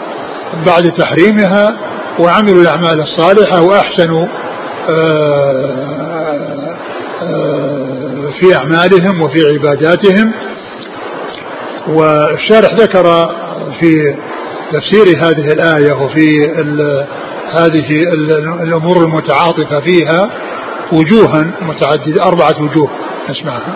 بعد 0.65 0.83
تحريمها 0.83 1.77
وعملوا 2.19 2.61
الأعمال 2.61 3.01
الصالحة 3.01 3.61
وأحسنوا 3.63 4.27
آه، 4.89 5.69
آه، 7.21 8.31
في 8.39 8.55
أعمالهم 8.55 9.21
وفي 9.21 9.39
عباداتهم. 9.53 10.33
والشارح 11.87 12.73
ذكر 12.73 13.03
في 13.79 14.15
تفسير 14.71 15.17
هذه 15.19 15.51
الآية 15.51 15.93
وفي 15.93 16.51
هذه 17.51 18.03
الأمور 18.63 18.97
المتعاطفة 18.97 19.79
فيها 19.79 20.29
وجوها 20.91 21.51
متعددة 21.61 22.23
أربعة 22.23 22.55
وجوه 22.63 22.89
نسمعها. 23.29 23.75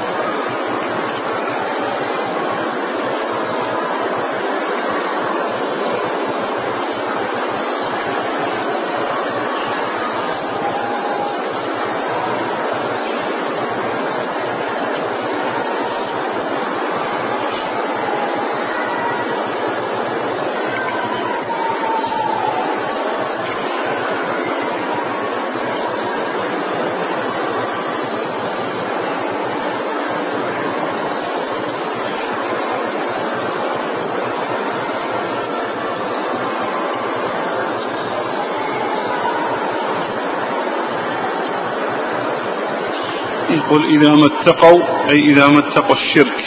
يقول 43.72 43.86
إذا 43.86 44.10
ما 44.10 44.26
اتقوا 44.26 44.82
أي 45.10 45.16
إذا 45.30 45.48
ما 45.48 45.60
اتقوا 45.60 45.96
الشرك. 45.96 46.46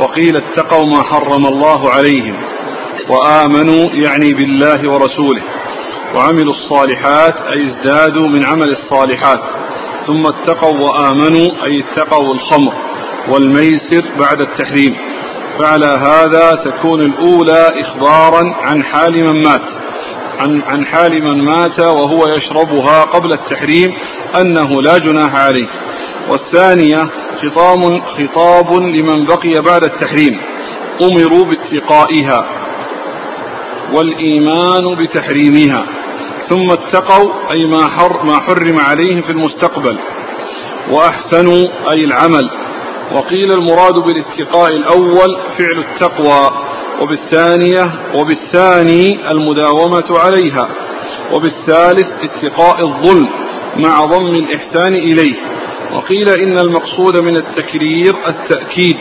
وقيل 0.00 0.36
اتقوا 0.36 0.86
ما 0.86 1.02
حرم 1.02 1.46
الله 1.46 1.90
عليهم. 1.90 2.36
وآمنوا 3.08 3.90
يعني 3.92 4.34
بالله 4.34 4.90
ورسوله. 4.90 5.42
وعملوا 6.14 6.54
الصالحات 6.54 7.34
أي 7.36 7.66
ازدادوا 7.66 8.28
من 8.28 8.44
عمل 8.44 8.68
الصالحات. 8.70 9.40
ثم 10.06 10.26
اتقوا 10.26 10.78
وآمنوا 10.78 11.64
أي 11.64 11.84
اتقوا 11.84 12.34
الخمر 12.34 12.72
والميسر 13.28 14.04
بعد 14.18 14.40
التحريم. 14.40 14.96
فعلى 15.58 15.86
هذا 15.86 16.54
تكون 16.54 17.00
الأولى 17.00 17.70
إخبارا 17.80 18.54
عن 18.62 18.84
حال 18.84 19.24
من 19.24 19.42
مات. 19.44 19.68
عن 20.38 20.62
عن 20.62 20.86
حال 20.86 21.24
من 21.24 21.44
مات 21.44 21.80
وهو 21.80 22.24
يشربها 22.36 23.04
قبل 23.04 23.32
التحريم 23.32 23.94
أنه 24.40 24.82
لا 24.82 24.98
جناح 24.98 25.34
عليه. 25.34 25.83
والثانية 26.30 27.08
خطاب 27.42 28.00
خطاب 28.00 28.72
لمن 28.72 29.24
بقي 29.26 29.62
بعد 29.62 29.84
التحريم. 29.84 30.40
أمروا 31.02 31.44
باتقائها 31.44 32.46
والإيمان 33.92 34.94
بتحريمها. 34.98 35.84
ثم 36.48 36.70
اتقوا 36.70 37.32
أي 37.52 37.66
ما, 37.66 37.88
حر 37.88 38.22
ما 38.24 38.38
حرم 38.38 38.78
عليهم 38.78 39.22
في 39.22 39.30
المستقبل. 39.30 39.96
وأحسنوا 40.90 41.66
أي 41.90 42.04
العمل. 42.04 42.50
وقيل 43.12 43.52
المراد 43.52 43.94
بالاتقاء 43.94 44.70
الأول 44.72 45.38
فعل 45.58 45.78
التقوى. 45.78 46.50
وبالثانية 47.00 47.92
وبالثاني 48.14 49.30
المداومة 49.30 50.18
عليها. 50.18 50.68
وبالثالث 51.32 52.06
اتقاء 52.22 52.86
الظلم 52.86 53.28
مع 53.76 54.04
ضم 54.04 54.36
الإحسان 54.36 54.94
إليه. 54.94 55.34
وقيل 55.94 56.28
إن 56.28 56.58
المقصود 56.58 57.16
من 57.18 57.36
التكرير 57.36 58.14
التأكيد 58.28 58.96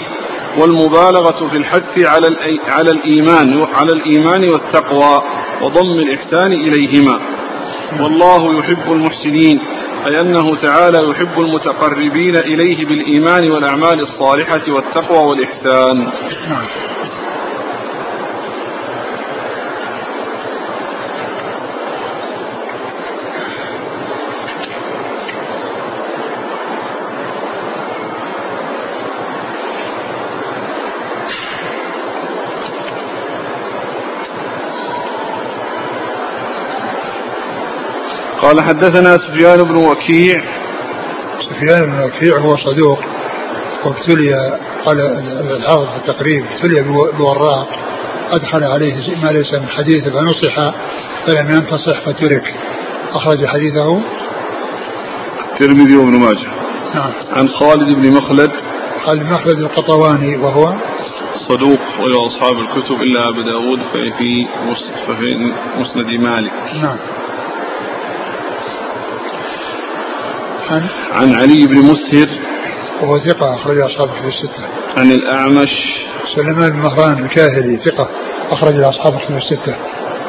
والمبالغة 0.58 1.50
في 1.50 1.58
الحث 1.58 2.00
على 2.00 2.28
على 2.68 2.91
الإيمان 2.91 3.66
على 3.74 3.94
الإيمان 3.94 4.50
والتقوى 4.50 5.22
وضم 5.62 6.00
الإحسان 6.00 6.52
إليهما. 6.54 7.20
والله 8.02 8.60
يحب 8.60 8.91
المحسنين 8.91 9.60
أي 10.08 10.22
أنه 10.22 10.56
تعالى 10.56 11.10
يحب 11.10 11.39
المتقربين 11.39 12.36
إليه 12.36 12.86
بالإيمان 12.86 13.52
والأعمال 13.52 14.00
الصالحة 14.00 14.72
والتقوى 14.72 15.28
والإحسان. 15.28 16.08
قال 38.54 38.62
حدثنا 38.62 39.18
سفيان 39.18 39.64
بن 39.64 39.76
وكيع. 39.76 40.43
سفيان 41.41 41.86
بن 41.86 42.04
وكيع 42.04 42.38
هو 42.38 42.58
صدوق 42.58 42.99
وابتلي 43.86 44.60
قال 44.86 44.99
الحافظ 45.58 45.88
في 45.88 45.97
التقريب 45.97 46.45
ابتلي 46.45 46.82
بوراق 47.18 47.68
أدخل 48.32 48.64
عليه 48.64 48.93
ما 49.24 49.32
ليس 49.32 49.54
من 49.54 49.68
حديث 49.70 50.10
فنصح 50.10 50.74
فلم 51.26 51.49
ينتصح 51.49 51.99
فترك. 52.06 52.56
أخرج 53.12 53.45
حديثه. 53.45 54.01
الترمذي 55.54 55.95
وابن 55.95 56.20
ماجه. 56.20 56.47
نعم. 56.95 57.12
عن 57.32 57.49
خالد 57.49 57.93
بن 57.93 58.12
مخلد. 58.12 58.51
خالد 59.06 59.24
بن 59.24 59.30
مخلد 59.30 59.60
القطواني 59.60 60.38
وهو؟ 60.38 60.74
صدوق 61.47 61.80
وله 61.99 62.28
أصحاب 62.28 62.60
الكتب 62.60 63.01
إلا 63.01 63.30
أبو 63.30 63.41
داود 63.41 63.80
ففي 65.08 65.51
مسند 65.80 66.22
مالك. 66.22 66.51
نعم. 66.82 66.97
عن 70.70 70.88
عن 71.11 71.36
علي 71.36 71.68
بن 71.68 71.76
مسهر. 71.76 72.28
وهو 73.01 73.20
ثقة 73.20 73.55
أخرج 73.55 73.78
أصحاب 73.80 74.09
الكتب 74.09 74.28
الستة 74.28 74.64
عن 74.97 75.11
الأعمش. 75.11 75.70
سليمان 76.36 76.70
بن 76.70 76.80
مهران 76.80 77.24
الكاهلي 77.26 77.78
ثقة 77.86 78.09
أخرج 78.51 78.80
أصحاب 78.84 79.14
الكتب 79.14 79.38
الستة 79.38 79.76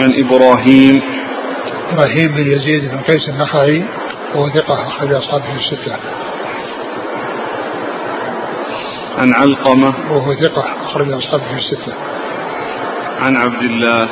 عن 0.01 0.11
إبراهيم. 0.25 1.03
إبراهيم 1.93 2.29
بن 2.29 2.47
يزيد 2.47 2.91
بن 2.91 2.99
قيس 2.99 3.29
النخعي 3.29 3.85
وهو 4.35 4.49
ثقة 4.49 4.87
أخرج 4.89 5.13
أصحاب 5.13 5.41
الكتب 5.41 5.59
الستة 5.59 5.97
عن 9.19 9.33
علقمة. 9.33 9.95
وهو 10.11 10.35
ثقة 10.35 10.65
أخرج 10.85 11.13
أصحاب 11.13 11.41
الكتب 11.41 11.57
الستة 11.57 11.95
عن 13.19 13.37
عبد 13.37 13.63
الله. 13.63 14.09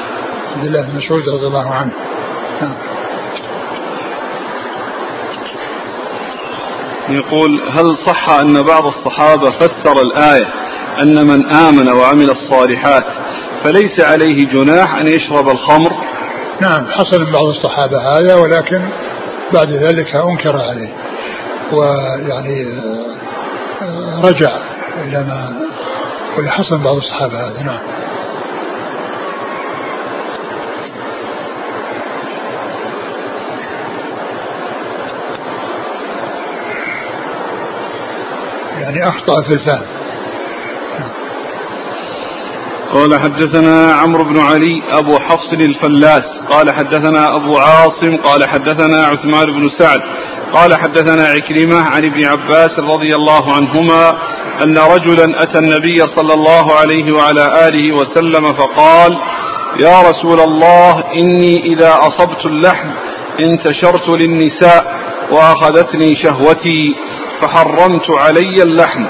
عبد 0.57 0.65
الله 0.65 0.83
بن 0.83 0.97
مسعود 0.99 1.23
رضي 1.29 1.47
الله 1.47 1.75
عنه. 1.75 1.93
نعم. 2.63 2.75
يقول 7.09 7.61
هل 7.71 7.97
صح 8.07 8.31
أن 8.31 8.63
بعض 8.63 8.87
الصحابة 8.87 9.51
فسر 9.51 10.01
الآية 10.01 10.49
أن 11.03 11.27
من 11.27 11.47
آمن 11.47 11.89
وعمل 11.89 12.31
الصالحات 12.31 13.05
فليس 13.65 14.01
عليه 14.01 14.47
جناح 14.47 14.95
أن 14.95 15.09
يشرب 15.09 15.49
الخمر؟ 15.49 15.93
نعم 16.61 16.87
حصل 16.87 17.33
بعض 17.33 17.45
الصحابة 17.45 17.99
هذا 17.99 18.35
ولكن 18.35 18.89
بعد 19.55 19.71
ذلك 19.71 20.15
أنكر 20.17 20.57
عليه 20.57 20.93
ويعني 21.73 22.67
آه، 23.83 24.21
رجع 24.25 24.57
إلى 25.05 25.25
ما 25.25 25.53
حصل 26.51 26.79
بعض 26.79 26.97
الصحابة 26.97 27.39
هذا 27.39 27.63
نعم. 27.63 27.79
يعني 38.83 39.09
أخطأ 39.09 39.43
في 39.49 39.55
الفهم. 39.55 39.87
قال 42.93 43.21
حدثنا 43.21 43.93
عمرو 43.93 44.25
بن 44.25 44.39
علي 44.39 44.83
أبو 44.91 45.19
حفص 45.19 45.53
الفلاس 45.53 46.25
قال 46.51 46.71
حدثنا 46.75 47.37
أبو 47.37 47.59
عاصم 47.59 48.17
قال 48.17 48.49
حدثنا 48.49 49.07
عثمان 49.07 49.45
بن 49.45 49.69
سعد 49.79 50.01
قال 50.55 50.75
حدثنا 50.75 51.23
عكرمة 51.23 51.81
عن 51.81 52.05
ابن 52.05 52.25
عباس 52.25 52.79
رضي 52.79 53.15
الله 53.15 53.55
عنهما 53.57 54.15
أن 54.65 54.79
رجلا 54.79 55.43
أتى 55.43 55.59
النبي 55.59 56.03
صلى 56.17 56.35
الله 56.35 56.73
عليه 56.81 57.13
وعلى 57.15 57.69
آله 57.69 57.97
وسلم 57.97 58.45
فقال 58.53 59.19
يا 59.81 60.01
رسول 60.11 60.41
الله 60.41 61.05
إني 61.19 61.57
إذا 61.73 61.93
أصبت 61.99 62.47
اللحم 62.47 62.89
انتشرت 63.45 64.09
للنساء 64.09 65.03
وأخذتني 65.31 66.17
شهوتي. 66.25 66.95
فحرمت 67.43 68.11
علي 68.11 68.63
اللحم 68.63 69.07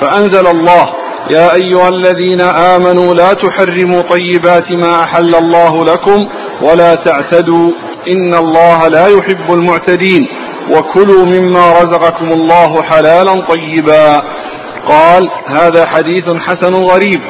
فأنزل 0.00 0.46
الله 0.46 0.86
يا 1.30 1.54
أيها 1.54 1.88
الذين 1.88 2.40
آمنوا 2.40 3.14
لا 3.14 3.32
تحرموا 3.32 4.02
طيبات 4.02 4.72
ما 4.72 5.02
أحل 5.02 5.34
الله 5.34 5.84
لكم 5.84 6.28
ولا 6.62 6.94
تعتدوا 6.94 7.72
إن 8.08 8.34
الله 8.34 8.88
لا 8.88 9.06
يحب 9.06 9.52
المعتدين 9.52 10.28
وكلوا 10.70 11.24
مما 11.26 11.72
رزقكم 11.82 12.32
الله 12.32 12.82
حلالا 12.82 13.46
طيبا. 13.46 14.22
قال 14.88 15.22
هذا 15.46 15.86
حديث 15.86 16.28
حسن 16.46 16.74
غريب 16.74 17.20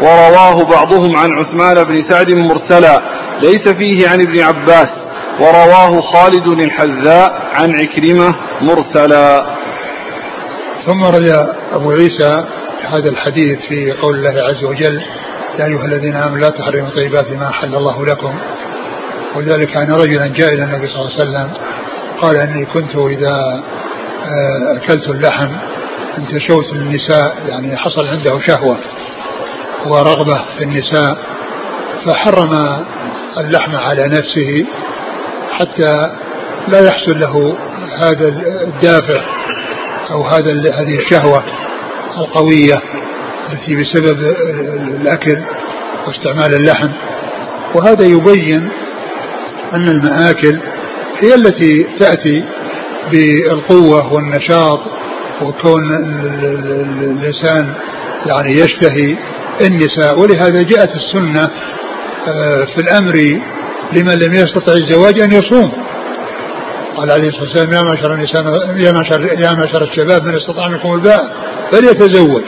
ورواه 0.00 0.64
بعضهم 0.64 1.16
عن 1.16 1.28
عثمان 1.38 1.84
بن 1.84 2.10
سعد 2.10 2.32
مرسلا 2.32 3.02
ليس 3.42 3.68
فيه 3.68 4.08
عن 4.08 4.20
ابن 4.20 4.40
عباس 4.42 4.88
ورواه 5.40 6.00
خالد 6.00 6.46
الحذاء 6.46 7.50
عن 7.54 7.70
عكرمة 7.80 8.34
مرسلا. 8.60 9.59
ثم 10.86 11.04
رد 11.04 11.48
أبو 11.72 11.90
عيسى 11.90 12.44
هذا 12.82 13.10
الحديث 13.10 13.58
في 13.68 13.92
قول 13.92 14.14
الله 14.14 14.42
عز 14.48 14.64
وجل 14.64 15.02
يا 15.58 15.64
أيها 15.64 15.84
الذين 15.84 16.16
آمنوا 16.16 16.38
لا 16.38 16.50
تحرموا 16.50 16.90
طيبات 16.90 17.32
ما 17.32 17.48
أحل 17.48 17.74
الله 17.74 18.06
لكم. 18.06 18.34
وذلك 19.36 19.76
أن 19.76 19.92
رجلا 19.92 20.26
جاء 20.26 20.54
إلى 20.54 20.64
النبي 20.64 20.88
صلى 20.88 21.00
الله 21.00 21.12
عليه 21.12 21.22
وسلم 21.22 21.50
قال 22.20 22.36
إني 22.36 22.64
كنت 22.64 22.96
إذا 22.96 23.62
آه، 24.24 24.76
أكلت 24.76 25.08
اللحم 25.08 25.48
انتشوت 26.18 26.72
للنساء 26.72 27.36
يعني 27.48 27.76
حصل 27.76 28.06
عنده 28.08 28.40
شهوة 28.40 28.76
ورغبة 29.86 30.44
في 30.58 30.64
النساء 30.64 31.18
فحرم 32.06 32.84
اللحم 33.38 33.76
على 33.76 34.04
نفسه 34.04 34.66
حتى 35.52 36.10
لا 36.68 36.80
يحصل 36.80 37.20
له 37.20 37.56
هذا 37.98 38.28
الدافع 38.66 39.39
أو 40.10 40.26
هذا 40.26 40.52
هذه 40.52 40.98
الشهوة 40.98 41.44
القوية 42.18 42.80
التي 43.52 43.76
بسبب 43.76 44.18
الأكل 45.00 45.38
واستعمال 46.06 46.54
اللحم. 46.54 46.88
وهذا 47.74 48.06
يبين 48.06 48.70
أن 49.72 49.88
المآكل 49.88 50.60
هي 51.20 51.34
التي 51.34 51.86
تأتي 51.98 52.44
بالقوة 53.10 54.12
والنشاط 54.12 54.80
وكون 55.42 55.82
الإنسان 57.02 57.74
يعني 58.26 58.52
يشتهي 58.52 59.16
النساء. 59.60 60.20
ولهذا 60.20 60.62
جاءت 60.62 60.90
السنة 60.90 61.50
آه، 62.28 62.64
في 62.64 62.80
الأمر 62.80 63.40
لمن 63.92 64.14
لم 64.14 64.34
يستطع 64.34 64.72
الزواج 64.72 65.20
أن 65.20 65.32
يصوم. 65.32 65.72
قال 67.00 67.10
عليه 67.10 67.28
الصلاة 67.28 67.42
والسلام 67.42 67.72
يا 67.72 67.82
معشر 67.82 68.14
النساء 68.14 68.44
يا 68.76 68.92
معشر 68.92 69.22
يا 69.38 69.52
معشر 69.52 69.82
الشباب 69.82 70.24
من 70.24 70.36
استطاع 70.36 70.68
منكم 70.68 70.94
الباء 70.94 71.32
فليتزوج 71.72 72.42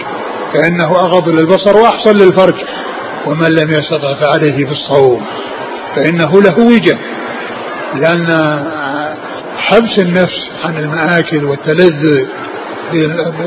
فإنه 0.55 0.85
أغض 0.85 1.29
للبصر 1.29 1.77
وأحصن 1.77 2.13
للفرج 2.13 2.55
ومن 3.27 3.47
لم 3.47 3.71
يستطع 3.71 4.15
فعليه 4.15 4.67
بالصوم 4.67 5.27
فإنه 5.97 6.43
له 6.43 6.59
وجه. 6.59 6.99
لأن 7.95 8.27
حبس 9.57 9.99
النفس 9.99 10.49
عن 10.65 10.77
المآكل 10.77 11.45
والتلذذ 11.45 12.27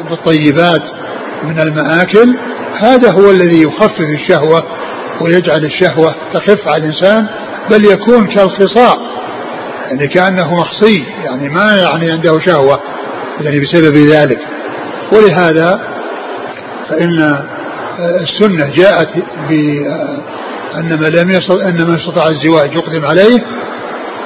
بالطيبات 0.10 0.84
من 1.44 1.60
المآكل 1.60 2.38
هذا 2.80 3.12
هو 3.12 3.32
الذي 3.32 3.64
يخفف 3.64 4.00
الشهوة 4.00 4.64
ويجعل 5.22 5.66
الشهوة 5.66 6.16
تخف 6.34 6.68
على 6.68 6.84
الإنسان 6.84 7.28
بل 7.72 7.86
يكون 7.86 8.28
كالخصاء. 8.28 9.16
يعني 9.90 10.08
كأنه 10.08 10.54
مخصي 10.54 11.06
يعني 11.24 11.50
ما 11.50 11.78
يعني 11.78 12.12
عنده 12.12 12.40
شهوة 12.40 12.80
يعني 13.42 13.60
بسبب 13.60 13.96
ذلك. 13.96 14.40
ولهذا 15.12 15.80
فإن 16.90 17.46
السنة 18.00 18.70
جاءت 18.76 19.10
بأن 19.50 21.00
من 21.00 21.08
لم 21.08 21.30
يستطع 21.30 21.70
أن 21.70 21.88
من 21.88 21.96
استطاع 21.96 22.28
الزواج 22.28 22.74
يقدم 22.74 23.06
عليه 23.06 23.46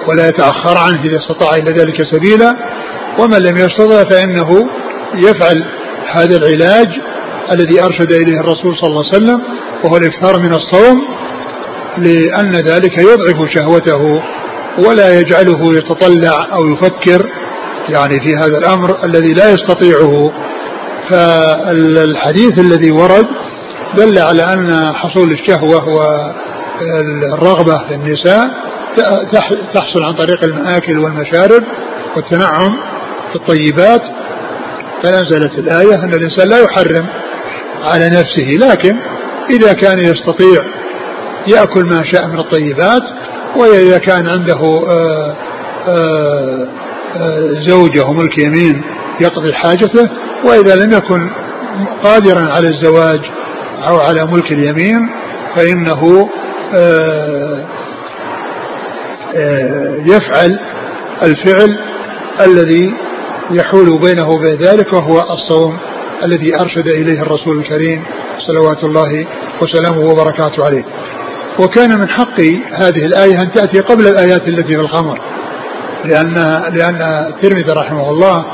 ولا 0.08 0.28
يتأخر 0.28 0.78
عنه 0.78 1.04
إذا 1.04 1.18
استطاع 1.18 1.56
إلى 1.56 1.72
ذلك 1.72 2.04
سبيلا 2.04 2.56
ومن 3.20 3.38
لم 3.38 3.58
يستطع 3.58 4.04
فإنه 4.04 4.70
يفعل 5.16 5.66
هذا 6.12 6.38
العلاج 6.38 6.88
الذي 7.52 7.84
أرشد 7.84 8.12
إليه 8.12 8.40
الرسول 8.40 8.78
صلى 8.78 8.90
الله 8.90 9.06
عليه 9.14 9.18
وسلم 9.18 9.42
وهو 9.84 9.98
الإكثار 9.98 10.40
من 10.40 10.54
الصوم 10.54 11.02
لأن 11.98 12.56
ذلك 12.56 12.98
يضعف 12.98 13.50
شهوته. 13.56 14.22
ولا 14.78 15.20
يجعله 15.20 15.74
يتطلع 15.74 16.48
أو 16.54 16.68
يفكر 16.74 17.30
يعني 17.90 18.14
في 18.14 18.36
هذا 18.38 18.58
الأمر 18.58 19.04
الذي 19.04 19.34
لا 19.34 19.52
يستطيعه. 19.52 20.32
فالحديث 21.10 22.60
الذي 22.60 22.92
ورد 22.92 23.28
دل 23.98 24.20
على 24.20 24.44
أن 24.44 24.94
حصول 24.96 25.32
الشهوة 25.32 25.88
والرغبة 26.82 27.88
في 27.88 27.96
النساء 27.96 28.52
تحصل 29.74 30.04
عن 30.04 30.14
طريق 30.14 30.44
المآكل 30.44 31.00
والمشارب 31.00 31.64
والتنعم 32.16 32.78
في 33.30 33.36
الطيبات. 33.36 34.02
فنزلت 35.04 35.60
الآية 35.60 35.96
أن 36.04 36.14
الإنسان 36.14 36.48
لا 36.50 36.60
يحرم 36.60 37.06
على 37.84 38.10
نفسه 38.10 38.48
لكن 38.60 38.96
إذا 39.50 39.74
كان 39.74 40.00
يستطيع 40.00 40.64
يأكل 41.48 41.86
ما 41.86 42.04
شاء 42.04 42.28
من 42.28 42.40
الطيبات 42.40 43.04
وإذا 43.56 43.98
كان 43.98 44.28
عنده 44.28 44.84
آه، 44.88 45.36
آه، 45.88 46.68
آه، 47.16 47.48
زوجة 47.68 48.06
وملك 48.06 48.38
يمين 48.38 48.82
يقضي 49.22 49.54
حاجته 49.54 50.10
وإذا 50.44 50.76
لم 50.76 50.92
يكن 50.92 51.30
قادرا 52.04 52.40
على 52.40 52.68
الزواج 52.68 53.20
أو 53.88 54.00
على 54.00 54.26
ملك 54.26 54.52
اليمين 54.52 55.10
فإنه 55.56 56.30
يفعل 60.06 60.60
الفعل 61.24 61.80
الذي 62.42 62.94
يحول 63.52 64.00
بينه 64.00 64.30
وبين 64.30 64.58
ذلك 64.58 64.94
وهو 64.94 65.20
الصوم 65.34 65.78
الذي 66.24 66.56
أرشد 66.60 66.88
إليه 66.88 67.22
الرسول 67.22 67.58
الكريم 67.58 68.04
صلوات 68.48 68.84
الله 68.84 69.26
وسلامه 69.62 70.00
وبركاته 70.00 70.66
عليه. 70.66 70.84
وكان 71.60 72.00
من 72.00 72.10
حق 72.10 72.40
هذه 72.72 73.06
الآية 73.06 73.42
أن 73.42 73.52
تأتي 73.52 73.80
قبل 73.80 74.08
الآيات 74.08 74.48
التي 74.48 74.76
في 74.76 74.82
الخمر 74.82 75.20
لأن 76.06 76.34
لأن 76.74 77.02
الترمذي 77.02 77.72
رحمه 77.72 78.10
الله 78.10 78.46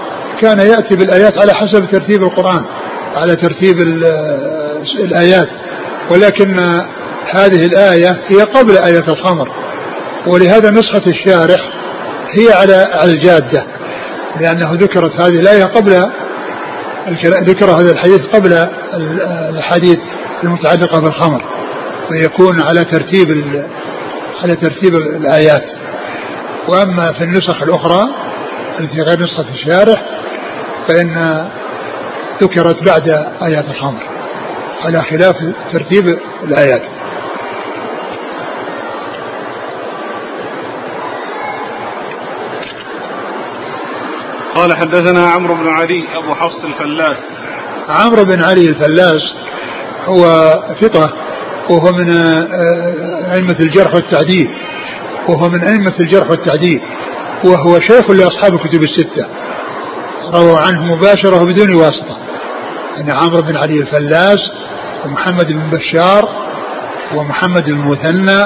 كان 0.41 0.59
يأتي 0.59 0.95
بالآيات 0.95 1.37
على 1.37 1.53
حسب 1.53 1.87
ترتيب 1.91 2.23
القرآن 2.23 2.65
على 3.15 3.35
ترتيب 3.35 3.75
الآيات. 4.99 5.49
ولكن 6.11 6.59
هذه 7.29 7.65
الآية 7.65 8.19
هي 8.27 8.41
قبل 8.41 8.77
آية 8.77 9.03
الخمر 9.07 9.49
ولهذا 10.27 10.69
نسخة 10.71 11.03
الشارح 11.07 11.69
هي 12.31 12.53
على 12.53 12.85
الجادة 13.03 13.65
لأنه 14.41 14.73
ذكرت 14.73 15.11
هذه 15.21 15.39
الآية 15.39 15.63
قبل 15.63 15.91
ذكر 17.25 17.65
هذا 17.65 17.91
الحديث 17.91 18.21
قبل 18.33 18.69
الحديث 19.49 19.97
المتعلقة 20.43 20.99
بالخمر 20.99 21.43
فيكون 22.09 22.61
على 22.61 22.83
ترتيب 22.83 23.27
على 24.43 24.55
ترتيب 24.55 24.95
الآيات. 24.95 25.65
وأما 26.67 27.13
في 27.13 27.23
النسخ 27.23 27.61
الأخرى 27.61 28.03
التي 28.79 29.01
غير 29.01 29.19
نسخة 29.19 29.45
الشارح 29.53 30.01
فإن 30.87 31.45
ذكرت 32.41 32.83
بعد 32.83 33.09
آيات 33.41 33.65
الخمر 33.69 34.03
على 34.85 35.01
خلاف 35.01 35.35
ترتيب 35.71 36.19
الآيات. 36.43 36.81
قال 44.55 44.77
حدثنا 44.77 45.27
عمرو 45.27 45.55
بن 45.55 45.67
علي 45.67 46.03
أبو 46.15 46.35
حفص 46.35 46.63
الفلاس. 46.63 47.17
عمرو 47.89 48.23
بن 48.23 48.43
علي 48.43 48.65
الفلاس 48.65 49.33
هو 50.05 50.23
ثقة 50.81 51.13
وهو 51.69 51.91
من 51.91 52.13
آه، 52.13 53.33
أئمة 53.35 53.57
الجرح 53.59 53.95
والتعديل. 53.95 54.49
وهو 55.29 55.49
من 55.49 55.63
أئمة 55.63 55.93
الجرح 55.99 56.29
والتعديل. 56.29 56.81
وهو 57.45 57.79
شيخ 57.79 58.11
لأصحاب 58.11 58.53
الكتب 58.53 58.83
الستة. 58.83 59.25
رووا 60.33 60.59
عنه 60.59 60.95
مباشرة 60.95 61.41
وبدون 61.43 61.75
واسطة. 61.75 62.17
يعني 62.97 63.11
عمرو 63.11 63.41
بن 63.41 63.57
علي 63.57 63.79
الفلاس 63.79 64.39
ومحمد 65.05 65.47
بن 65.47 65.69
بشار 65.69 66.29
ومحمد 67.15 67.65
بن 67.65 67.87
مثنى 67.87 68.45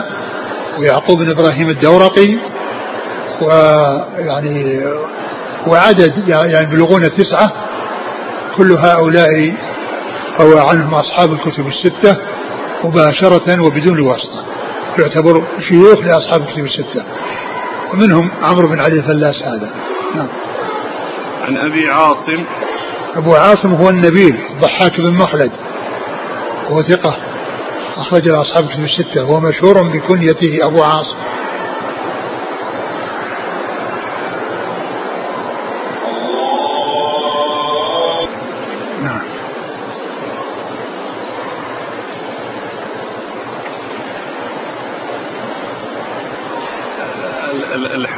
ويعقوب 0.79 1.17
بن 1.17 1.29
إبراهيم 1.29 1.69
الدورقي 1.69 2.37
ويعني 3.41 4.81
وعدد 5.67 6.13
يعني 6.27 6.53
يبلغون 6.53 7.01
تسعة. 7.01 7.51
كل 8.57 8.77
هؤلاء 8.77 9.53
روى 10.39 10.59
عنهم 10.59 10.93
أصحاب 10.93 11.31
الكتب 11.31 11.67
الستة. 11.67 12.17
مباشرة 12.83 13.61
وبدون 13.61 13.99
واسطة 13.99 14.43
يعتبر 14.99 15.43
شيوخ 15.69 15.99
لأصحاب 15.99 16.41
الكتب 16.41 16.65
الستة. 16.65 17.03
ومنهم 17.93 18.31
عمرو 18.43 18.67
بن 18.67 18.79
علي 18.79 18.99
الفلاس 18.99 19.43
هذا. 19.43 19.71
نعم. 20.15 20.27
عن 21.41 21.57
أبي 21.57 21.89
عاصم. 21.89 22.43
أبو 23.15 23.35
عاصم 23.35 23.73
هو 23.73 23.89
النبيل 23.89 24.39
الضحاك 24.49 25.01
بن 25.01 25.13
مخلد. 25.13 25.51
وهو 26.69 26.81
ثقة 26.81 27.17
أخرج 27.97 28.27
أصحاب 28.27 28.63
الكتب 28.63 28.83
الستة. 28.83 29.23
وهو 29.23 29.39
مشهور 29.39 29.83
بكنيته 29.83 30.59
أبو 30.67 30.83
عاصم. 30.83 31.17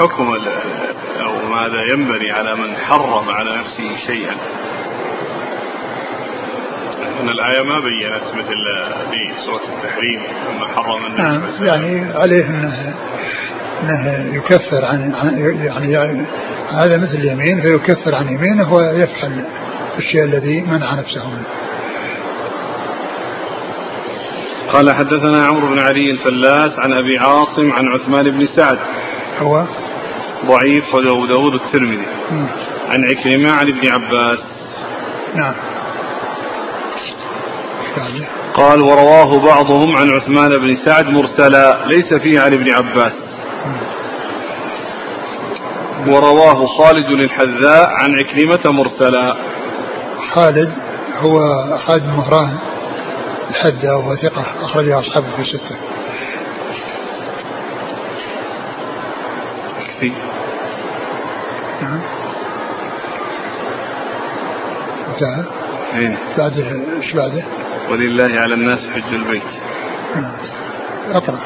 الحكم 0.02 0.34
أو 1.22 1.32
ماذا 1.50 1.82
ينبني 1.94 2.32
على 2.32 2.56
من 2.56 2.76
حرم 2.76 3.30
على 3.30 3.58
نفسه 3.58 3.96
شيئا. 4.08 4.36
أن 7.22 7.30
الآية 7.30 7.64
ما 7.64 7.80
بينت 7.80 8.24
مثل 8.36 8.56
في 9.12 9.46
سورة 9.46 9.62
التحريم 9.76 10.22
لما 10.50 10.68
حرم 10.68 11.06
النبي 11.06 11.22
نعم 11.22 11.66
يعني 11.66 12.14
عليه 12.14 12.46
أنه 12.46 12.94
أنه 13.84 14.36
يكفر 14.36 14.86
عن 14.86 15.12
يعني, 15.64 15.92
يعني 15.92 16.26
هذا 16.72 16.98
مثل 16.98 17.16
اليمين 17.16 17.62
فيكفر 17.62 18.16
عن 18.16 18.28
يمينه 18.28 18.74
ويفعل 18.74 19.46
الشيء 19.98 20.24
الذي 20.24 20.62
منع 20.62 20.94
نفسه 20.94 21.28
منه. 21.28 21.46
قال 24.74 24.96
حدثنا 24.96 25.46
عمرو 25.46 25.68
بن 25.68 25.80
علي 25.80 26.12
الفلاس 26.12 26.80
عن 26.80 26.94
أبي 26.94 27.18
عاصم 27.18 27.72
عن 27.72 27.88
عثمان 27.88 28.32
بن 28.32 28.46
سعد. 28.46 28.80
هو؟ 29.40 29.66
ضعيف 30.46 30.94
وأبو 30.94 31.26
داود 31.26 31.54
الترمذي 31.54 32.08
عن 32.90 33.04
عكرمة 33.04 33.52
عن 33.52 33.68
ابن 33.68 33.88
عباس. 33.88 34.40
نعم. 35.36 35.54
قال 38.54 38.82
ورواه 38.82 39.40
بعضهم 39.40 39.98
عن 39.98 40.10
عثمان 40.10 40.50
بن 40.50 40.76
سعد 40.86 41.10
مرسلا 41.10 41.86
ليس 41.86 42.14
فيه 42.14 42.42
عن 42.42 42.54
ابن 42.54 42.70
عباس. 42.70 43.14
ورواه 46.08 46.66
خالد 46.66 47.12
الحذاء 47.12 47.90
عن 47.90 48.10
عكرمة 48.20 48.72
مرسلا. 48.72 49.36
خالد 50.34 50.72
هو 51.20 51.38
خالد 51.78 52.04
مهران 52.04 52.58
الحدة 53.50 53.98
وهو 53.98 54.16
ثقة 54.16 54.46
أخرجه 54.62 55.00
أصحابه 55.00 55.28
في 55.38 55.44
ستة 55.44 55.91
يكفي 60.04 60.12
نعم 61.82 62.02
انتهى 65.10 65.46
إيه. 65.96 66.18
بعده 66.38 66.82
إيش 67.02 67.14
بعده؟ 67.14 67.44
ولله 67.92 68.40
على 68.40 68.54
الناس 68.54 68.80
حج 68.80 69.14
البيت. 69.14 69.44
نعم. 70.16 70.32
أقرأ. 71.12 71.40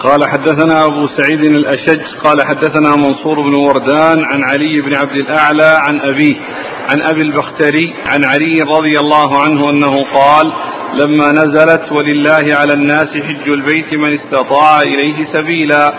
قال 0.00 0.28
حدثنا 0.28 0.84
أبو 0.84 1.06
سعيد 1.06 1.44
الأشج 1.44 2.16
قال 2.24 2.42
حدثنا 2.42 2.96
منصور 2.96 3.40
بن 3.40 3.54
وردان 3.54 4.24
عن 4.24 4.42
علي 4.44 4.80
بن 4.80 4.96
عبد 4.96 5.16
الأعلى 5.16 5.78
عن 5.78 6.00
أبيه 6.00 6.36
عن 6.88 7.02
أبي 7.02 7.22
البختري 7.22 7.94
عن 8.06 8.24
علي 8.24 8.54
رضي 8.76 8.98
الله 9.00 9.42
عنه 9.42 9.70
أنه 9.70 10.04
قال 10.14 10.52
لما 10.94 11.32
نزلت 11.32 11.92
ولله 11.92 12.56
على 12.56 12.72
الناس 12.72 13.08
حج 13.08 13.48
البيت 13.48 13.94
من 13.94 14.14
استطاع 14.14 14.80
إليه 14.80 15.24
سبيلا. 15.32 15.94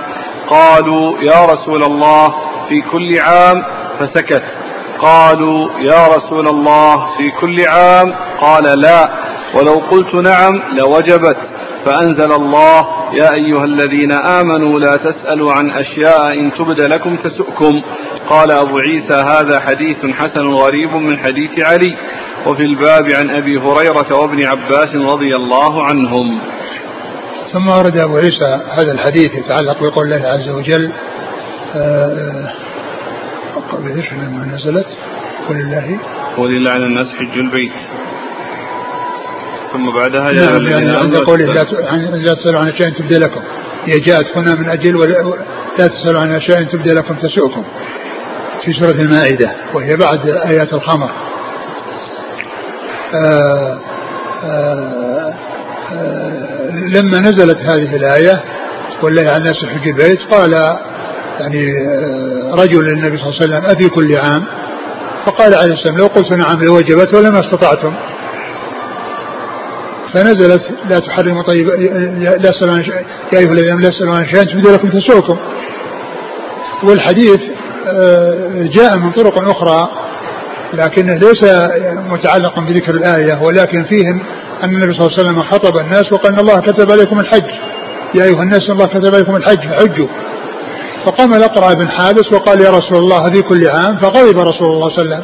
قالوا 0.49 1.19
يا 1.21 1.45
رسول 1.45 1.83
الله 1.83 2.27
في 2.69 2.81
كل 2.91 3.19
عام 3.19 3.63
فسكت. 3.99 4.43
قالوا 5.01 5.69
يا 5.79 6.07
رسول 6.07 6.47
الله 6.47 7.17
في 7.17 7.31
كل 7.41 7.67
عام؟ 7.67 8.15
قال 8.41 8.79
لا. 8.79 9.09
ولو 9.55 9.73
قلت 9.73 10.15
نعم 10.15 10.61
لوجبت. 10.77 11.37
فأنزل 11.85 12.31
الله 12.31 12.87
يا 13.13 13.33
أيها 13.33 13.65
الذين 13.65 14.11
آمنوا 14.11 14.79
لا 14.79 14.95
تسألوا 14.95 15.53
عن 15.53 15.71
أشياء 15.71 16.33
إن 16.33 16.51
تبد 16.53 16.81
لكم 16.81 17.15
تسؤكم. 17.15 17.81
قال 18.29 18.51
أبو 18.51 18.77
عيسى 18.77 19.13
هذا 19.13 19.59
حديث 19.59 20.05
حسن 20.05 20.47
غريب 20.53 20.95
من 20.95 21.17
حديث 21.17 21.65
علي. 21.65 21.97
وفي 22.47 22.63
الباب 22.63 23.11
عن 23.11 23.29
أبي 23.29 23.57
هريرة 23.57 24.17
وابن 24.21 24.43
عباس 24.45 24.95
رضي 24.95 25.35
الله 25.35 25.85
عنهم. 25.85 26.41
ثم 27.53 27.69
ورد 27.69 27.97
أبو 27.97 28.17
عيسى 28.17 28.61
هذا 28.71 28.91
الحديث 28.91 29.35
يتعلق 29.35 29.79
بقول 29.81 30.05
الله 30.05 30.27
عز 30.27 30.49
وجل 30.49 30.91
آه 31.75 32.53
إيش 33.97 34.13
لما 34.13 34.45
نزلت 34.45 34.87
ولله 35.49 35.99
ولله 36.37 36.71
على 36.71 36.85
الناس 36.85 37.07
حج 37.07 37.37
البيت 37.39 37.71
ثم 39.73 39.91
بعدها 39.91 40.31
يا 40.31 40.49
نعم 40.49 40.67
يعني 40.67 40.97
عند 40.97 41.17
قوله 41.17 41.45
لا 41.45 41.63
لا 42.17 42.33
تسألوا 42.33 42.59
عن 42.59 42.69
أشياء 42.69 42.89
تبدى 42.89 43.17
لكم. 43.17 43.41
هي 43.85 43.99
جاءت 43.99 44.37
هنا 44.37 44.55
من 44.55 44.69
أجل 44.69 44.99
لا 45.79 45.87
تسألوا 45.87 46.21
عن 46.21 46.31
أشياء 46.31 46.63
تبدى 46.63 46.93
لكم 46.93 47.15
تسؤكم 47.15 47.63
في 48.65 48.73
سورة 48.73 49.01
المائدة 49.01 49.51
وهي 49.73 49.95
بعد 49.95 50.27
آيات 50.27 50.73
الخمر. 50.73 51.11
آآ 53.13 53.19
آه، 53.23 53.79
آآ 54.43 55.33
آه، 55.33 55.33
آآ 55.91 56.38
لما 56.87 57.19
نزلت 57.19 57.57
هذه 57.57 57.95
الآية 57.95 58.43
والله 59.03 59.21
على 59.21 59.37
الناس 59.37 59.65
حج 59.65 59.87
البيت 59.87 60.21
قال 60.31 60.53
يعني 61.39 61.63
آه، 61.87 62.55
رجل 62.55 62.83
للنبي 62.83 63.17
صلى 63.17 63.29
الله 63.29 63.35
عليه 63.41 63.43
وسلم 63.43 63.65
أفي 63.65 63.89
كل 63.89 64.17
عام؟ 64.17 64.45
فقال 65.25 65.53
عليه 65.55 65.73
السلام 65.73 65.97
لو 65.97 66.07
قلت 66.07 66.33
نعم 66.33 66.63
لوجبت 66.63 67.15
ولما 67.15 67.39
استطعتم. 67.39 67.93
فنزلت 70.13 70.61
لا 70.89 70.99
تحرموا 70.99 71.43
طيب 71.43 71.69
لا 72.19 72.51
تسألوا 72.51 72.73
عن 72.73 72.83
يا 73.33 73.39
أيها 73.39 73.51
الذين 73.51 73.79
لا 73.79 73.89
تسألوا 73.89 74.15
عن 74.15 74.25
شيء 74.25 74.43
تبدو 74.43 74.73
لكم 74.73 74.89
تسوكم 74.89 75.37
والحديث 76.83 77.39
آه، 77.87 78.69
جاء 78.73 78.97
من 78.97 79.11
طرق 79.11 79.49
أخرى 79.49 79.89
لكنه 80.73 81.13
ليس 81.13 81.43
متعلقا 82.09 82.61
بذكر 82.61 82.91
الآية 82.91 83.41
ولكن 83.41 83.83
فيهم 83.83 84.21
أن 84.63 84.69
النبي 84.69 84.93
صلى 84.93 85.07
الله 85.07 85.17
عليه 85.17 85.23
وسلم 85.23 85.39
خطب 85.39 85.77
الناس 85.77 86.13
وقال 86.13 86.33
إن 86.33 86.39
الله 86.39 86.59
كتب 86.59 86.91
عليكم 86.91 87.19
الحج. 87.19 87.49
يا 88.15 88.23
أيها 88.23 88.43
الناس 88.43 88.69
الله 88.69 88.85
كتب 88.85 89.15
عليكم 89.15 89.35
الحج. 89.35 89.59
فحجوا 89.69 90.07
فقام 91.05 91.33
الأقرع 91.33 91.73
بن 91.73 91.87
حابس 91.89 92.33
وقال 92.33 92.61
يا 92.61 92.69
رسول 92.69 92.97
الله 92.97 93.31
في 93.31 93.41
كل 93.41 93.67
عام. 93.67 93.97
فغضب 93.97 94.39
رسول 94.39 94.67
الله 94.67 94.89
صلى 94.89 95.03
الله 95.03 95.15
عليه 95.15 95.23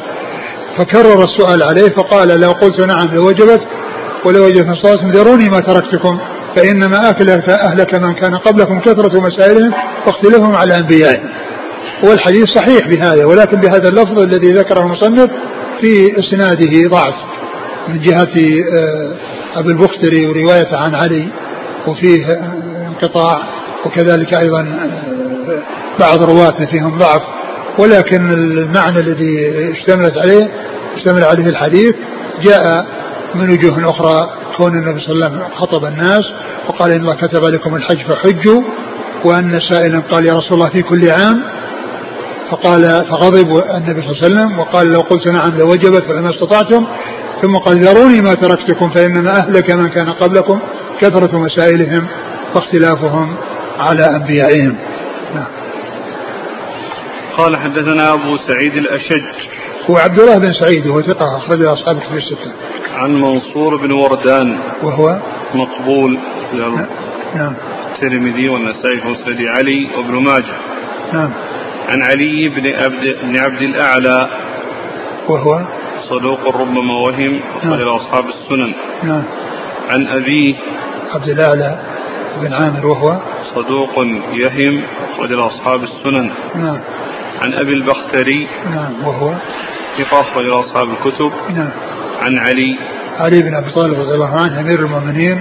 فكرر 0.78 1.24
السؤال 1.24 1.62
عليه 1.62 1.88
فقال 1.88 2.40
لو 2.40 2.50
قلت 2.50 2.80
نعم 2.86 3.14
لوجبت 3.14 3.60
ولو 4.24 4.44
وجدت 4.44 4.66
صلاتهم 4.82 5.10
ذروني 5.10 5.48
ما 5.48 5.60
تركتكم 5.60 6.18
فإنما 6.56 6.96
أهلك 7.08 7.48
أهلك 7.50 7.94
من 7.94 8.14
كان 8.14 8.36
قبلكم 8.36 8.80
كثرة 8.80 9.20
مسائلهم 9.20 9.72
واختلافهم 10.06 10.56
على 10.56 10.78
أنبيائهم 10.78 11.28
والحديث 12.02 12.44
صحيح 12.54 12.88
بهذا 12.88 13.24
ولكن 13.24 13.56
بهذا 13.60 13.88
اللفظ 13.88 14.20
الذي 14.20 14.52
ذكره 14.52 14.80
المصنف 14.80 15.30
في 15.80 16.06
إسناده 16.18 16.88
ضعف. 16.90 17.14
من 17.88 18.00
جهة 18.00 18.34
آه، 18.78 19.12
أبي 19.56 19.68
البختري 19.68 20.26
ورواية 20.26 20.76
عن 20.76 20.94
علي 20.94 21.28
وفيه 21.86 22.40
انقطاع 22.88 23.42
وكذلك 23.86 24.34
أيضا 24.34 24.60
آه، 24.60 25.62
بعض 26.00 26.22
رواته 26.22 26.66
فيهم 26.66 26.98
ضعف. 26.98 27.22
ولكن 27.78 28.32
المعنى 28.32 28.98
الذي 28.98 29.50
اشتملت 29.72 30.18
عليه 30.18 30.50
اشتمل 30.96 31.24
عليه 31.24 31.46
الحديث 31.46 31.94
جاء 32.42 32.86
من 33.34 33.50
وجوه 33.50 33.90
أخرى 33.90 34.30
كون 34.56 34.72
النبي 34.78 35.00
صلى 35.00 35.12
الله 35.12 35.26
عليه 35.26 35.36
وسلم 35.36 35.48
خطب 35.54 35.84
الناس 35.84 36.24
وقال 36.68 36.92
إن 36.92 37.00
الله 37.00 37.14
كتب 37.14 37.44
عليكم 37.44 37.76
الحج 37.76 37.98
فحجوا 37.98 38.62
وأن 39.24 39.60
سائلا 39.60 40.00
قال 40.00 40.26
يا 40.26 40.32
رسول 40.32 40.58
الله 40.58 40.68
في 40.68 40.82
كل 40.82 41.10
عام 41.10 41.42
فقال 42.50 42.80
فغضب 43.10 43.62
النبي 43.74 44.02
صلى 44.02 44.12
الله 44.12 44.22
عليه 44.22 44.34
وسلم 44.34 44.58
وقال 44.58 44.92
لو 44.92 45.00
قلت 45.00 45.28
نعم 45.28 45.58
لوجبت 45.58 46.02
فلما 46.02 46.30
استطعتم 46.30 46.86
ثم 47.42 47.56
قال 47.56 47.78
ذروني 47.78 48.20
ما 48.20 48.34
تركتكم 48.34 48.90
فإنما 48.90 49.30
أهلك 49.30 49.70
من 49.70 49.88
كان 49.88 50.10
قبلكم 50.10 50.60
كثرة 51.00 51.38
مسائلهم 51.38 52.06
واختلافهم 52.54 53.36
على 53.78 54.02
أنبيائهم. 54.02 54.76
نعم. 55.34 55.46
قال 57.38 57.56
حدثنا 57.56 58.12
أبو 58.12 58.36
سعيد 58.36 58.76
الأشج. 58.76 59.48
هو 59.90 59.96
عبد 59.96 60.20
الله 60.20 60.38
بن 60.38 60.52
سعيد 60.52 60.86
وهو 60.86 61.02
ثقة 61.02 61.36
أخرج 61.36 61.66
أصحاب 61.66 62.00
كتب 62.00 62.16
الستة. 62.16 62.52
عن 62.94 63.20
منصور 63.20 63.76
بن 63.76 63.92
وردان. 63.92 64.58
وهو؟ 64.82 65.18
مقبول. 65.54 66.18
نعم. 67.34 67.54
الترمذي 67.94 68.48
والنسائي 68.48 69.00
في 69.00 69.08
مسند 69.08 69.40
علي 69.40 69.88
وابن 69.96 70.14
ماجه. 70.14 70.54
نعم. 71.12 71.30
عن 71.88 72.02
علي 72.02 72.48
بن 72.48 72.74
عبد 72.74 73.16
بن 73.22 73.38
عبد 73.38 73.62
الأعلى. 73.62 74.30
وهو؟ 75.28 75.66
صدوق 76.10 76.56
ربما 76.56 76.94
وهم 77.06 77.40
نعم. 77.64 77.88
أصحاب 77.88 78.24
السنن. 78.28 78.74
نعم. 79.02 79.22
عن 79.90 80.06
أبيه 80.06 80.54
عبد 81.14 81.28
الأعلى 81.28 81.78
بن 82.40 82.52
عامر 82.52 82.86
وهو 82.86 83.20
صدوق 83.54 83.90
يهم 84.32 84.82
أخرج 85.10 85.32
أصحاب 85.32 85.82
السنن. 85.82 86.30
نعم. 86.54 86.80
عن 87.42 87.54
أبي 87.54 87.72
البختري 87.72 88.48
نعم 88.70 89.04
وهو 89.04 89.34
ثقة 89.98 90.20
أخرج 90.20 90.46
أصحاب 90.50 90.88
الكتب. 90.90 91.32
نعم. 91.56 91.70
عن 92.20 92.38
علي 92.38 92.78
علي 93.18 93.42
بن 93.42 93.54
أبي 93.54 93.70
طالب 93.70 94.00
رضي 94.00 94.14
الله 94.14 94.40
عنه 94.40 94.60
أمير 94.60 94.78
المؤمنين 94.80 95.40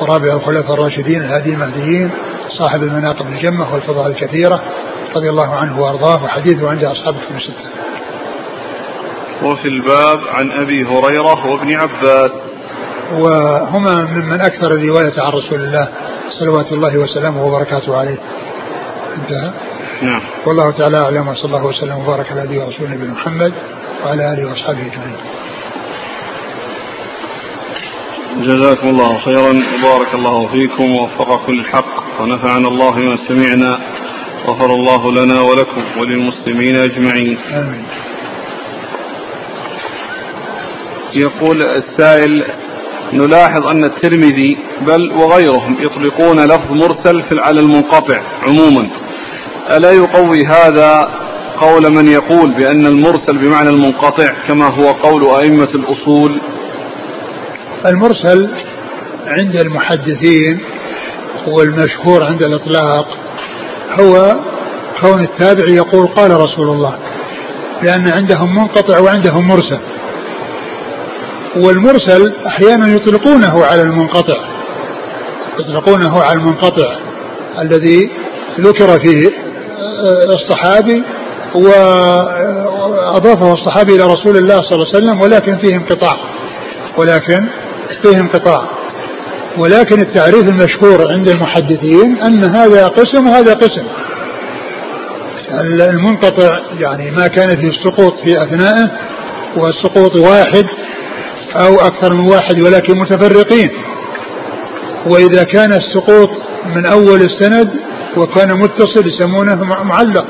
ورابع 0.00 0.34
الخلفاء 0.34 0.74
الراشدين 0.74 1.22
الهادي 1.22 1.50
المهديين 1.54 2.10
صاحب 2.58 2.82
المناقب 2.82 3.26
الجمة 3.26 3.74
والفضائل 3.74 4.10
الكثيرة 4.10 4.62
رضي 5.16 5.30
الله 5.30 5.54
عنه 5.54 5.80
وأرضاه 5.80 6.24
وحديثه 6.24 6.70
عند 6.70 6.84
أصحاب 6.84 7.14
كتب 7.14 7.36
الستة. 7.36 7.68
وفي 9.42 9.68
الباب 9.68 10.20
عن 10.28 10.52
أبي 10.52 10.84
هريرة 10.84 11.46
وابن 11.46 11.74
عباس. 11.74 12.30
وهما 13.12 14.04
ممن 14.04 14.40
أكثر 14.40 14.66
الرواية 14.66 15.12
عن 15.18 15.32
رسول 15.32 15.60
الله 15.60 15.88
صلوات 16.30 16.72
الله 16.72 16.98
وسلامه 16.98 17.44
وبركاته 17.44 17.96
عليه. 17.96 18.18
انتهى. 19.16 19.50
نعم. 20.02 20.20
والله 20.46 20.70
تعالى 20.70 20.98
أعلم 20.98 21.28
وصلى 21.28 21.44
الله 21.44 21.64
وسلم 21.66 21.98
وبارك 21.98 22.32
على 22.32 22.42
نبينا 22.44 22.64
ورسوله 22.64 22.90
نبينا 22.90 23.12
محمد 23.12 23.52
وعلى 24.04 24.32
آله 24.32 24.50
وأصحابه 24.50 24.80
أجمعين. 24.80 25.16
جزاكم 28.36 28.88
الله 28.88 29.18
خيرا 29.18 29.62
وبارك 29.84 30.14
الله 30.14 30.46
فيكم 30.46 30.92
ووفقكم 30.92 31.52
للحق 31.52 32.20
ونفعنا 32.20 32.68
الله 32.68 32.90
بما 32.90 33.16
سمعنا 33.28 33.78
غفر 34.46 34.66
الله 34.66 35.12
لنا 35.12 35.40
ولكم 35.40 35.82
وللمسلمين 36.00 36.76
أجمعين. 36.76 37.38
آمين. 37.38 37.84
يقول 41.14 41.62
السائل 41.62 42.44
نلاحظ 43.12 43.66
أن 43.66 43.84
الترمذي 43.84 44.58
بل 44.80 45.12
وغيرهم 45.12 45.76
يطلقون 45.80 46.44
لفظ 46.44 46.72
مرسل 46.72 47.22
في 47.22 47.40
على 47.40 47.60
المنقطع 47.60 48.22
عموما. 48.42 48.90
ألا 49.76 49.92
يقوي 49.92 50.46
هذا 50.46 51.08
قول 51.60 51.94
من 51.94 52.08
يقول 52.08 52.54
بأن 52.54 52.86
المرسل 52.86 53.38
بمعنى 53.38 53.70
المنقطع 53.70 54.32
كما 54.48 54.66
هو 54.66 54.88
قول 54.88 55.24
أئمة 55.40 55.68
الأصول؟ 55.74 56.40
المرسل 57.86 58.50
عند 59.26 59.56
المحدثين 59.56 60.60
والمشهور 61.46 62.24
عند 62.24 62.42
الإطلاق 62.42 63.18
هو 64.00 64.34
كون 65.00 65.20
التابع 65.20 65.64
يقول 65.68 66.06
قال 66.06 66.30
رسول 66.30 66.68
الله 66.68 66.98
لأن 67.82 68.08
عندهم 68.08 68.54
منقطع 68.54 68.98
وعندهم 69.00 69.48
مرسل 69.48 69.80
والمرسل 71.56 72.34
أحيانا 72.46 72.88
يطلقونه 72.88 73.64
على 73.64 73.82
المنقطع. 73.82 74.36
يطلقونه 75.58 76.20
على 76.20 76.38
المنقطع 76.38 76.96
الذي 77.60 78.10
ذكر 78.60 79.00
فيه 79.04 79.30
الصحابي 80.34 81.02
وأضافه 81.54 83.52
الصحابي 83.52 83.94
إلى 83.94 84.04
رسول 84.04 84.36
الله 84.36 84.56
صلى 84.56 84.72
الله 84.72 84.86
عليه 84.94 84.98
وسلم 84.98 85.20
ولكن 85.20 85.56
فيه 85.56 85.76
انقطاع. 85.76 86.16
ولكن 86.96 87.46
فيه 88.02 88.20
انقطاع. 88.20 88.68
ولكن 89.58 90.00
التعريف 90.00 90.42
المشهور 90.42 91.12
عند 91.12 91.28
المحدثين 91.28 92.22
أن 92.22 92.44
هذا 92.44 92.88
قسم 92.88 93.26
وهذا 93.26 93.54
قسم. 93.54 93.84
المنقطع 95.90 96.58
يعني 96.78 97.10
ما 97.10 97.26
كان 97.26 97.48
فيه 97.48 97.68
السقوط 97.68 98.12
في 98.24 98.42
أثنائه 98.42 98.90
والسقوط 99.56 100.16
واحد 100.16 100.66
أو 101.56 101.74
أكثر 101.74 102.14
من 102.14 102.28
واحد 102.28 102.60
ولكن 102.60 102.98
متفرقين. 102.98 103.70
وإذا 105.06 105.42
كان 105.42 105.72
السقوط 105.72 106.30
من 106.76 106.86
أول 106.86 107.20
السند 107.20 107.70
وكان 108.16 108.58
متصل 108.58 109.06
يسمونه 109.06 109.64
معلق. 109.64 110.26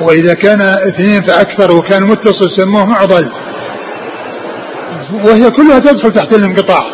وإذا 0.00 0.34
كان 0.34 0.60
اثنين 0.60 1.22
فأكثر 1.22 1.72
وكان 1.76 2.04
متصل 2.04 2.50
يسموه 2.58 2.84
معضل. 2.84 3.30
وهي 5.24 5.50
كلها 5.50 5.78
تدخل 5.78 6.12
تحت 6.12 6.34
الانقطاع. 6.34 6.84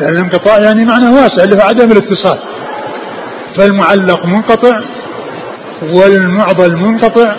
الانقطاع 0.00 0.58
يعني 0.58 0.84
معنى 0.84 1.08
واسع 1.08 1.44
اللي 1.44 1.56
هو 1.56 1.60
عدم 1.60 1.92
الاتصال. 1.92 2.38
فالمعلق 3.58 4.26
منقطع 4.26 4.80
والمعضل 5.82 6.76
منقطع 6.76 7.36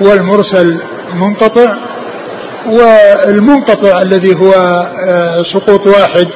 والمرسل 0.00 0.80
منقطع 1.14 1.87
والمنقطع 2.66 4.02
الذي 4.02 4.34
هو 4.36 4.52
آه، 5.08 5.42
سقوط 5.42 5.86
واحد 5.86 6.28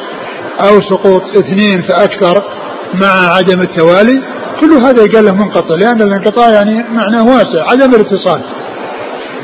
أو 0.60 0.80
سقوط 0.80 1.22
اثنين 1.36 1.82
فأكثر 1.82 2.42
مع 2.94 3.34
عدم 3.36 3.60
التوالي 3.60 4.22
كل 4.60 4.72
هذا 4.72 5.04
يقال 5.04 5.24
له 5.24 5.34
منقطع 5.34 5.74
لأن 5.74 6.02
الانقطاع 6.02 6.48
يعني 6.48 6.84
معناه 6.90 7.26
واسع 7.26 7.70
عدم 7.70 7.94
الاتصال 7.94 8.40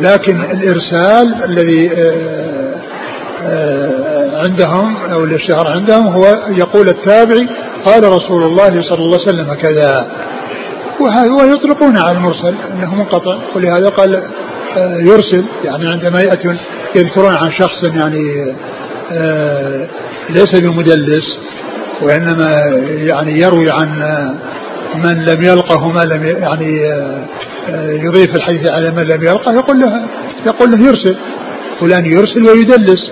لكن 0.00 0.40
الإرسال 0.40 1.44
الذي 1.44 1.90
آه، 1.92 2.74
آه، 3.42 4.42
عندهم 4.44 4.96
أو 5.12 5.24
الاشتهار 5.24 5.68
عندهم 5.68 6.06
هو 6.06 6.24
يقول 6.48 6.88
التابعي 6.88 7.48
قال 7.84 8.04
رسول 8.04 8.42
الله 8.42 8.82
صلى 8.82 8.98
الله 8.98 9.18
عليه 9.18 9.28
وسلم 9.28 9.54
كذا. 9.54 10.08
ويطلقون 11.00 11.96
على 11.96 12.16
المرسل 12.16 12.54
إنه 12.72 12.94
منقطع 12.94 13.38
ولهذا 13.56 13.88
قال 13.88 14.22
يرسل 14.76 15.44
يعني 15.64 15.88
عندما 15.88 16.20
ياتون 16.20 16.58
يذكرون 16.96 17.34
عن 17.34 17.52
شخص 17.52 17.84
يعني 17.84 18.54
ليس 20.30 20.60
بمدلس 20.60 21.38
وإنما 22.02 22.56
يعني 22.88 23.40
يروي 23.40 23.70
عن 23.70 23.88
من 24.94 25.24
لم 25.24 25.42
يلقه 25.42 25.88
ما 25.88 26.00
لم 26.00 26.26
يعني 26.26 26.86
آه، 26.86 27.26
آه، 27.68 27.90
يضيف 27.90 28.36
الحديث 28.36 28.70
على 28.70 28.90
من 28.90 29.02
لم 29.02 29.22
يلقه 29.22 29.52
يقول 29.52 29.80
له 29.80 30.06
يقول 30.46 30.70
له 30.70 30.86
يرسل. 30.86 31.16
فلان 31.80 32.06
يرسل 32.06 32.42
ويدلس. 32.42 33.10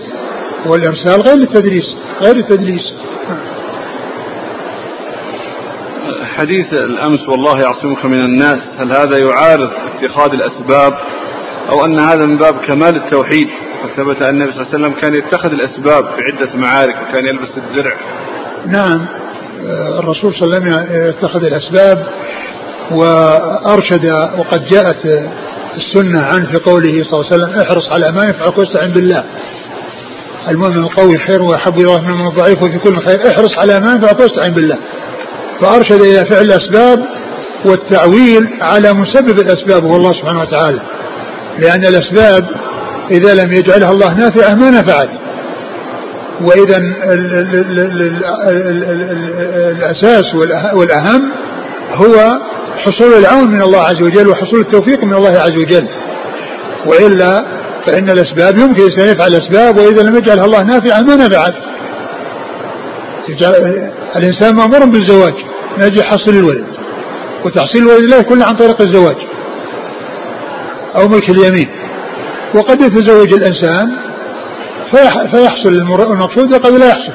والإرسال 0.67 1.23
غير 1.23 1.39
التدليس 1.39 1.97
غير 2.23 2.37
التدليس 2.37 2.95
حديث 6.37 6.73
الأمس 6.73 7.29
والله 7.29 7.61
يعصمك 7.61 8.05
من 8.05 8.21
الناس 8.21 8.59
هل 8.79 8.93
هذا 8.93 9.19
يعارض 9.19 9.71
اتخاذ 10.03 10.33
الأسباب 10.33 10.95
أو 11.71 11.85
أن 11.85 11.99
هذا 11.99 12.27
من 12.27 12.37
باب 12.37 12.55
كمال 12.55 12.97
التوحيد. 12.97 13.49
وثبت 13.85 14.23
أن 14.23 14.29
النبي 14.29 14.53
صلى 14.53 14.63
الله 14.63 14.75
عليه 14.75 14.79
وسلم 14.79 15.01
كان 15.01 15.15
يتخذ 15.15 15.51
الأسباب 15.53 16.05
في 16.05 16.21
عدة 16.23 16.57
معارك 16.57 16.97
وكان 17.03 17.27
يلبس 17.27 17.57
الدرع 17.57 17.97
نعم. 18.67 19.07
الرسول 19.99 20.35
صلى 20.35 20.43
الله 20.43 20.57
عليه 20.57 20.77
وسلم 20.77 21.09
يتخذ 21.09 21.45
الأسباب 21.45 22.07
وأرشد 22.91 24.11
وقد 24.39 24.67
جاءت 24.67 25.03
السنة 25.77 26.23
عنه 26.23 26.47
في 26.53 26.57
قوله 26.57 27.05
صلى 27.05 27.21
الله 27.21 27.27
عليه 27.33 27.37
وسلم 27.37 27.61
احرص 27.61 27.89
على 27.89 28.13
ما 28.13 28.23
ينفعك 28.23 28.59
واستعن 28.59 28.91
بالله. 28.93 29.25
المؤمن 30.49 30.79
القوي 30.79 31.19
خير 31.19 31.43
وأحب 31.43 31.79
إلى 31.79 31.85
الله 31.85 32.15
من 32.15 32.27
الضعيف 32.27 32.63
وفي 32.63 32.79
كل 32.79 33.07
خير 33.07 33.29
احرص 33.29 33.59
على 33.59 33.81
ما 33.81 33.93
ينفعك 33.93 34.21
واستعن 34.21 34.51
بالله. 34.55 34.79
فأرشد 35.61 36.01
إلى 36.01 36.27
فعل 36.27 36.43
الأسباب 36.43 37.07
والتعويل 37.65 38.49
على 38.61 38.93
مسبب 38.93 39.39
الأسباب 39.41 39.85
وهو 39.85 39.97
الله 39.97 40.13
سبحانه 40.13 40.41
وتعالى. 40.41 40.81
لأن 41.59 41.85
الاسباب 41.85 42.45
اذا 43.11 43.35
لم 43.35 43.53
يجعلها 43.53 43.91
الله 43.91 44.15
نافعه 44.15 44.55
ما 44.55 44.71
نفعت 44.71 45.11
وإذا 46.41 46.83
الأساس 49.71 50.35
والأهم 50.75 51.33
هو 51.95 52.39
حصول 52.79 53.13
العون 53.19 53.51
من 53.51 53.63
الله 53.63 53.81
عز 53.81 54.03
وجل 54.03 54.29
وحصول 54.29 54.61
التوفيق 54.61 55.05
من 55.05 55.15
الله 55.15 55.31
عز 55.31 55.57
وجل 55.57 55.89
وإلا 56.87 57.45
فإن 57.87 58.11
الأسباب 58.11 58.59
يمكن 58.59 58.83
الإنسان 58.83 59.09
يفعل 59.09 59.29
الأسباب 59.29 59.77
وإذا 59.79 60.03
لم 60.03 60.17
يجعلها 60.17 60.45
الله 60.45 60.63
نافعة 60.63 61.01
ما 61.01 61.17
نفعت 61.17 61.55
الإنسان 64.17 64.57
مأمور 64.57 64.85
بالزواج 64.85 65.35
من 65.77 65.83
أجل 65.83 66.03
حصل 66.03 66.31
الولد 66.31 66.67
وتحصيل 67.45 67.83
الولد 67.83 68.11
لا 68.11 68.19
يكون 68.19 68.43
عن 68.43 68.57
طريق 68.57 68.81
الزواج 68.81 69.17
أو 70.97 71.09
ملك 71.09 71.31
اليمين 71.31 71.69
وقد 72.55 72.81
يتزوج 72.81 73.33
الإنسان 73.33 73.97
فيحصل 75.33 75.69
المقصود 75.69 76.55
وقد 76.55 76.73
لا 76.73 76.89
يحصل 76.89 77.13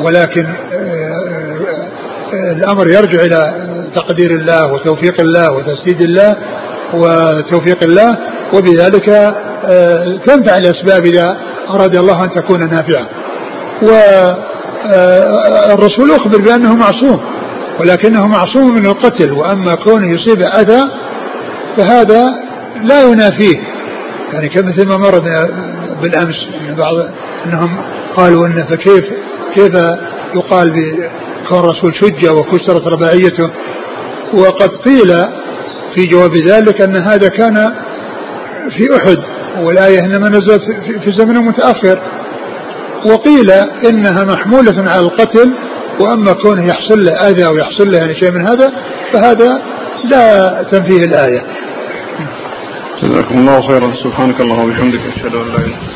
ولكن 0.00 0.46
آه، 0.46 0.76
آه، 2.32 2.52
الأمر 2.52 2.88
يرجع 2.88 3.20
إلى 3.20 3.66
تقدير 3.94 4.30
الله 4.30 4.72
وتوفيق 4.72 5.20
الله 5.20 5.52
وتسديد 5.52 6.02
الله 6.02 6.36
وتوفيق 6.94 7.82
الله 7.82 8.16
وبذلك 8.52 9.08
آه، 9.64 10.16
تنفع 10.26 10.56
الاسباب 10.56 11.06
إذا 11.06 11.36
أراد 11.70 11.96
الله 11.96 12.24
أن 12.24 12.30
تكون 12.30 12.60
نافعة. 12.60 13.06
والرسول 14.82 16.10
أخبر 16.10 16.38
بأنه 16.38 16.74
معصوم 16.74 17.20
ولكنه 17.80 18.26
معصوم 18.26 18.74
من 18.74 18.86
القتل 18.86 19.32
وأما 19.32 19.74
كونه 19.74 20.14
يصيب 20.14 20.42
أذى 20.42 20.90
فهذا 21.76 22.49
لا 22.82 23.02
ينافيه. 23.02 23.60
يعني 24.32 24.48
كمثل 24.48 24.88
ما 24.88 24.96
مر 24.96 25.20
بالأمس 26.02 26.48
ان 26.68 26.74
بعض 26.74 26.94
أنهم 27.46 27.76
قالوا 28.16 28.46
إن 28.46 28.66
فكيف 28.70 29.04
كيف 29.54 29.74
يقال 30.34 30.70
بكون 30.70 31.58
الرسول 31.58 31.94
شج 31.94 32.28
وكسرت 32.28 32.86
رباعيته. 32.86 33.50
وقد 34.32 34.68
قيل 34.68 35.16
في 35.94 36.02
جواب 36.10 36.36
ذلك 36.36 36.80
أن 36.80 36.96
هذا 36.96 37.28
كان 37.28 37.54
في 38.76 38.96
أحد 38.96 39.18
والآية 39.64 40.00
إنما 40.00 40.28
نزلت 40.28 40.62
في 41.04 41.12
زمن 41.18 41.34
متأخر. 41.34 42.00
وقيل 43.06 43.50
إنها 43.88 44.24
محمولة 44.24 44.90
على 44.90 45.00
القتل 45.00 45.54
وأما 46.00 46.32
كونه 46.32 46.66
يحصل 46.66 47.04
له 47.04 47.12
أذى 47.12 47.46
أو 47.46 47.56
يحصل 47.56 47.90
له 47.90 47.98
يعني 47.98 48.14
شيء 48.14 48.30
من 48.30 48.48
هذا 48.48 48.72
فهذا 49.12 49.62
لا 50.04 50.62
تنفيه 50.72 51.04
الآية. 51.04 51.42
جزاكم 53.02 53.38
الله 53.38 53.60
خيرا. 53.68 53.90
سبحانك 54.04 54.40
اللهم 54.40 54.64
وبحمدك 54.64 55.00
أشهد 55.00 55.34
أن 55.34 55.46
لا 55.48 55.58
إله 55.58 55.66
إلا 55.66 55.76
أنت. 55.76 55.90